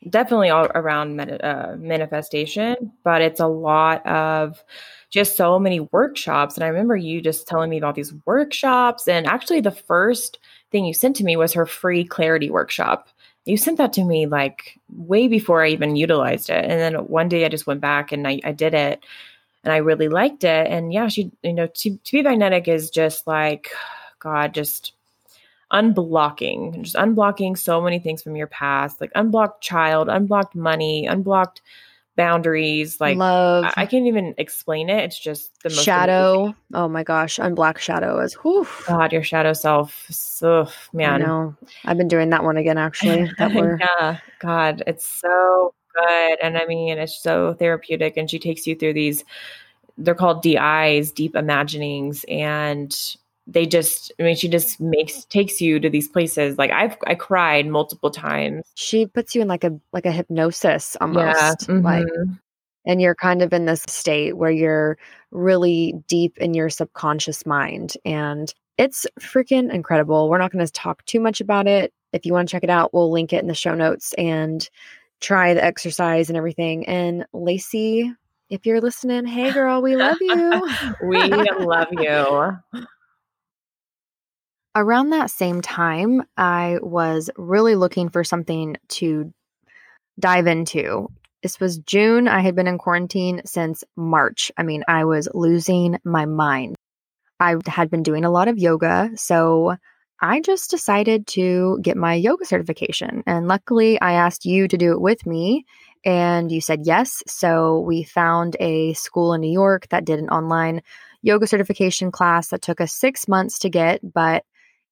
definitely 0.09 0.51
all 0.51 0.67
around 0.75 1.17
med- 1.17 1.41
uh, 1.43 1.75
manifestation, 1.79 2.93
but 3.05 3.21
it's 3.23 3.41
a 3.41 3.47
lot 3.47 4.05
of 4.07 4.65
just 5.11 5.37
so 5.37 5.59
many 5.59 5.81
workshops. 5.81 6.55
And 6.55 6.65
I 6.65 6.69
remember 6.69 6.97
you 6.97 7.21
just 7.21 7.47
telling 7.47 7.71
me 7.71 7.79
about 7.79 7.95
these 7.97 8.15
workshops. 8.27 9.09
And 9.09 9.27
actually, 9.27 9.61
the 9.61 9.71
first 9.71 10.39
thing 10.71 10.85
you 10.85 10.95
sent 10.95 11.17
to 11.17 11.25
me 11.25 11.37
was 11.37 11.53
her 11.53 11.67
free 11.67 12.05
clarity 12.05 12.51
workshop. 12.51 13.09
You 13.45 13.57
sent 13.57 13.79
that 13.79 13.93
to 13.95 14.05
me 14.05 14.27
like 14.27 14.79
way 14.91 15.27
before 15.29 15.65
I 15.65 15.69
even 15.69 15.97
utilized 15.97 16.51
it. 16.51 16.65
And 16.65 16.81
then 16.81 16.95
one 17.07 17.29
day 17.29 17.45
I 17.45 17.49
just 17.49 17.67
went 17.67 17.81
back 17.81 18.13
and 18.13 18.27
I, 18.27 18.41
I 18.45 18.53
did 18.53 18.75
it. 18.75 19.05
and 19.65 19.73
I 19.73 19.79
really 19.79 20.09
liked 20.09 20.45
it. 20.45 20.67
And 20.69 20.93
yeah, 20.93 21.09
she, 21.09 21.31
you 21.43 21.53
know, 21.53 21.67
to, 21.67 21.97
to 21.97 22.13
be 22.13 22.23
magnetic 22.23 22.69
is 22.69 22.91
just 22.91 23.27
like, 23.27 23.71
God, 24.21 24.55
just 24.55 24.93
unblocking, 25.73 26.83
just 26.83 26.97
unblocking 26.97 27.57
so 27.57 27.81
many 27.81 27.99
things 27.99 28.23
from 28.23 28.37
your 28.37 28.47
past, 28.47 29.01
like 29.01 29.13
unblocked 29.15 29.63
child, 29.63 30.09
unblocked 30.09 30.55
money, 30.55 31.07
unblocked 31.07 31.63
boundaries. 32.17 33.01
Like 33.01 33.17
love. 33.17 33.65
I, 33.65 33.83
I 33.83 33.87
can't 33.87 34.07
even 34.07 34.35
explain 34.37 34.91
it. 34.91 35.05
It's 35.05 35.19
just 35.19 35.63
the 35.63 35.71
most 35.71 35.85
shadow. 35.85 36.55
Oh 36.75 36.89
my 36.89 37.03
gosh, 37.03 37.39
unblock 37.39 37.79
shadow 37.79 38.21
is 38.21 38.35
whew. 38.35 38.67
God, 38.87 39.13
your 39.13 39.23
shadow 39.23 39.53
self. 39.53 40.07
So 40.11 40.69
I 40.99 41.19
know. 41.19 41.57
I've 41.85 41.97
been 41.97 42.09
doing 42.09 42.31
that 42.31 42.45
one 42.45 42.57
again 42.57 42.79
actually. 42.79 43.31
That 43.39 43.55
we're 43.55 43.79
yeah, 43.79 44.19
God, 44.41 44.83
it's 44.87 45.07
so 45.07 45.73
good. 45.95 46.39
And 46.43 46.59
I 46.59 46.67
mean, 46.67 46.99
it's 46.99 47.19
so 47.19 47.55
therapeutic. 47.55 48.17
And 48.17 48.31
she 48.31 48.39
takes 48.39 48.67
you 48.67 48.75
through 48.75 48.95
these, 48.95 49.25
they're 49.99 50.15
called 50.15 50.43
DIs, 50.43 51.11
deep 51.13 51.37
imaginings. 51.37 52.25
And 52.29 52.97
they 53.53 53.67
just, 53.67 54.13
I 54.19 54.23
mean, 54.23 54.37
she 54.37 54.49
just 54.49 54.81
makes, 54.81 55.25
takes 55.25 55.61
you 55.61 55.81
to 55.81 55.91
these 55.91 56.09
places. 56.09 56.57
Like 56.57 56.71
I've, 56.71 56.97
I 57.07 57.15
cried 57.15 57.67
multiple 57.67 58.11
times. 58.11 58.65
she 58.75 59.07
puts 59.07 59.35
you 59.35 59.43
in 59.43 59.49
like 59.49 59.65
a 59.65 59.79
like 59.93 60.07
a 60.07 60.13
hypnosis 60.13 60.97
almost. 61.01 61.69
Yeah. 61.69 61.75
Like 61.75 62.07
mhm. 62.07 62.39
and 62.87 63.01
you're 63.01 63.15
kind 63.15 63.43
of 63.43 63.53
in 63.53 63.67
this 63.67 63.83
state 63.89 64.37
where 64.37 64.51
you're 64.51 64.97
really 65.31 65.95
deep 66.09 66.39
in 66.39 66.55
your 66.55 66.71
subconscious 66.71 67.45
mind 67.47 67.95
and 68.05 68.55
it's 68.79 69.07
freaking 69.21 69.73
incredible 69.73 70.29
we're 70.29 70.39
not 70.39 70.51
going 70.51 70.65
to 70.65 70.73
talk 70.73 71.05
too 71.05 71.21
much 71.21 71.41
about 71.41 71.67
it 71.69 71.93
if 72.13 72.27
you 72.27 72.33
want 72.33 72.49
to 72.49 72.53
check 72.53 72.65
it 72.65 72.71
out 72.71 72.93
we'll 72.93 73.13
link 73.13 73.33
it 73.33 73.43
in 73.43 73.49
the 73.49 73.55
show 73.55 73.75
notes 73.75 74.13
and 74.15 74.71
try 75.21 75.55
the 75.55 75.63
exercise 75.63 76.29
and 76.29 76.37
everything 76.37 76.87
and 76.87 77.25
Lacy 77.33 78.13
if 78.49 78.67
you're 78.67 78.81
listening 78.81 79.27
hey 79.27 79.53
girl 79.53 79.83
we 79.83 79.95
love 79.95 80.17
you 80.21 80.69
we 81.05 81.29
love 81.29 81.89
you. 81.93 82.59
around 84.75 85.11
that 85.11 85.31
same 85.31 85.61
time 85.61 86.23
i 86.37 86.79
was 86.83 87.31
really 87.37 87.75
looking 87.75 88.09
for 88.09 88.25
something 88.25 88.77
to 88.89 89.33
dive 90.19 90.47
into 90.47 91.09
this 91.43 91.59
was 91.59 91.79
June. 91.79 92.29
I 92.29 92.41
had 92.41 92.55
been 92.55 92.67
in 92.67 92.77
quarantine 92.77 93.43
since 93.47 93.83
March. 93.97 94.53
I 94.59 94.63
mean, 94.63 94.85
I 94.87 95.05
was 95.05 95.29
losing 95.33 95.99
my 96.05 96.27
mind. 96.27 96.77
I 97.39 97.57
had 97.67 97.91
been 97.91 98.03
doing 98.03 98.25
a 98.25 98.31
lot 98.31 98.49
of 98.49 98.59
yoga. 98.59 99.11
So 99.17 99.77
I 100.21 100.43
just 100.43 100.71
decided 100.71 101.27
to 101.29 101.79
get 101.81 101.97
my 101.97 102.15
yoga 102.15 102.45
certification. 102.45 103.23
And 103.27 103.49
luckily, 103.49 103.99
I 103.99 104.13
asked 104.13 104.45
you 104.45 104.69
to 104.69 104.77
do 104.77 104.93
it 104.93 105.01
with 105.01 105.25
me. 105.25 105.65
And 106.05 106.53
you 106.53 106.61
said 106.61 106.81
yes. 106.85 107.23
So 107.27 107.81
we 107.81 108.03
found 108.03 108.57
a 108.61 108.93
school 108.93 109.33
in 109.33 109.41
New 109.41 109.53
York 109.53 109.89
that 109.89 110.05
did 110.05 110.19
an 110.19 110.29
online 110.29 110.83
yoga 111.23 111.47
certification 111.47 112.11
class 112.11 112.49
that 112.49 112.61
took 112.61 112.83
us 112.83 112.93
six 112.93 113.29
months 113.29 113.61
to 113.61 113.71
get, 113.71 114.01
but 114.03 114.45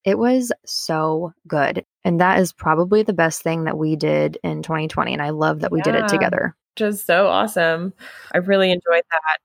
it 0.04 0.18
was 0.18 0.52
so 0.64 1.32
good. 1.46 1.84
And 2.04 2.20
that 2.20 2.38
is 2.38 2.52
probably 2.52 3.02
the 3.02 3.12
best 3.12 3.42
thing 3.42 3.64
that 3.64 3.76
we 3.76 3.96
did 3.96 4.38
in 4.42 4.62
2020. 4.62 5.12
And 5.12 5.22
I 5.22 5.30
love 5.30 5.60
that 5.60 5.72
we 5.72 5.82
did 5.82 5.94
it 5.94 6.08
together. 6.08 6.56
Just 6.76 7.06
so 7.06 7.26
awesome. 7.26 7.92
I 8.32 8.38
really 8.38 8.70
enjoyed 8.70 9.02
that. 9.10 9.38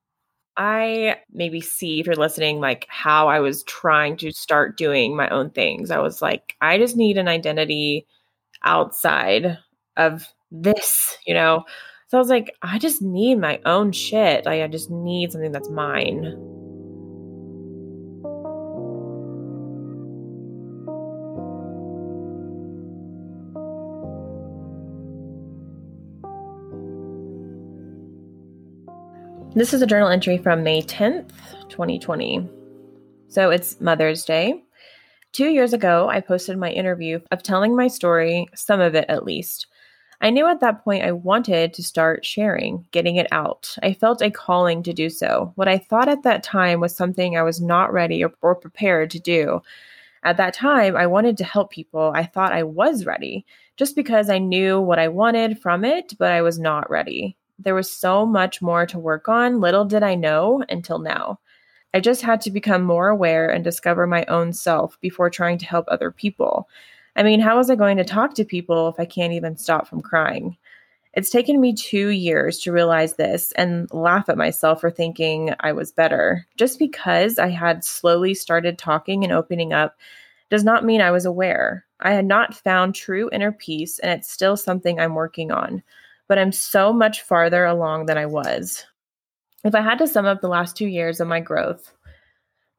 I 0.55 1.17
maybe 1.31 1.61
see 1.61 1.99
if 1.99 2.05
you're 2.05 2.15
listening, 2.15 2.59
like 2.59 2.85
how 2.87 3.27
I 3.27 3.39
was 3.39 3.63
trying 3.63 4.17
to 4.17 4.31
start 4.31 4.77
doing 4.77 5.15
my 5.15 5.27
own 5.29 5.49
things. 5.49 5.89
I 5.89 5.97
was 5.97 6.21
like, 6.21 6.55
I 6.61 6.77
just 6.77 6.95
need 6.95 7.17
an 7.17 7.27
identity 7.27 8.05
outside 8.63 9.57
of 9.97 10.27
this, 10.51 11.17
you 11.25 11.33
know? 11.33 11.65
So 12.07 12.17
I 12.17 12.21
was 12.21 12.29
like, 12.29 12.55
I 12.61 12.77
just 12.77 13.01
need 13.01 13.39
my 13.39 13.59
own 13.65 13.91
shit. 13.91 14.45
Like, 14.45 14.61
I 14.61 14.67
just 14.67 14.91
need 14.91 15.31
something 15.31 15.51
that's 15.51 15.69
mine. 15.71 16.62
This 29.55 29.71
is 29.71 29.83
a 29.83 29.87
journal 29.87 30.07
entry 30.07 30.39
from 30.39 30.63
May 30.63 30.81
10th, 30.81 31.29
2020. 31.69 32.49
So 33.27 33.51
it's 33.51 33.79
Mother's 33.79 34.25
Day. 34.25 34.63
Two 35.31 35.49
years 35.49 35.73
ago, 35.73 36.09
I 36.09 36.21
posted 36.21 36.57
my 36.57 36.71
interview 36.71 37.19
of 37.29 37.43
telling 37.43 37.75
my 37.75 37.87
story, 37.87 38.47
some 38.55 38.81
of 38.81 38.95
it 38.95 39.05
at 39.09 39.25
least. 39.25 39.67
I 40.21 40.31
knew 40.31 40.47
at 40.47 40.59
that 40.61 40.83
point 40.83 41.03
I 41.03 41.11
wanted 41.11 41.71
to 41.75 41.83
start 41.83 42.25
sharing, 42.25 42.87
getting 42.89 43.17
it 43.17 43.27
out. 43.31 43.77
I 43.83 43.93
felt 43.93 44.23
a 44.23 44.31
calling 44.31 44.81
to 44.83 44.93
do 44.93 45.07
so. 45.07 45.51
What 45.53 45.67
I 45.67 45.77
thought 45.77 46.09
at 46.09 46.23
that 46.23 46.41
time 46.41 46.79
was 46.79 46.95
something 46.95 47.37
I 47.37 47.43
was 47.43 47.61
not 47.61 47.93
ready 47.93 48.23
or, 48.23 48.33
or 48.41 48.55
prepared 48.55 49.11
to 49.11 49.19
do. 49.19 49.61
At 50.23 50.37
that 50.37 50.55
time, 50.55 50.97
I 50.97 51.05
wanted 51.05 51.37
to 51.37 51.43
help 51.43 51.69
people. 51.69 52.11
I 52.15 52.25
thought 52.25 52.53
I 52.53 52.63
was 52.63 53.05
ready 53.05 53.45
just 53.77 53.95
because 53.95 54.31
I 54.31 54.39
knew 54.39 54.81
what 54.81 54.97
I 54.97 55.09
wanted 55.09 55.59
from 55.61 55.85
it, 55.85 56.13
but 56.17 56.31
I 56.31 56.41
was 56.41 56.57
not 56.57 56.89
ready. 56.89 57.37
There 57.59 57.75
was 57.75 57.91
so 57.91 58.25
much 58.25 58.61
more 58.61 58.85
to 58.87 58.99
work 58.99 59.29
on. 59.29 59.61
Little 59.61 59.85
did 59.85 60.03
I 60.03 60.15
know 60.15 60.63
until 60.69 60.99
now. 60.99 61.39
I 61.93 61.99
just 61.99 62.21
had 62.21 62.41
to 62.41 62.51
become 62.51 62.83
more 62.83 63.09
aware 63.09 63.49
and 63.49 63.63
discover 63.63 64.07
my 64.07 64.25
own 64.25 64.53
self 64.53 64.99
before 64.99 65.29
trying 65.29 65.59
to 65.59 65.65
help 65.65 65.85
other 65.87 66.11
people. 66.11 66.67
I 67.15 67.21
mean, 67.21 67.39
how 67.39 67.57
was 67.57 67.69
I 67.69 67.75
going 67.75 67.97
to 67.97 68.03
talk 68.03 68.33
to 68.35 68.45
people 68.45 68.87
if 68.89 68.99
I 68.99 69.05
can't 69.05 69.33
even 69.33 69.57
stop 69.57 69.87
from 69.87 70.01
crying? 70.01 70.57
It's 71.13 71.29
taken 71.29 71.61
me 71.61 71.75
two 71.75 72.09
years 72.09 72.57
to 72.59 72.71
realize 72.71 73.13
this 73.13 73.51
and 73.51 73.87
laugh 73.93 74.29
at 74.29 74.37
myself 74.37 74.81
for 74.81 74.89
thinking 74.89 75.53
I 75.59 75.71
was 75.71 75.91
better. 75.91 76.47
Just 76.57 76.79
because 76.79 77.37
I 77.37 77.49
had 77.49 77.83
slowly 77.83 78.33
started 78.33 78.79
talking 78.79 79.23
and 79.23 79.31
opening 79.31 79.73
up 79.73 79.95
does 80.49 80.63
not 80.63 80.85
mean 80.85 81.01
I 81.01 81.11
was 81.11 81.25
aware. 81.25 81.85
I 81.99 82.13
had 82.13 82.25
not 82.25 82.55
found 82.55 82.95
true 82.95 83.29
inner 83.31 83.51
peace, 83.51 83.99
and 83.99 84.11
it's 84.11 84.31
still 84.31 84.57
something 84.57 84.99
I'm 84.99 85.13
working 85.13 85.51
on, 85.51 85.83
but 86.33 86.39
I'm 86.39 86.51
so 86.51 86.91
much 86.91 87.21
farther 87.21 87.63
along 87.63 88.07
than 88.07 88.17
I 88.17 88.25
was. 88.25 88.87
If 89.63 89.75
I 89.75 89.81
had 89.81 89.99
to 89.99 90.07
sum 90.07 90.25
up 90.25 90.41
the 90.41 90.47
last 90.47 90.75
two 90.75 90.87
years 90.87 91.19
of 91.19 91.27
my 91.27 91.39
growth, 91.39 91.93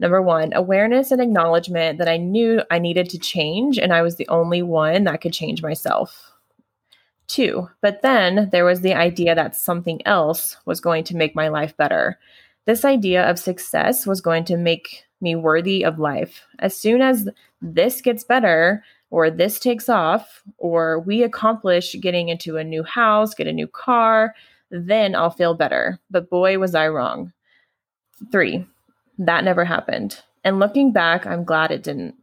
Number 0.00 0.20
one, 0.20 0.52
awareness 0.52 1.12
and 1.12 1.22
acknowledgement 1.22 2.00
that 2.00 2.08
I 2.08 2.16
knew 2.16 2.62
I 2.68 2.80
needed 2.80 3.08
to 3.10 3.18
change 3.20 3.78
and 3.78 3.92
I 3.92 4.02
was 4.02 4.16
the 4.16 4.26
only 4.26 4.60
one 4.60 5.04
that 5.04 5.20
could 5.20 5.32
change 5.32 5.62
myself. 5.62 6.32
Two, 7.28 7.68
but 7.80 8.02
then 8.02 8.48
there 8.50 8.64
was 8.64 8.80
the 8.80 8.92
idea 8.94 9.36
that 9.36 9.54
something 9.54 10.04
else 10.04 10.56
was 10.64 10.80
going 10.80 11.04
to 11.04 11.16
make 11.16 11.36
my 11.36 11.46
life 11.46 11.76
better. 11.76 12.18
This 12.66 12.84
idea 12.84 13.22
of 13.22 13.38
success 13.38 14.04
was 14.04 14.20
going 14.20 14.44
to 14.46 14.56
make 14.56 15.04
me 15.20 15.36
worthy 15.36 15.84
of 15.84 16.00
life. 16.00 16.42
As 16.58 16.76
soon 16.76 17.02
as 17.02 17.28
this 17.62 18.00
gets 18.00 18.24
better, 18.24 18.82
or 19.14 19.30
this 19.30 19.60
takes 19.60 19.88
off, 19.88 20.42
or 20.58 20.98
we 20.98 21.22
accomplish 21.22 21.94
getting 22.00 22.30
into 22.30 22.56
a 22.56 22.64
new 22.64 22.82
house, 22.82 23.32
get 23.32 23.46
a 23.46 23.52
new 23.52 23.68
car, 23.68 24.34
then 24.72 25.14
I'll 25.14 25.30
feel 25.30 25.54
better. 25.54 26.00
But 26.10 26.28
boy, 26.28 26.58
was 26.58 26.74
I 26.74 26.88
wrong. 26.88 27.32
Three, 28.32 28.66
that 29.18 29.44
never 29.44 29.64
happened. 29.64 30.20
And 30.42 30.58
looking 30.58 30.92
back, 30.92 31.28
I'm 31.28 31.44
glad 31.44 31.70
it 31.70 31.84
didn't. 31.84 32.16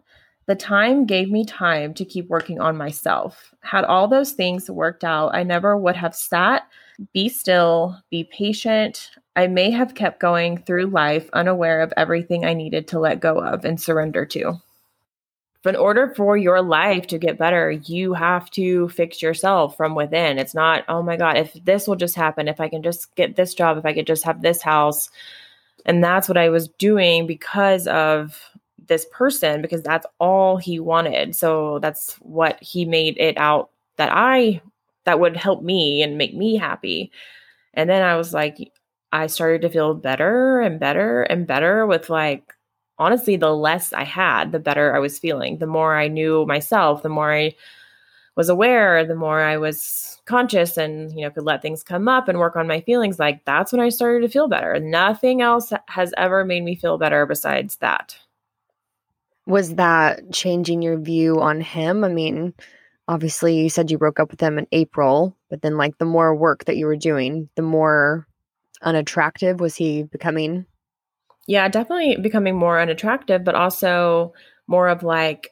The 0.47 0.55
time 0.55 1.05
gave 1.05 1.31
me 1.31 1.45
time 1.45 1.93
to 1.93 2.03
keep 2.03 2.27
working 2.27 2.59
on 2.59 2.75
myself. 2.75 3.55
Had 3.61 3.85
all 3.85 4.09
those 4.09 4.33
things 4.33 4.69
worked 4.69 5.05
out, 5.05 5.33
I 5.33 5.43
never 5.43 5.77
would 5.77 5.95
have 5.95 6.13
sat, 6.13 6.67
be 7.13 7.29
still, 7.29 8.01
be 8.09 8.25
patient. 8.25 9.11
I 9.37 9.47
may 9.47 9.71
have 9.71 9.95
kept 9.95 10.19
going 10.19 10.57
through 10.57 10.87
life 10.87 11.29
unaware 11.31 11.79
of 11.79 11.93
everything 11.95 12.43
I 12.43 12.53
needed 12.53 12.89
to 12.89 12.99
let 12.99 13.21
go 13.21 13.37
of 13.37 13.63
and 13.63 13.79
surrender 13.79 14.25
to. 14.25 14.59
But 15.63 15.75
in 15.75 15.79
order 15.79 16.11
for 16.15 16.37
your 16.37 16.61
life 16.61 17.05
to 17.07 17.19
get 17.19 17.37
better, 17.37 17.69
you 17.71 18.13
have 18.13 18.49
to 18.51 18.89
fix 18.89 19.21
yourself 19.21 19.77
from 19.77 19.93
within. 19.93 20.39
It's 20.39 20.55
not, 20.55 20.83
oh 20.87 21.03
my 21.03 21.17
God, 21.17 21.37
if 21.37 21.53
this 21.65 21.87
will 21.87 21.95
just 21.95 22.15
happen, 22.15 22.47
if 22.47 22.59
I 22.59 22.67
can 22.67 22.81
just 22.81 23.13
get 23.15 23.35
this 23.35 23.53
job, 23.53 23.77
if 23.77 23.85
I 23.85 23.93
could 23.93 24.07
just 24.07 24.23
have 24.23 24.41
this 24.41 24.61
house, 24.61 25.11
and 25.85 26.03
that's 26.03 26.27
what 26.27 26.37
I 26.37 26.49
was 26.49 26.67
doing 26.79 27.27
because 27.27 27.85
of 27.87 28.39
this 28.87 29.05
person, 29.11 29.61
because 29.61 29.83
that's 29.83 30.07
all 30.19 30.57
he 30.57 30.79
wanted. 30.79 31.35
So 31.35 31.77
that's 31.79 32.13
what 32.15 32.61
he 32.61 32.83
made 32.83 33.17
it 33.17 33.37
out 33.37 33.69
that 33.97 34.09
I, 34.11 34.61
that 35.03 35.19
would 35.19 35.37
help 35.37 35.61
me 35.61 36.01
and 36.01 36.17
make 36.17 36.35
me 36.35 36.55
happy. 36.55 37.11
And 37.75 37.89
then 37.89 38.01
I 38.01 38.15
was 38.15 38.33
like, 38.33 38.71
I 39.11 39.27
started 39.27 39.61
to 39.61 39.69
feel 39.69 39.93
better 39.93 40.59
and 40.59 40.79
better 40.79 41.21
and 41.23 41.45
better 41.45 41.85
with 41.85 42.09
like, 42.09 42.53
honestly, 43.01 43.35
the 43.35 43.53
less 43.53 43.91
I 43.93 44.03
had, 44.03 44.51
the 44.51 44.59
better 44.59 44.95
I 44.95 44.99
was 44.99 45.17
feeling. 45.17 45.57
The 45.57 45.65
more 45.67 45.97
I 45.97 46.07
knew 46.07 46.45
myself, 46.45 47.01
the 47.01 47.09
more 47.09 47.33
I 47.33 47.55
was 48.35 48.47
aware, 48.47 49.03
the 49.03 49.15
more 49.15 49.41
I 49.41 49.57
was 49.57 50.21
conscious 50.25 50.77
and, 50.77 51.11
you 51.13 51.21
know, 51.21 51.31
could 51.31 51.43
let 51.43 51.63
things 51.63 51.83
come 51.83 52.07
up 52.07 52.27
and 52.27 52.37
work 52.37 52.55
on 52.55 52.67
my 52.67 52.79
feelings, 52.81 53.17
like 53.17 53.43
that's 53.43 53.71
when 53.71 53.81
I 53.81 53.89
started 53.89 54.21
to 54.21 54.29
feel 54.29 54.47
better. 54.47 54.79
Nothing 54.79 55.41
else 55.41 55.73
has 55.87 56.13
ever 56.15 56.45
made 56.45 56.63
me 56.63 56.75
feel 56.75 56.99
better 56.99 57.25
besides 57.25 57.77
that. 57.77 58.15
Was 59.47 59.75
that 59.75 60.31
changing 60.31 60.83
your 60.83 60.99
view 60.99 61.41
on 61.41 61.59
him? 61.59 62.03
I 62.03 62.09
mean, 62.09 62.53
obviously 63.07 63.59
you 63.59 63.69
said 63.69 63.89
you 63.89 63.97
broke 63.97 64.19
up 64.19 64.29
with 64.29 64.39
him 64.39 64.59
in 64.59 64.67
April, 64.71 65.35
but 65.49 65.63
then 65.63 65.75
like 65.75 65.97
the 65.97 66.05
more 66.05 66.35
work 66.35 66.65
that 66.65 66.77
you 66.77 66.85
were 66.85 66.95
doing, 66.95 67.49
the 67.55 67.63
more 67.63 68.27
unattractive 68.83 69.59
was 69.59 69.75
he 69.75 70.03
becoming? 70.03 70.67
Yeah, 71.47 71.67
definitely 71.67 72.17
becoming 72.17 72.55
more 72.55 72.79
unattractive, 72.79 73.43
but 73.43 73.55
also 73.55 74.33
more 74.67 74.87
of 74.87 75.03
like, 75.03 75.49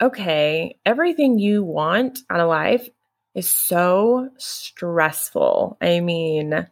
okay, 0.00 0.78
everything 0.86 1.38
you 1.38 1.62
want 1.62 2.20
out 2.30 2.40
of 2.40 2.48
life 2.48 2.88
is 3.34 3.48
so 3.48 4.30
stressful. 4.38 5.76
I 5.80 6.00
mean, 6.00 6.66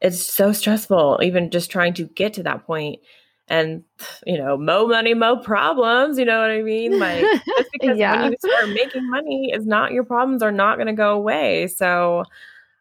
it's 0.00 0.24
so 0.24 0.52
stressful, 0.52 1.20
even 1.22 1.50
just 1.50 1.70
trying 1.70 1.94
to 1.94 2.04
get 2.04 2.34
to 2.34 2.42
that 2.44 2.66
point. 2.66 3.00
And 3.48 3.84
you 4.26 4.38
know, 4.38 4.56
mo 4.56 4.86
money, 4.86 5.14
mo 5.14 5.36
problems. 5.36 6.18
You 6.18 6.24
know 6.24 6.40
what 6.40 6.50
I 6.50 6.62
mean? 6.62 6.98
Like 6.98 7.24
just 7.24 7.70
because 7.72 7.98
yeah. 7.98 8.22
when 8.22 8.32
you 8.32 8.38
start 8.38 8.68
making 8.70 9.10
money, 9.10 9.52
is 9.52 9.66
not 9.66 9.92
your 9.92 10.04
problems 10.04 10.42
are 10.42 10.52
not 10.52 10.76
going 10.76 10.86
to 10.86 10.92
go 10.92 11.14
away. 11.14 11.66
So 11.66 12.24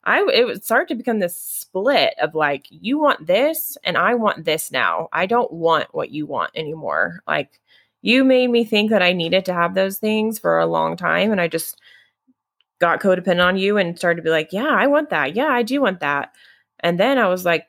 I 0.03 0.25
it 0.33 0.45
would 0.45 0.63
start 0.63 0.87
to 0.87 0.95
become 0.95 1.19
this 1.19 1.37
split 1.37 2.15
of 2.19 2.33
like 2.33 2.65
you 2.69 2.99
want 2.99 3.27
this 3.27 3.77
and 3.83 3.97
I 3.97 4.15
want 4.15 4.45
this 4.45 4.71
now. 4.71 5.09
I 5.13 5.25
don't 5.27 5.51
want 5.51 5.93
what 5.93 6.11
you 6.11 6.25
want 6.25 6.51
anymore. 6.55 7.21
Like 7.27 7.59
you 8.01 8.23
made 8.23 8.49
me 8.49 8.63
think 8.63 8.89
that 8.89 9.03
I 9.03 9.13
needed 9.13 9.45
to 9.45 9.53
have 9.53 9.75
those 9.75 9.99
things 9.99 10.39
for 10.39 10.59
a 10.59 10.65
long 10.65 10.97
time 10.97 11.31
and 11.31 11.39
I 11.39 11.47
just 11.47 11.79
got 12.79 12.99
codependent 12.99 13.45
on 13.45 13.57
you 13.57 13.77
and 13.77 13.97
started 13.97 14.17
to 14.17 14.23
be 14.23 14.31
like, 14.31 14.49
"Yeah, 14.51 14.69
I 14.69 14.87
want 14.87 15.11
that. 15.11 15.35
Yeah, 15.35 15.47
I 15.49 15.63
do 15.63 15.81
want 15.81 15.99
that." 15.99 16.31
And 16.79 16.99
then 16.99 17.17
I 17.19 17.27
was 17.27 17.45
like 17.45 17.67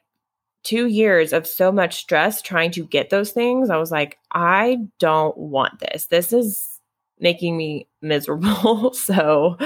2 0.65 0.87
years 0.87 1.33
of 1.33 1.47
so 1.47 1.73
much 1.73 1.97
stress 2.01 2.43
trying 2.43 2.71
to 2.73 2.87
get 2.87 3.11
those 3.11 3.33
things. 3.33 3.71
I 3.71 3.77
was 3.79 3.91
like, 3.93 4.19
"I 4.33 4.79
don't 4.99 5.37
want 5.37 5.81
this. 5.81 6.07
This 6.07 6.33
is 6.33 6.81
making 7.21 7.57
me 7.57 7.89
miserable." 8.03 8.93
so 8.95 9.57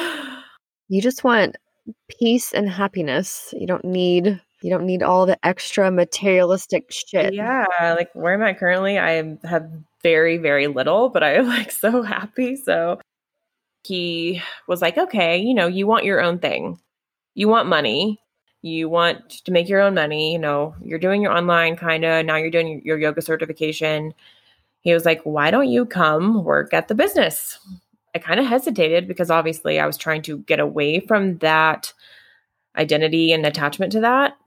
you 0.88 1.00
just 1.02 1.24
want 1.24 1.56
peace 2.09 2.53
and 2.53 2.68
happiness. 2.68 3.55
You 3.57 3.66
don't 3.66 3.84
need 3.84 4.41
you 4.62 4.70
don't 4.70 4.87
need 4.87 5.03
all 5.03 5.26
the 5.26 5.39
extra 5.47 5.91
materialistic 5.91 6.91
shit. 6.91 7.34
Yeah, 7.34 7.66
like 7.97 8.11
where 8.14 8.34
am 8.34 8.43
I 8.43 8.55
currently? 8.55 8.99
I 8.99 9.37
have 9.45 9.70
very 10.03 10.39
very 10.39 10.66
little, 10.66 11.09
but 11.09 11.22
I'm 11.22 11.47
like 11.57 11.70
so 11.70 12.03
happy. 12.03 12.57
So 12.57 13.01
he 13.84 14.43
was 14.68 14.82
like, 14.82 14.99
"Okay, 14.99 15.39
you 15.39 15.55
know, 15.55 15.66
you 15.66 15.87
want 15.87 16.05
your 16.05 16.20
own 16.20 16.39
thing. 16.39 16.80
You 17.34 17.49
want 17.49 17.68
money. 17.68 18.20
You 18.62 18.89
want 18.89 19.30
to 19.45 19.53
make 19.53 19.68
your 19.68 19.80
own 19.80 19.95
money, 19.95 20.32
you 20.32 20.39
know, 20.41 20.74
you're 20.82 20.99
doing 20.99 21.22
your 21.22 21.30
online 21.32 21.76
kind 21.76 22.05
of, 22.05 22.26
now 22.26 22.37
you're 22.37 22.51
doing 22.51 22.82
your 22.84 22.99
yoga 22.99 23.22
certification." 23.22 24.14
He 24.80 24.93
was 24.95 25.05
like, 25.05 25.22
"Why 25.24 25.51
don't 25.51 25.68
you 25.68 25.87
come 25.87 26.45
work 26.45 26.72
at 26.74 26.89
the 26.89 26.95
business?" 26.95 27.59
I 28.16 28.18
kind 28.18 28.40
of 28.40 28.46
hesitated 28.46 29.06
because 29.06 29.30
obviously 29.30 29.78
I 29.78 29.86
was 29.86 29.98
trying 29.98 30.22
to 30.22 30.38
get 30.38 30.58
away 30.58 31.00
from 31.00 31.36
that 31.38 31.92
identity 32.74 33.30
and 33.30 33.44
attachment 33.44 33.92
to 33.92 34.00
that. 34.00 34.38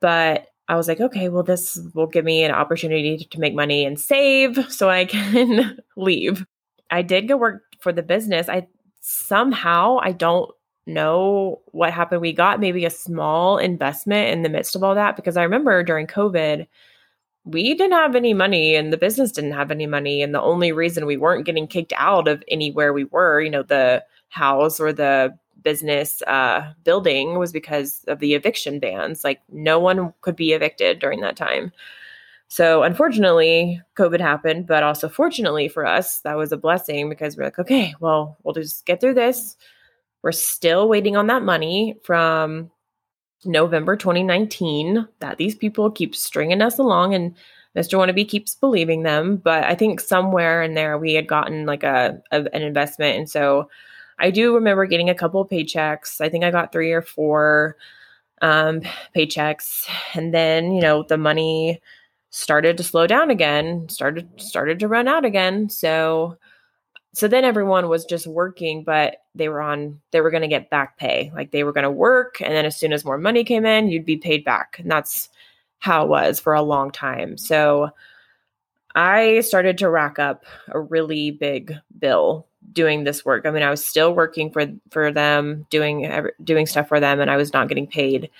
But 0.00 0.46
I 0.66 0.76
was 0.76 0.88
like, 0.88 1.00
okay, 1.00 1.28
well, 1.28 1.42
this 1.42 1.78
will 1.92 2.06
give 2.06 2.24
me 2.24 2.42
an 2.42 2.52
opportunity 2.52 3.28
to 3.30 3.38
make 3.38 3.54
money 3.54 3.84
and 3.84 4.00
save 4.00 4.72
so 4.72 4.88
I 4.88 5.04
can 5.04 5.78
leave. 5.96 6.46
I 6.90 7.02
did 7.02 7.28
go 7.28 7.36
work 7.36 7.64
for 7.80 7.92
the 7.92 8.02
business. 8.02 8.48
I 8.48 8.66
somehow, 9.02 9.98
I 10.02 10.12
don't 10.12 10.50
know 10.86 11.60
what 11.72 11.92
happened. 11.92 12.22
We 12.22 12.32
got 12.32 12.60
maybe 12.60 12.86
a 12.86 12.90
small 12.90 13.58
investment 13.58 14.30
in 14.30 14.42
the 14.42 14.48
midst 14.48 14.74
of 14.74 14.82
all 14.82 14.94
that 14.94 15.16
because 15.16 15.36
I 15.36 15.42
remember 15.42 15.82
during 15.82 16.06
COVID, 16.06 16.66
we 17.48 17.74
didn't 17.74 17.92
have 17.92 18.14
any 18.14 18.34
money 18.34 18.74
and 18.74 18.92
the 18.92 18.98
business 18.98 19.32
didn't 19.32 19.52
have 19.52 19.70
any 19.70 19.86
money. 19.86 20.22
And 20.22 20.34
the 20.34 20.42
only 20.42 20.70
reason 20.70 21.06
we 21.06 21.16
weren't 21.16 21.46
getting 21.46 21.66
kicked 21.66 21.94
out 21.96 22.28
of 22.28 22.44
anywhere 22.48 22.92
we 22.92 23.04
were, 23.04 23.40
you 23.40 23.50
know, 23.50 23.62
the 23.62 24.04
house 24.28 24.78
or 24.78 24.92
the 24.92 25.36
business 25.62 26.22
uh, 26.26 26.72
building 26.84 27.38
was 27.38 27.50
because 27.52 28.04
of 28.06 28.18
the 28.18 28.34
eviction 28.34 28.78
bans. 28.78 29.24
Like 29.24 29.40
no 29.50 29.78
one 29.78 30.12
could 30.20 30.36
be 30.36 30.52
evicted 30.52 30.98
during 30.98 31.20
that 31.20 31.36
time. 31.36 31.72
So 32.48 32.82
unfortunately, 32.82 33.80
COVID 33.96 34.20
happened, 34.20 34.66
but 34.66 34.82
also 34.82 35.08
fortunately 35.08 35.68
for 35.68 35.84
us, 35.86 36.20
that 36.20 36.36
was 36.36 36.52
a 36.52 36.56
blessing 36.56 37.08
because 37.08 37.36
we're 37.36 37.44
like, 37.44 37.58
okay, 37.58 37.94
well, 38.00 38.36
we'll 38.42 38.54
just 38.54 38.86
get 38.86 39.00
through 39.00 39.14
this. 39.14 39.56
We're 40.22 40.32
still 40.32 40.88
waiting 40.88 41.16
on 41.16 41.28
that 41.28 41.42
money 41.42 41.96
from 42.02 42.70
November 43.44 43.96
2019 43.96 45.06
that 45.20 45.38
these 45.38 45.54
people 45.54 45.90
keep 45.90 46.14
stringing 46.14 46.60
us 46.62 46.78
along 46.78 47.14
and 47.14 47.34
Mr. 47.76 47.98
Wannabe 47.98 48.28
keeps 48.28 48.54
believing 48.54 49.02
them. 49.02 49.36
But 49.36 49.64
I 49.64 49.74
think 49.74 50.00
somewhere 50.00 50.62
in 50.62 50.74
there 50.74 50.98
we 50.98 51.14
had 51.14 51.28
gotten 51.28 51.66
like 51.66 51.82
a, 51.84 52.20
a 52.32 52.44
an 52.52 52.62
investment. 52.62 53.16
And 53.16 53.30
so 53.30 53.68
I 54.18 54.30
do 54.30 54.54
remember 54.54 54.86
getting 54.86 55.10
a 55.10 55.14
couple 55.14 55.46
paychecks. 55.46 56.20
I 56.20 56.28
think 56.28 56.44
I 56.44 56.50
got 56.50 56.72
three 56.72 56.92
or 56.92 57.02
four 57.02 57.76
um, 58.42 58.80
paychecks. 59.14 59.88
And 60.14 60.34
then, 60.34 60.72
you 60.72 60.80
know, 60.80 61.04
the 61.04 61.18
money 61.18 61.80
started 62.30 62.76
to 62.76 62.82
slow 62.82 63.06
down 63.06 63.30
again, 63.30 63.88
started 63.88 64.28
started 64.40 64.80
to 64.80 64.88
run 64.88 65.08
out 65.08 65.24
again. 65.24 65.68
So 65.70 66.36
so 67.18 67.26
then 67.26 67.44
everyone 67.44 67.88
was 67.88 68.04
just 68.04 68.28
working 68.28 68.84
but 68.84 69.16
they 69.34 69.48
were 69.48 69.60
on 69.60 70.00
they 70.12 70.20
were 70.20 70.30
going 70.30 70.42
to 70.42 70.48
get 70.48 70.70
back 70.70 70.96
pay. 70.98 71.32
Like 71.34 71.50
they 71.50 71.64
were 71.64 71.72
going 71.72 71.82
to 71.82 71.90
work 71.90 72.40
and 72.40 72.54
then 72.54 72.64
as 72.64 72.76
soon 72.76 72.92
as 72.92 73.04
more 73.04 73.18
money 73.18 73.42
came 73.42 73.66
in 73.66 73.88
you'd 73.88 74.04
be 74.04 74.16
paid 74.16 74.44
back. 74.44 74.76
And 74.78 74.88
that's 74.88 75.28
how 75.80 76.04
it 76.04 76.08
was 76.08 76.38
for 76.38 76.54
a 76.54 76.62
long 76.62 76.92
time. 76.92 77.36
So 77.36 77.90
i 78.94 79.40
started 79.40 79.78
to 79.78 79.90
rack 79.90 80.18
up 80.18 80.44
a 80.68 80.80
really 80.80 81.32
big 81.32 81.74
bill 81.98 82.46
doing 82.72 83.02
this 83.02 83.24
work. 83.24 83.46
I 83.46 83.50
mean 83.50 83.64
i 83.64 83.70
was 83.70 83.84
still 83.84 84.14
working 84.14 84.52
for 84.52 84.66
for 84.90 85.10
them 85.10 85.66
doing 85.70 86.28
doing 86.44 86.66
stuff 86.66 86.86
for 86.86 87.00
them 87.00 87.20
and 87.20 87.30
i 87.32 87.36
was 87.36 87.52
not 87.52 87.68
getting 87.68 87.88
paid 87.88 88.30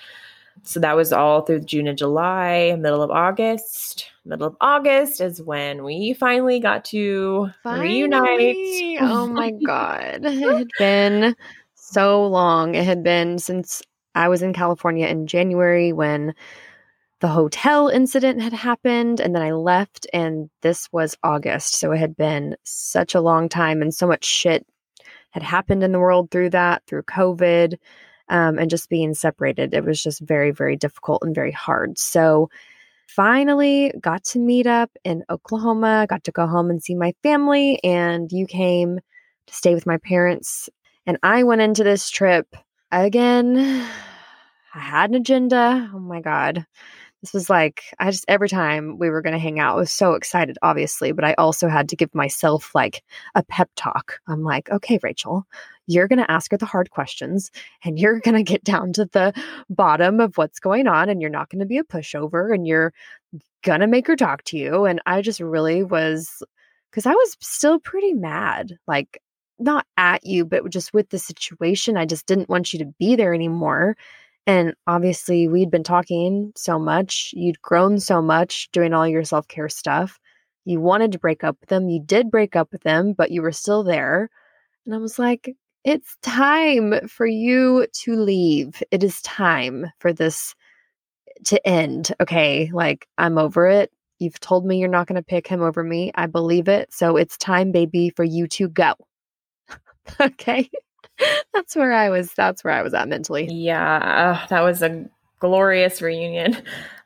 so 0.63 0.79
that 0.79 0.95
was 0.95 1.13
all 1.13 1.41
through 1.41 1.61
June 1.61 1.87
and 1.87 1.97
July, 1.97 2.75
middle 2.79 3.01
of 3.01 3.11
August. 3.11 4.11
Middle 4.25 4.47
of 4.47 4.57
August 4.61 5.21
is 5.21 5.41
when 5.41 5.83
we 5.83 6.13
finally 6.13 6.59
got 6.59 6.85
to 6.85 7.49
finally. 7.63 7.87
reunite. 7.87 8.97
Oh 9.01 9.27
my 9.27 9.51
God. 9.65 10.19
It 10.23 10.57
had 10.57 10.67
been 10.77 11.35
so 11.75 12.25
long. 12.27 12.75
It 12.75 12.85
had 12.85 13.03
been 13.03 13.39
since 13.39 13.81
I 14.15 14.27
was 14.27 14.41
in 14.41 14.53
California 14.53 15.07
in 15.07 15.27
January 15.27 15.93
when 15.93 16.33
the 17.21 17.27
hotel 17.27 17.89
incident 17.89 18.41
had 18.41 18.53
happened 18.53 19.19
and 19.19 19.35
then 19.35 19.41
I 19.41 19.51
left 19.51 20.07
and 20.13 20.49
this 20.61 20.87
was 20.91 21.17
August. 21.23 21.75
So 21.75 21.91
it 21.91 21.97
had 21.97 22.15
been 22.15 22.55
such 22.63 23.15
a 23.15 23.21
long 23.21 23.49
time 23.49 23.81
and 23.81 23.93
so 23.93 24.07
much 24.07 24.25
shit 24.25 24.65
had 25.31 25.43
happened 25.43 25.83
in 25.83 25.91
the 25.91 25.99
world 25.99 26.31
through 26.31 26.51
that, 26.51 26.83
through 26.87 27.03
COVID 27.03 27.77
um, 28.29 28.57
and 28.57 28.69
just 28.69 28.89
being 28.89 29.13
separated. 29.13 29.73
It 29.73 29.83
was 29.83 30.01
just 30.01 30.21
very, 30.21 30.51
very 30.51 30.75
difficult 30.75 31.23
and 31.23 31.35
very 31.35 31.51
hard. 31.51 31.97
So 31.97 32.49
finally 33.07 33.91
got 33.99 34.23
to 34.23 34.39
meet 34.39 34.67
up 34.67 34.91
in 35.03 35.23
Oklahoma, 35.29 36.05
got 36.09 36.23
to 36.25 36.31
go 36.31 36.47
home 36.47 36.69
and 36.69 36.81
see 36.81 36.95
my 36.95 37.13
family, 37.23 37.83
and 37.83 38.31
you 38.31 38.45
came 38.45 38.99
to 39.47 39.53
stay 39.53 39.73
with 39.73 39.85
my 39.85 39.97
parents. 39.97 40.69
And 41.05 41.17
I 41.23 41.43
went 41.43 41.61
into 41.61 41.83
this 41.83 42.09
trip 42.09 42.55
again. 42.91 43.57
I 44.75 44.79
had 44.79 45.09
an 45.09 45.15
agenda. 45.15 45.89
Oh 45.93 45.99
my 45.99 46.21
God 46.21 46.65
this 47.21 47.33
was 47.33 47.49
like 47.49 47.83
i 47.99 48.09
just 48.09 48.25
every 48.27 48.49
time 48.49 48.97
we 48.97 49.09
were 49.09 49.21
going 49.21 49.33
to 49.33 49.39
hang 49.39 49.59
out 49.59 49.75
i 49.75 49.79
was 49.79 49.91
so 49.91 50.13
excited 50.13 50.57
obviously 50.61 51.11
but 51.11 51.25
i 51.25 51.33
also 51.37 51.67
had 51.67 51.89
to 51.89 51.95
give 51.95 52.13
myself 52.15 52.73
like 52.73 53.03
a 53.35 53.43
pep 53.43 53.69
talk 53.75 54.19
i'm 54.27 54.43
like 54.43 54.69
okay 54.69 54.99
rachel 55.03 55.45
you're 55.89 56.07
going 56.07 56.19
to 56.19 56.31
ask 56.31 56.51
her 56.51 56.57
the 56.57 56.65
hard 56.65 56.89
questions 56.91 57.51
and 57.83 57.99
you're 57.99 58.19
going 58.23 58.35
to 58.35 58.43
get 58.43 58.63
down 58.63 58.93
to 58.93 59.05
the 59.05 59.33
bottom 59.69 60.19
of 60.19 60.37
what's 60.37 60.59
going 60.59 60.87
on 60.87 61.09
and 61.09 61.21
you're 61.21 61.29
not 61.29 61.49
going 61.49 61.59
to 61.59 61.65
be 61.65 61.77
a 61.77 61.83
pushover 61.83 62.53
and 62.53 62.67
you're 62.67 62.93
going 63.63 63.81
to 63.81 63.87
make 63.87 64.07
her 64.07 64.15
talk 64.15 64.43
to 64.43 64.57
you 64.57 64.85
and 64.85 65.01
i 65.05 65.21
just 65.21 65.39
really 65.39 65.83
was 65.83 66.41
because 66.89 67.05
i 67.05 67.13
was 67.13 67.37
still 67.41 67.79
pretty 67.79 68.13
mad 68.13 68.77
like 68.87 69.21
not 69.59 69.85
at 69.97 70.25
you 70.25 70.45
but 70.45 70.67
just 70.69 70.93
with 70.93 71.09
the 71.09 71.19
situation 71.19 71.97
i 71.97 72.05
just 72.05 72.25
didn't 72.25 72.49
want 72.49 72.71
you 72.71 72.79
to 72.79 72.93
be 72.97 73.15
there 73.15 73.33
anymore 73.33 73.95
and 74.49 74.73
obviously, 74.87 75.47
we'd 75.47 75.69
been 75.69 75.83
talking 75.83 76.53
so 76.55 76.79
much. 76.79 77.31
You'd 77.35 77.61
grown 77.61 77.99
so 77.99 78.19
much 78.19 78.67
doing 78.71 78.95
all 78.95 79.07
your 79.07 79.23
self 79.23 79.47
care 79.47 79.69
stuff. 79.69 80.19
You 80.65 80.81
wanted 80.81 81.11
to 81.11 81.19
break 81.19 81.43
up 81.43 81.57
with 81.59 81.69
them. 81.69 81.87
You 81.87 82.01
did 82.03 82.31
break 82.31 82.55
up 82.55 82.71
with 82.71 82.81
them, 82.81 83.13
but 83.13 83.29
you 83.29 83.43
were 83.43 83.51
still 83.51 83.83
there. 83.83 84.31
And 84.87 84.95
I 84.95 84.97
was 84.97 85.19
like, 85.19 85.55
it's 85.83 86.17
time 86.21 87.07
for 87.07 87.25
you 87.25 87.87
to 88.03 88.15
leave. 88.15 88.83
It 88.91 89.03
is 89.03 89.21
time 89.21 89.87
for 89.99 90.13
this 90.13 90.55
to 91.45 91.67
end. 91.67 92.13
Okay. 92.21 92.69
Like, 92.73 93.07
I'm 93.17 93.37
over 93.37 93.67
it. 93.67 93.91
You've 94.19 94.39
told 94.39 94.65
me 94.65 94.77
you're 94.77 94.89
not 94.89 95.07
going 95.07 95.15
to 95.15 95.23
pick 95.23 95.47
him 95.47 95.61
over 95.61 95.83
me. 95.83 96.11
I 96.15 96.25
believe 96.25 96.67
it. 96.67 96.93
So 96.93 97.15
it's 97.15 97.37
time, 97.37 97.71
baby, 97.71 98.11
for 98.15 98.25
you 98.25 98.47
to 98.49 98.67
go. 98.67 98.93
okay. 100.21 100.69
that's 101.53 101.75
where 101.75 101.93
I 101.93 102.09
was. 102.09 102.33
That's 102.33 102.63
where 102.63 102.73
I 102.73 102.81
was 102.81 102.93
at 102.93 103.07
mentally. 103.07 103.47
Yeah, 103.49 104.39
uh, 104.41 104.47
that 104.47 104.61
was 104.61 104.81
a 104.81 105.05
glorious 105.39 106.01
reunion. 106.01 106.57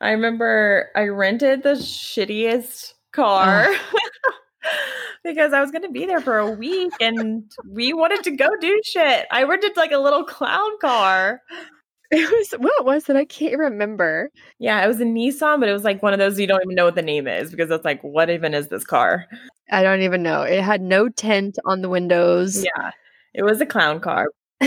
I 0.02 0.10
remember 0.12 0.90
I 0.96 1.04
rented 1.04 1.64
the 1.64 1.74
shittiest 1.74 2.94
car. 3.12 3.68
because 5.24 5.54
I 5.54 5.62
was 5.62 5.72
going 5.72 5.84
to 5.84 5.92
be 5.92 6.06
there 6.06 6.22
for 6.22 6.38
a 6.38 6.52
week 6.52 6.92
and 7.00 7.52
we 7.70 7.94
wanted 7.94 8.24
to 8.24 8.32
go 8.32 8.50
do 8.60 8.82
shit. 8.84 9.26
I 9.32 9.44
rented 9.44 9.78
like 9.78 9.92
a 9.92 9.98
little 9.98 10.24
clown 10.24 10.72
car. 10.80 11.42
It 12.12 12.30
was 12.30 12.52
what 12.60 12.86
was 12.86 13.10
it? 13.10 13.16
I 13.16 13.26
can't 13.26 13.58
remember. 13.58 14.30
Yeah, 14.60 14.84
it 14.84 14.88
was 14.88 15.02
a 15.02 15.06
Nissan, 15.06 15.60
but 15.60 15.68
it 15.68 15.74
was 15.74 15.84
like 15.84 16.04
one 16.04 16.14
of 16.14 16.20
those 16.20 16.40
you 16.40 16.46
don't 16.46 16.62
even 16.64 16.76
know 16.76 16.86
what 16.86 16.96
the 16.96 17.02
name 17.02 17.28
is 17.28 17.50
because 17.50 17.72
it's 17.72 17.86
like, 17.86 18.02
what 18.04 18.30
even 18.30 18.54
is 18.54 18.68
this 18.68 18.84
car? 18.84 19.26
I 19.72 19.82
don't 19.82 20.02
even 20.02 20.22
know. 20.22 20.44
It 20.44 20.62
had 20.62 20.82
no 20.82 21.10
tint 21.10 21.58
on 21.66 21.82
the 21.82 21.90
windows. 21.90 22.64
Yeah, 22.64 22.92
it 23.34 23.42
was 23.42 23.62
a 23.62 23.66
clown 23.66 24.00
car. 24.00 24.28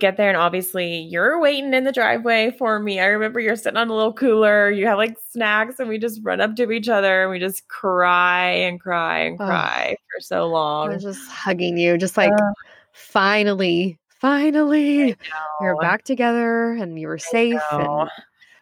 Get 0.00 0.16
there, 0.16 0.28
and 0.28 0.36
obviously 0.36 0.98
you're 1.00 1.40
waiting 1.40 1.74
in 1.74 1.82
the 1.82 1.90
driveway 1.90 2.52
for 2.56 2.78
me. 2.78 3.00
I 3.00 3.06
remember 3.06 3.40
you're 3.40 3.56
sitting 3.56 3.76
on 3.76 3.88
a 3.88 3.94
little 3.94 4.12
cooler. 4.12 4.70
You 4.70 4.86
have 4.86 4.96
like 4.96 5.16
snacks, 5.30 5.80
and 5.80 5.88
we 5.88 5.98
just 5.98 6.20
run 6.22 6.40
up 6.40 6.54
to 6.54 6.70
each 6.70 6.88
other 6.88 7.22
and 7.22 7.32
we 7.32 7.40
just 7.40 7.66
cry 7.66 8.46
and 8.50 8.78
cry 8.80 9.18
and 9.20 9.40
Oh. 9.40 9.46
cry 9.46 9.96
for 10.14 10.20
so 10.20 10.42
I 10.42 10.46
long. 10.46 10.88
was 10.94 11.02
just 11.02 11.28
hugging 11.28 11.76
you, 11.78 11.98
just 11.98 12.16
like 12.16 12.32
Uh, 12.32 12.52
finally, 12.92 13.98
finally, 14.08 15.16
you're 15.60 15.76
back 15.80 16.04
together 16.04 16.74
and 16.74 16.96
you 16.96 17.08
were 17.08 17.18
safe. 17.18 17.60
And 17.72 18.08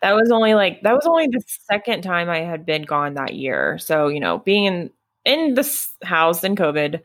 That 0.01 0.15
was 0.15 0.31
only 0.31 0.55
like 0.55 0.81
that 0.85 0.95
was 0.95 1.05
only 1.07 1.27
the 1.27 1.43
second 1.71 2.01
time 2.01 2.31
I 2.31 2.39
had 2.39 2.65
been 2.65 2.83
gone 2.83 3.13
that 3.15 3.35
year. 3.35 3.77
So 3.77 4.09
you 4.09 4.21
know, 4.21 4.39
being 4.39 4.65
in 4.65 4.91
in 5.27 5.53
this 5.55 5.93
house 6.03 6.45
in 6.45 6.57
COVID, 6.57 7.03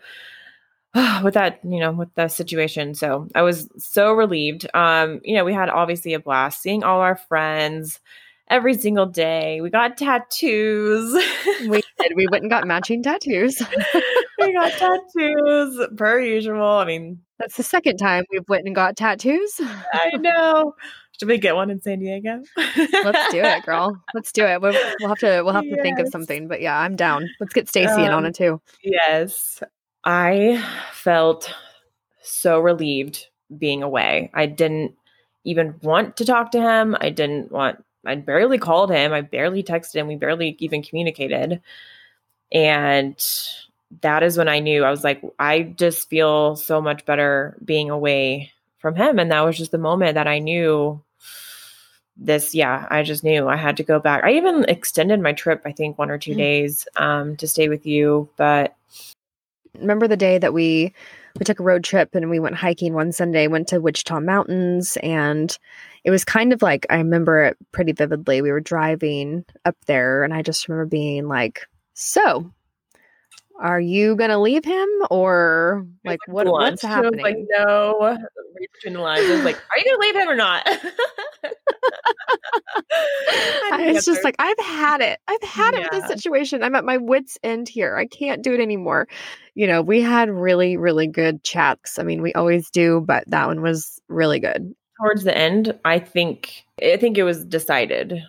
with 1.24 1.36
that 1.36 1.60
you 1.64 1.80
know 1.80 1.92
with 1.92 2.14
the 2.16 2.28
situation, 2.28 2.94
so 2.96 3.28
I 3.34 3.42
was 3.44 3.70
so 3.78 4.14
relieved. 4.14 4.68
Um, 4.74 5.22
you 5.24 5.36
know, 5.36 5.46
we 5.46 5.54
had 5.54 5.70
obviously 5.70 6.14
a 6.14 6.20
blast 6.20 6.62
seeing 6.62 6.84
all 6.84 7.00
our 7.00 7.16
friends 7.16 8.00
every 8.50 8.74
single 8.74 9.06
day. 9.06 9.62
We 9.62 9.70
got 9.70 9.98
tattoos. 9.98 11.14
we 11.62 11.82
did. 12.00 12.14
We 12.16 12.28
went 12.30 12.44
and 12.44 12.50
got 12.52 12.68
matching 12.68 13.02
tattoos. 13.04 13.62
we 14.40 14.54
got 14.54 14.74
tattoos 14.74 15.88
per 15.96 16.20
usual. 16.20 16.62
I 16.68 16.84
mean, 16.86 17.22
That's 17.40 17.56
the 17.56 17.64
second 17.64 17.96
time 17.98 18.26
we've 18.32 18.48
went 18.50 18.66
and 18.66 18.76
got 18.76 18.98
tattoos. 18.98 19.62
I 19.94 20.12
know. 20.18 20.76
Should 21.18 21.30
we 21.30 21.38
get 21.38 21.56
one 21.56 21.70
in 21.70 21.80
San 21.82 22.00
Diego? 22.00 22.42
Let's 22.58 23.32
do 23.32 23.42
it, 23.42 23.64
girl. 23.64 23.96
Let's 24.14 24.32
do 24.32 24.44
it. 24.44 24.60
We'll, 24.60 24.74
we'll 25.00 25.10
have 25.10 25.20
to. 25.20 25.44
We'll 25.46 25.54
have 25.54 25.64
to 25.70 25.82
think 25.82 26.00
of 26.00 26.08
something. 26.10 26.48
But 26.50 26.62
yeah, 26.62 26.78
I'm 26.78 26.96
down. 26.96 27.30
Let's 27.40 27.54
get 27.54 27.70
Stacy 27.70 28.02
in 28.04 28.10
on 28.12 28.26
Um, 28.26 28.26
it 28.26 28.36
too. 28.36 28.60
Yes. 28.84 29.62
I 30.04 30.64
felt 30.94 31.54
so 32.22 32.60
relieved 32.60 33.28
being 33.58 33.84
away. 33.84 34.32
I 34.34 34.46
didn't 34.46 34.96
even 35.44 35.76
want 35.82 36.18
to 36.18 36.26
talk 36.26 36.52
to 36.52 36.62
him. 36.62 36.96
I 37.00 37.10
didn't 37.10 37.52
want, 37.52 37.84
I 38.06 38.16
barely 38.16 38.58
called 38.58 38.92
him. 38.92 39.14
I 39.14 39.22
barely 39.22 39.64
texted 39.64 39.96
him. 39.96 40.08
We 40.08 40.16
barely 40.16 40.56
even 40.60 40.84
communicated. 40.84 41.62
And 42.52 43.16
that 44.02 44.24
is 44.24 44.38
when 44.38 44.48
I 44.48 44.60
knew 44.60 44.84
I 44.84 44.92
was 44.92 45.04
like, 45.04 45.22
I 45.40 45.64
just 45.64 46.10
feel 46.10 46.56
so 46.56 46.82
much 46.82 47.06
better 47.06 47.58
being 47.64 47.90
away 47.90 48.52
from 48.80 48.96
him. 48.96 49.20
And 49.20 49.32
that 49.32 49.42
was 49.42 49.58
just 49.58 49.72
the 49.72 49.78
moment 49.78 50.16
that 50.16 50.28
I 50.28 50.40
knew 50.40 51.02
this 52.18 52.54
yeah 52.54 52.88
i 52.92 53.02
just 53.04 53.24
knew 53.24 53.48
i 53.48 53.56
had 53.56 53.78
to 53.78 53.84
go 53.84 54.00
back 54.00 54.24
i 54.24 54.32
even 54.34 54.64
extended 54.66 55.20
my 55.20 55.34
trip 55.34 55.62
i 55.66 55.72
think 55.72 55.98
one 55.98 56.12
or 56.12 56.18
two 56.18 56.34
Mm. 56.34 56.38
days 56.38 56.88
um 56.98 57.36
to 57.38 57.48
stay 57.48 57.70
with 57.70 57.86
you 57.86 58.30
but 58.38 58.76
Remember 59.80 60.08
the 60.08 60.18
day 60.18 60.38
that 60.38 60.54
we 60.54 60.94
we 61.40 61.46
took 61.46 61.60
a 61.60 61.64
road 61.64 61.84
trip 61.84 62.14
and 62.14 62.30
we 62.30 62.40
went 62.40 62.56
hiking 62.56 62.94
one 62.94 63.12
Sunday. 63.12 63.48
Went 63.48 63.68
to 63.70 63.80
Wichita 63.80 64.20
Mountains, 64.20 64.98
and 65.02 65.58
it 66.04 66.12
was 66.12 66.26
kind 66.26 66.52
of 66.54 66.62
like 66.62 66.86
I 66.90 66.98
remember 66.98 67.44
it 67.44 67.58
pretty 67.72 67.94
vividly. 67.94 68.42
We 68.42 68.52
were 68.52 68.60
driving 68.60 69.46
up 69.66 69.78
there, 69.88 70.24
and 70.24 70.34
I 70.34 70.42
just 70.42 70.68
remember 70.68 70.88
being 70.88 71.28
like, 71.28 71.68
"So, 71.94 72.52
are 73.62 73.80
you 73.80 74.16
gonna 74.16 74.40
leave 74.40 74.66
him, 74.66 74.88
or 75.10 75.86
like 76.04 76.20
what, 76.28 76.48
what's 76.48 76.82
happening?" 76.82 77.22
like, 77.22 77.38
no. 77.50 78.18
Between 78.76 78.94
the 78.96 79.00
lines. 79.02 79.30
I 79.30 79.36
was 79.36 79.44
like, 79.44 79.56
are 79.56 79.78
you 79.78 79.86
gonna 79.86 80.00
leave 80.00 80.16
him 80.16 80.30
or 80.30 80.36
not? 80.36 80.64
I 83.74 83.92
was 83.94 84.06
just 84.06 84.24
like, 84.24 84.36
I've 84.38 84.60
had 84.60 85.02
it. 85.02 85.20
I've 85.28 85.42
had 85.44 85.74
it 85.74 85.80
with 85.80 85.92
this 85.92 86.08
situation. 86.08 86.62
I'm 86.64 86.76
at 86.76 86.84
my 86.86 86.98
wits' 86.98 87.38
end 87.44 87.70
here. 87.70 87.96
I 87.96 88.06
can't 88.06 88.44
do 88.44 88.54
it 88.54 88.60
anymore. 88.60 89.08
You 89.56 89.68
know, 89.68 89.82
we 89.82 90.02
had 90.02 90.30
really, 90.30 90.78
really 90.78 91.08
good 91.08 91.44
chats. 91.44 91.98
I 91.98 92.04
mean, 92.04 92.22
we 92.22 92.34
always 92.34 92.70
do, 92.70 93.02
but 93.02 93.24
that 93.28 93.48
one 93.48 93.62
was 93.62 94.00
really 94.08 94.40
good. 94.40 94.76
towards 95.02 95.24
the 95.24 95.36
end, 95.36 95.78
I 95.86 96.00
think 96.00 96.64
I 96.82 96.98
think 96.98 97.18
it 97.18 97.24
was 97.24 97.44
decided. 97.46 98.22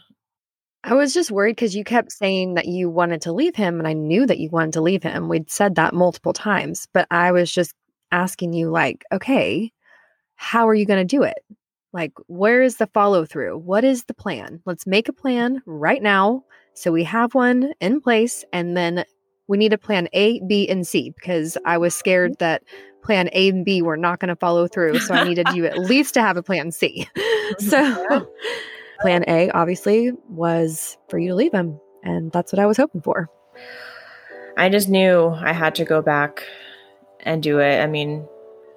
I 0.85 0.95
was 0.95 1.14
just 1.14 1.30
worried 1.30 1.57
because 1.57 1.76
you 1.76 1.85
kept 1.85 2.11
saying 2.11 2.55
that 2.55 2.66
you 2.66 2.91
wanted 2.91 3.22
to 3.22 3.33
leave 3.33 3.55
him, 3.55 3.78
and 3.78 3.87
I 3.87 3.93
knew 3.93 4.26
that 4.26 4.39
you 4.39 4.51
wanted 4.51 4.72
to 4.74 4.80
leave 4.80 5.03
him. 5.03 5.28
We'd 5.28 5.51
said 5.51 5.76
that 5.76 5.95
multiple 5.95 6.33
times, 6.33 6.89
but 6.93 7.07
I 7.11 7.30
was 7.30 7.53
just 7.53 7.74
asking 8.11 8.53
you, 8.53 8.70
like, 8.70 9.05
okay, 9.12 9.72
how 10.35 10.68
are 10.68 10.74
you 10.74 10.85
going 10.85 11.07
to 11.07 11.16
do 11.16 11.22
it? 11.22 11.39
Like, 11.93 12.12
where 12.26 12.62
is 12.62 12.76
the 12.76 12.89
follow 12.89 13.24
through? 13.24 13.59
What 13.59 13.85
is 13.85 14.05
the 14.05 14.14
plan? 14.14 14.61
Let's 14.64 14.87
make 14.87 15.09
a 15.09 15.12
plan 15.12 15.62
right 15.66 16.03
now. 16.03 16.45
So 16.74 16.91
we 16.91 17.05
have 17.05 17.35
one 17.35 17.72
in 17.80 18.01
place, 18.01 18.45
and 18.53 18.76
then 18.76 19.05
we 19.47 19.59
need 19.59 19.72
a 19.72 19.78
plan 19.78 20.09
A, 20.12 20.41
B, 20.49 20.68
and 20.68 20.87
C 20.87 21.11
because 21.11 21.57
I 21.64 21.78
was 21.78 21.93
mm-hmm. 21.93 21.99
scared 22.01 22.39
that 22.41 22.64
plan 23.05 23.28
A 23.33 23.49
and 23.49 23.64
B 23.64 23.83
were 23.83 23.97
not 23.97 24.18
going 24.18 24.30
to 24.30 24.37
follow 24.37 24.66
through. 24.66 24.99
So 25.01 25.14
I 25.14 25.24
needed 25.24 25.49
you 25.55 25.66
at 25.66 25.78
least 25.78 26.14
to 26.14 26.22
have 26.22 26.37
a 26.37 26.43
plan 26.43 26.72
C. 26.72 27.09
Mm-hmm. 27.53 27.68
so 27.68 28.26
plan 29.03 29.24
A 29.28 29.50
obviously 29.50 30.12
was 30.28 30.96
for 31.09 31.18
you 31.18 31.28
to 31.28 31.34
leave 31.34 31.53
him. 31.53 31.78
And 32.03 32.32
that's 32.32 32.53
what 32.53 32.59
I 32.59 32.66
was 32.66 32.76
hoping 32.76 33.03
for. 33.03 33.28
I 34.57 34.68
just 34.68 34.88
knew 34.88 35.28
I 35.28 35.53
had 35.53 35.74
to 35.76 35.84
go 35.84 36.00
back 36.00 36.42
and 37.20 37.42
do 37.42 37.59
it. 37.59 37.80
I 37.80 37.86
mean, 37.86 38.26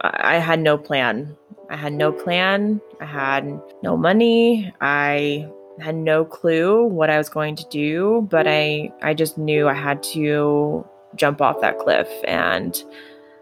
I 0.01 0.35
had 0.35 0.59
no 0.59 0.77
plan. 0.77 1.35
I 1.69 1.75
had 1.75 1.93
no 1.93 2.11
plan. 2.11 2.81
I 2.99 3.05
had 3.05 3.61
no 3.81 3.97
money. 3.97 4.73
I 4.81 5.49
had 5.79 5.95
no 5.95 6.23
clue 6.25 6.85
what 6.85 7.09
I 7.09 7.17
was 7.17 7.29
going 7.29 7.55
to 7.57 7.67
do, 7.69 8.27
but 8.29 8.47
I 8.47 8.91
I 9.01 9.13
just 9.13 9.37
knew 9.37 9.67
I 9.67 9.73
had 9.73 10.01
to 10.15 10.87
jump 11.15 11.41
off 11.41 11.61
that 11.61 11.79
cliff 11.79 12.09
and 12.25 12.81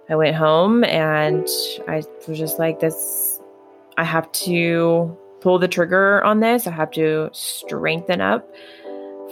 I 0.09 0.15
went 0.15 0.35
home 0.35 0.83
and 0.83 1.47
I 1.87 2.03
was 2.27 2.37
just 2.37 2.59
like 2.59 2.79
this 2.79 3.39
I 3.97 4.03
have 4.03 4.31
to 4.31 5.17
pull 5.43 5.59
the 5.59 5.67
trigger 5.67 6.23
on 6.23 6.39
this. 6.39 6.65
I 6.65 6.71
have 6.71 6.91
to 6.91 7.29
strengthen 7.33 8.21
up 8.21 8.49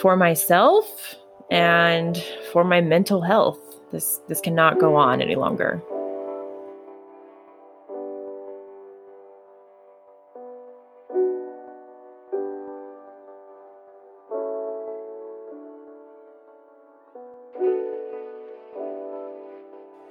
for 0.02 0.18
myself 0.18 1.16
and 1.50 2.22
for 2.52 2.66
my 2.66 2.82
mental 2.82 3.22
health. 3.22 3.58
This 3.94 4.20
this 4.28 4.42
cannot 4.42 4.80
go 4.80 4.96
on 4.96 5.22
any 5.22 5.36
longer. 5.36 5.82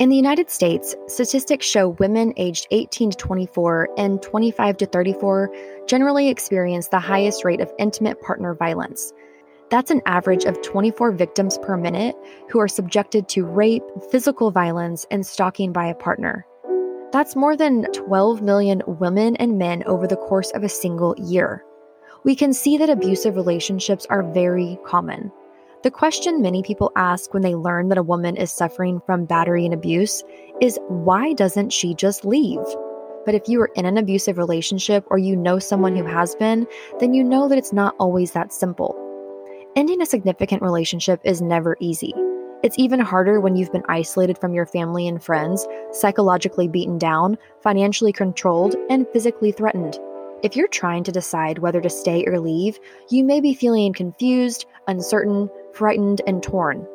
In 0.00 0.08
the 0.08 0.16
United 0.16 0.48
States, 0.48 0.96
statistics 1.08 1.66
show 1.66 1.90
women 1.90 2.32
aged 2.38 2.66
18 2.70 3.10
to 3.10 3.16
24 3.18 3.90
and 3.98 4.22
25 4.22 4.78
to 4.78 4.86
34 4.86 5.54
generally 5.86 6.30
experience 6.30 6.88
the 6.88 6.98
highest 6.98 7.44
rate 7.44 7.60
of 7.60 7.70
intimate 7.78 8.18
partner 8.22 8.54
violence. 8.54 9.12
That's 9.70 9.90
an 9.90 10.00
average 10.06 10.46
of 10.46 10.62
24 10.62 11.12
victims 11.12 11.58
per 11.58 11.76
minute 11.76 12.16
who 12.48 12.58
are 12.60 12.66
subjected 12.66 13.28
to 13.28 13.44
rape, 13.44 13.82
physical 14.10 14.50
violence, 14.50 15.04
and 15.10 15.26
stalking 15.26 15.70
by 15.70 15.84
a 15.84 15.94
partner. 15.94 16.46
That's 17.12 17.36
more 17.36 17.54
than 17.54 17.84
12 17.92 18.40
million 18.40 18.80
women 18.86 19.36
and 19.36 19.58
men 19.58 19.82
over 19.84 20.06
the 20.06 20.16
course 20.16 20.50
of 20.52 20.64
a 20.64 20.68
single 20.70 21.14
year. 21.18 21.62
We 22.24 22.34
can 22.34 22.54
see 22.54 22.78
that 22.78 22.88
abusive 22.88 23.36
relationships 23.36 24.06
are 24.08 24.22
very 24.32 24.78
common. 24.86 25.30
The 25.82 25.90
question 25.90 26.42
many 26.42 26.62
people 26.62 26.92
ask 26.94 27.32
when 27.32 27.42
they 27.42 27.54
learn 27.54 27.88
that 27.88 27.96
a 27.96 28.02
woman 28.02 28.36
is 28.36 28.52
suffering 28.52 29.00
from 29.06 29.24
battery 29.24 29.64
and 29.64 29.72
abuse 29.72 30.22
is 30.60 30.78
why 30.88 31.32
doesn't 31.32 31.72
she 31.72 31.94
just 31.94 32.22
leave? 32.22 32.60
But 33.24 33.34
if 33.34 33.48
you 33.48 33.62
are 33.62 33.70
in 33.76 33.86
an 33.86 33.96
abusive 33.96 34.36
relationship 34.36 35.06
or 35.08 35.16
you 35.16 35.34
know 35.34 35.58
someone 35.58 35.96
who 35.96 36.04
has 36.04 36.34
been, 36.34 36.66
then 36.98 37.14
you 37.14 37.24
know 37.24 37.48
that 37.48 37.56
it's 37.56 37.72
not 37.72 37.94
always 37.98 38.32
that 38.32 38.52
simple. 38.52 38.94
Ending 39.74 40.02
a 40.02 40.06
significant 40.06 40.60
relationship 40.60 41.18
is 41.24 41.40
never 41.40 41.78
easy. 41.80 42.12
It's 42.62 42.78
even 42.78 43.00
harder 43.00 43.40
when 43.40 43.56
you've 43.56 43.72
been 43.72 43.84
isolated 43.88 44.36
from 44.36 44.52
your 44.52 44.66
family 44.66 45.08
and 45.08 45.22
friends, 45.22 45.66
psychologically 45.92 46.68
beaten 46.68 46.98
down, 46.98 47.38
financially 47.62 48.12
controlled, 48.12 48.76
and 48.90 49.08
physically 49.14 49.50
threatened. 49.50 49.98
If 50.42 50.56
you're 50.56 50.68
trying 50.68 51.04
to 51.04 51.12
decide 51.12 51.58
whether 51.58 51.80
to 51.80 51.88
stay 51.88 52.24
or 52.26 52.38
leave, 52.38 52.78
you 53.10 53.24
may 53.24 53.40
be 53.40 53.54
feeling 53.54 53.94
confused, 53.94 54.66
uncertain, 54.86 55.48
frightened, 55.74 56.20
and 56.26 56.42
torn. 56.42 56.86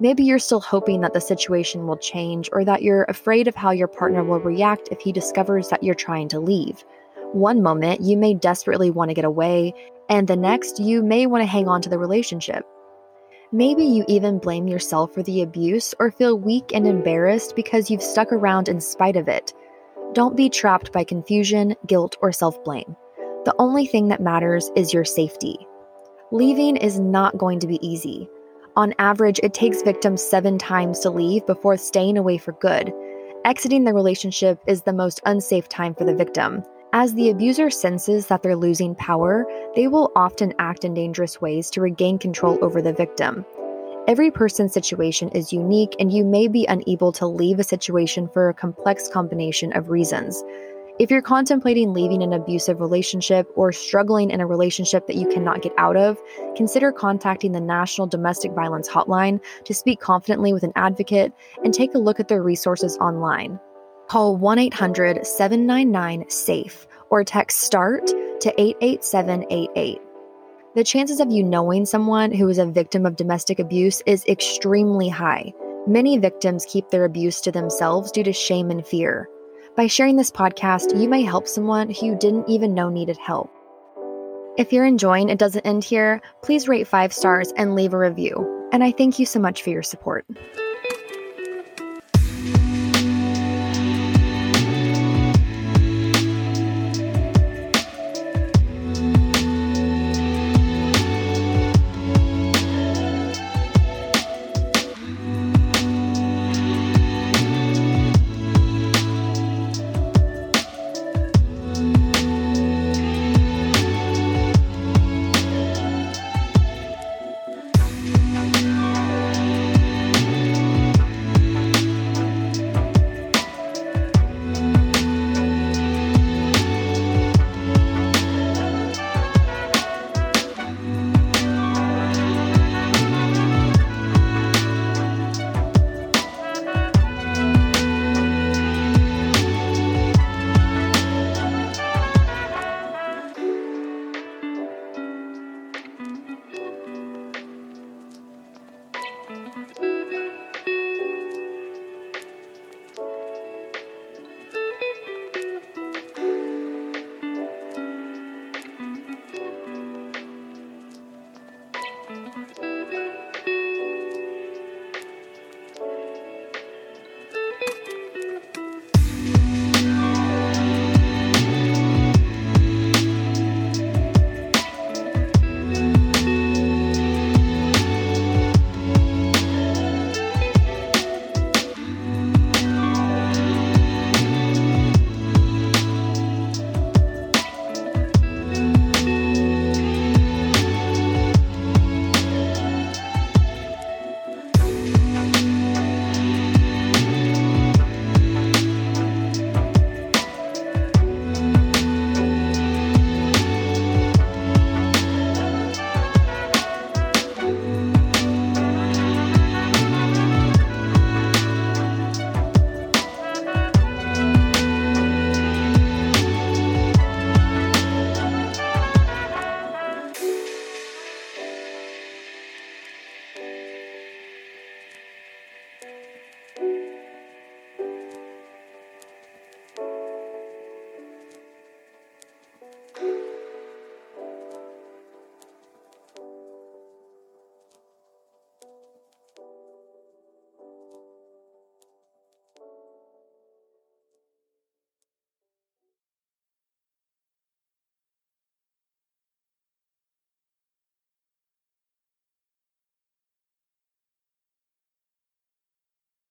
Maybe 0.00 0.24
you're 0.24 0.38
still 0.38 0.60
hoping 0.60 1.02
that 1.02 1.12
the 1.12 1.20
situation 1.20 1.86
will 1.86 1.98
change 1.98 2.48
or 2.52 2.64
that 2.64 2.82
you're 2.82 3.04
afraid 3.04 3.48
of 3.48 3.54
how 3.54 3.70
your 3.70 3.88
partner 3.88 4.24
will 4.24 4.40
react 4.40 4.88
if 4.90 5.00
he 5.00 5.12
discovers 5.12 5.68
that 5.68 5.82
you're 5.82 5.94
trying 5.94 6.28
to 6.28 6.40
leave. 6.40 6.84
One 7.32 7.62
moment, 7.62 8.00
you 8.00 8.16
may 8.16 8.34
desperately 8.34 8.90
want 8.90 9.10
to 9.10 9.14
get 9.14 9.26
away, 9.26 9.74
and 10.08 10.26
the 10.26 10.36
next, 10.36 10.80
you 10.80 11.02
may 11.02 11.26
want 11.26 11.42
to 11.42 11.46
hang 11.46 11.68
on 11.68 11.82
to 11.82 11.90
the 11.90 11.98
relationship. 11.98 12.64
Maybe 13.52 13.84
you 13.84 14.04
even 14.08 14.38
blame 14.38 14.68
yourself 14.68 15.12
for 15.12 15.22
the 15.22 15.42
abuse 15.42 15.94
or 15.98 16.12
feel 16.12 16.38
weak 16.38 16.72
and 16.72 16.86
embarrassed 16.86 17.54
because 17.54 17.90
you've 17.90 18.02
stuck 18.02 18.32
around 18.32 18.68
in 18.68 18.80
spite 18.80 19.16
of 19.16 19.28
it. 19.28 19.52
Don't 20.12 20.36
be 20.36 20.48
trapped 20.48 20.92
by 20.92 21.04
confusion, 21.04 21.74
guilt, 21.86 22.16
or 22.22 22.32
self 22.32 22.62
blame. 22.64 22.96
The 23.44 23.54
only 23.58 23.86
thing 23.86 24.08
that 24.08 24.20
matters 24.20 24.70
is 24.76 24.92
your 24.92 25.04
safety. 25.04 25.66
Leaving 26.32 26.76
is 26.76 27.00
not 27.00 27.36
going 27.38 27.58
to 27.58 27.66
be 27.66 27.84
easy. 27.84 28.28
On 28.76 28.94
average, 29.00 29.40
it 29.42 29.52
takes 29.52 29.82
victims 29.82 30.22
seven 30.22 30.58
times 30.58 31.00
to 31.00 31.10
leave 31.10 31.44
before 31.44 31.76
staying 31.76 32.16
away 32.16 32.38
for 32.38 32.52
good. 32.52 32.92
Exiting 33.44 33.82
the 33.82 33.92
relationship 33.92 34.60
is 34.68 34.82
the 34.82 34.92
most 34.92 35.20
unsafe 35.26 35.68
time 35.68 35.92
for 35.92 36.04
the 36.04 36.14
victim. 36.14 36.62
As 36.92 37.14
the 37.14 37.30
abuser 37.30 37.68
senses 37.68 38.28
that 38.28 38.44
they're 38.44 38.54
losing 38.54 38.94
power, 38.94 39.44
they 39.74 39.88
will 39.88 40.12
often 40.14 40.54
act 40.60 40.84
in 40.84 40.94
dangerous 40.94 41.40
ways 41.40 41.68
to 41.70 41.80
regain 41.80 42.16
control 42.16 42.58
over 42.62 42.80
the 42.80 42.92
victim. 42.92 43.44
Every 44.06 44.30
person's 44.30 44.72
situation 44.72 45.30
is 45.30 45.52
unique, 45.52 45.96
and 45.98 46.12
you 46.12 46.24
may 46.24 46.46
be 46.46 46.64
unable 46.66 47.10
to 47.12 47.26
leave 47.26 47.58
a 47.58 47.64
situation 47.64 48.28
for 48.28 48.48
a 48.48 48.54
complex 48.54 49.08
combination 49.08 49.72
of 49.76 49.90
reasons. 49.90 50.44
If 51.00 51.10
you're 51.10 51.22
contemplating 51.22 51.94
leaving 51.94 52.22
an 52.22 52.34
abusive 52.34 52.78
relationship 52.78 53.50
or 53.56 53.72
struggling 53.72 54.28
in 54.28 54.42
a 54.42 54.46
relationship 54.46 55.06
that 55.06 55.16
you 55.16 55.26
cannot 55.28 55.62
get 55.62 55.72
out 55.78 55.96
of, 55.96 56.20
consider 56.54 56.92
contacting 56.92 57.52
the 57.52 57.60
National 57.60 58.06
Domestic 58.06 58.52
Violence 58.52 58.86
Hotline 58.86 59.40
to 59.64 59.72
speak 59.72 59.98
confidently 59.98 60.52
with 60.52 60.62
an 60.62 60.74
advocate 60.76 61.32
and 61.64 61.72
take 61.72 61.94
a 61.94 61.98
look 61.98 62.20
at 62.20 62.28
their 62.28 62.42
resources 62.42 62.98
online. 62.98 63.58
Call 64.10 64.36
1 64.36 64.58
800 64.58 65.26
799 65.26 66.28
SAFE 66.28 66.86
or 67.08 67.24
text 67.24 67.62
START 67.62 68.06
to 68.40 68.52
88788. 68.60 70.02
The 70.74 70.84
chances 70.84 71.18
of 71.18 71.32
you 71.32 71.42
knowing 71.42 71.86
someone 71.86 72.30
who 72.30 72.46
is 72.50 72.58
a 72.58 72.66
victim 72.66 73.06
of 73.06 73.16
domestic 73.16 73.58
abuse 73.58 74.02
is 74.04 74.26
extremely 74.26 75.08
high. 75.08 75.54
Many 75.86 76.18
victims 76.18 76.66
keep 76.68 76.90
their 76.90 77.06
abuse 77.06 77.40
to 77.40 77.50
themselves 77.50 78.12
due 78.12 78.24
to 78.24 78.34
shame 78.34 78.70
and 78.70 78.86
fear. 78.86 79.30
By 79.80 79.86
sharing 79.86 80.16
this 80.16 80.30
podcast, 80.30 81.00
you 81.00 81.08
may 81.08 81.22
help 81.22 81.48
someone 81.48 81.88
who 81.88 82.04
you 82.04 82.14
didn't 82.14 82.50
even 82.50 82.74
know 82.74 82.90
needed 82.90 83.16
help. 83.16 83.50
If 84.58 84.74
you're 84.74 84.84
enjoying 84.84 85.30
It 85.30 85.38
Doesn't 85.38 85.64
End 85.64 85.82
Here, 85.82 86.20
please 86.42 86.68
rate 86.68 86.86
five 86.86 87.14
stars 87.14 87.50
and 87.56 87.74
leave 87.74 87.94
a 87.94 87.98
review. 87.98 88.68
And 88.72 88.84
I 88.84 88.92
thank 88.92 89.18
you 89.18 89.24
so 89.24 89.40
much 89.40 89.62
for 89.62 89.70
your 89.70 89.82
support. 89.82 90.26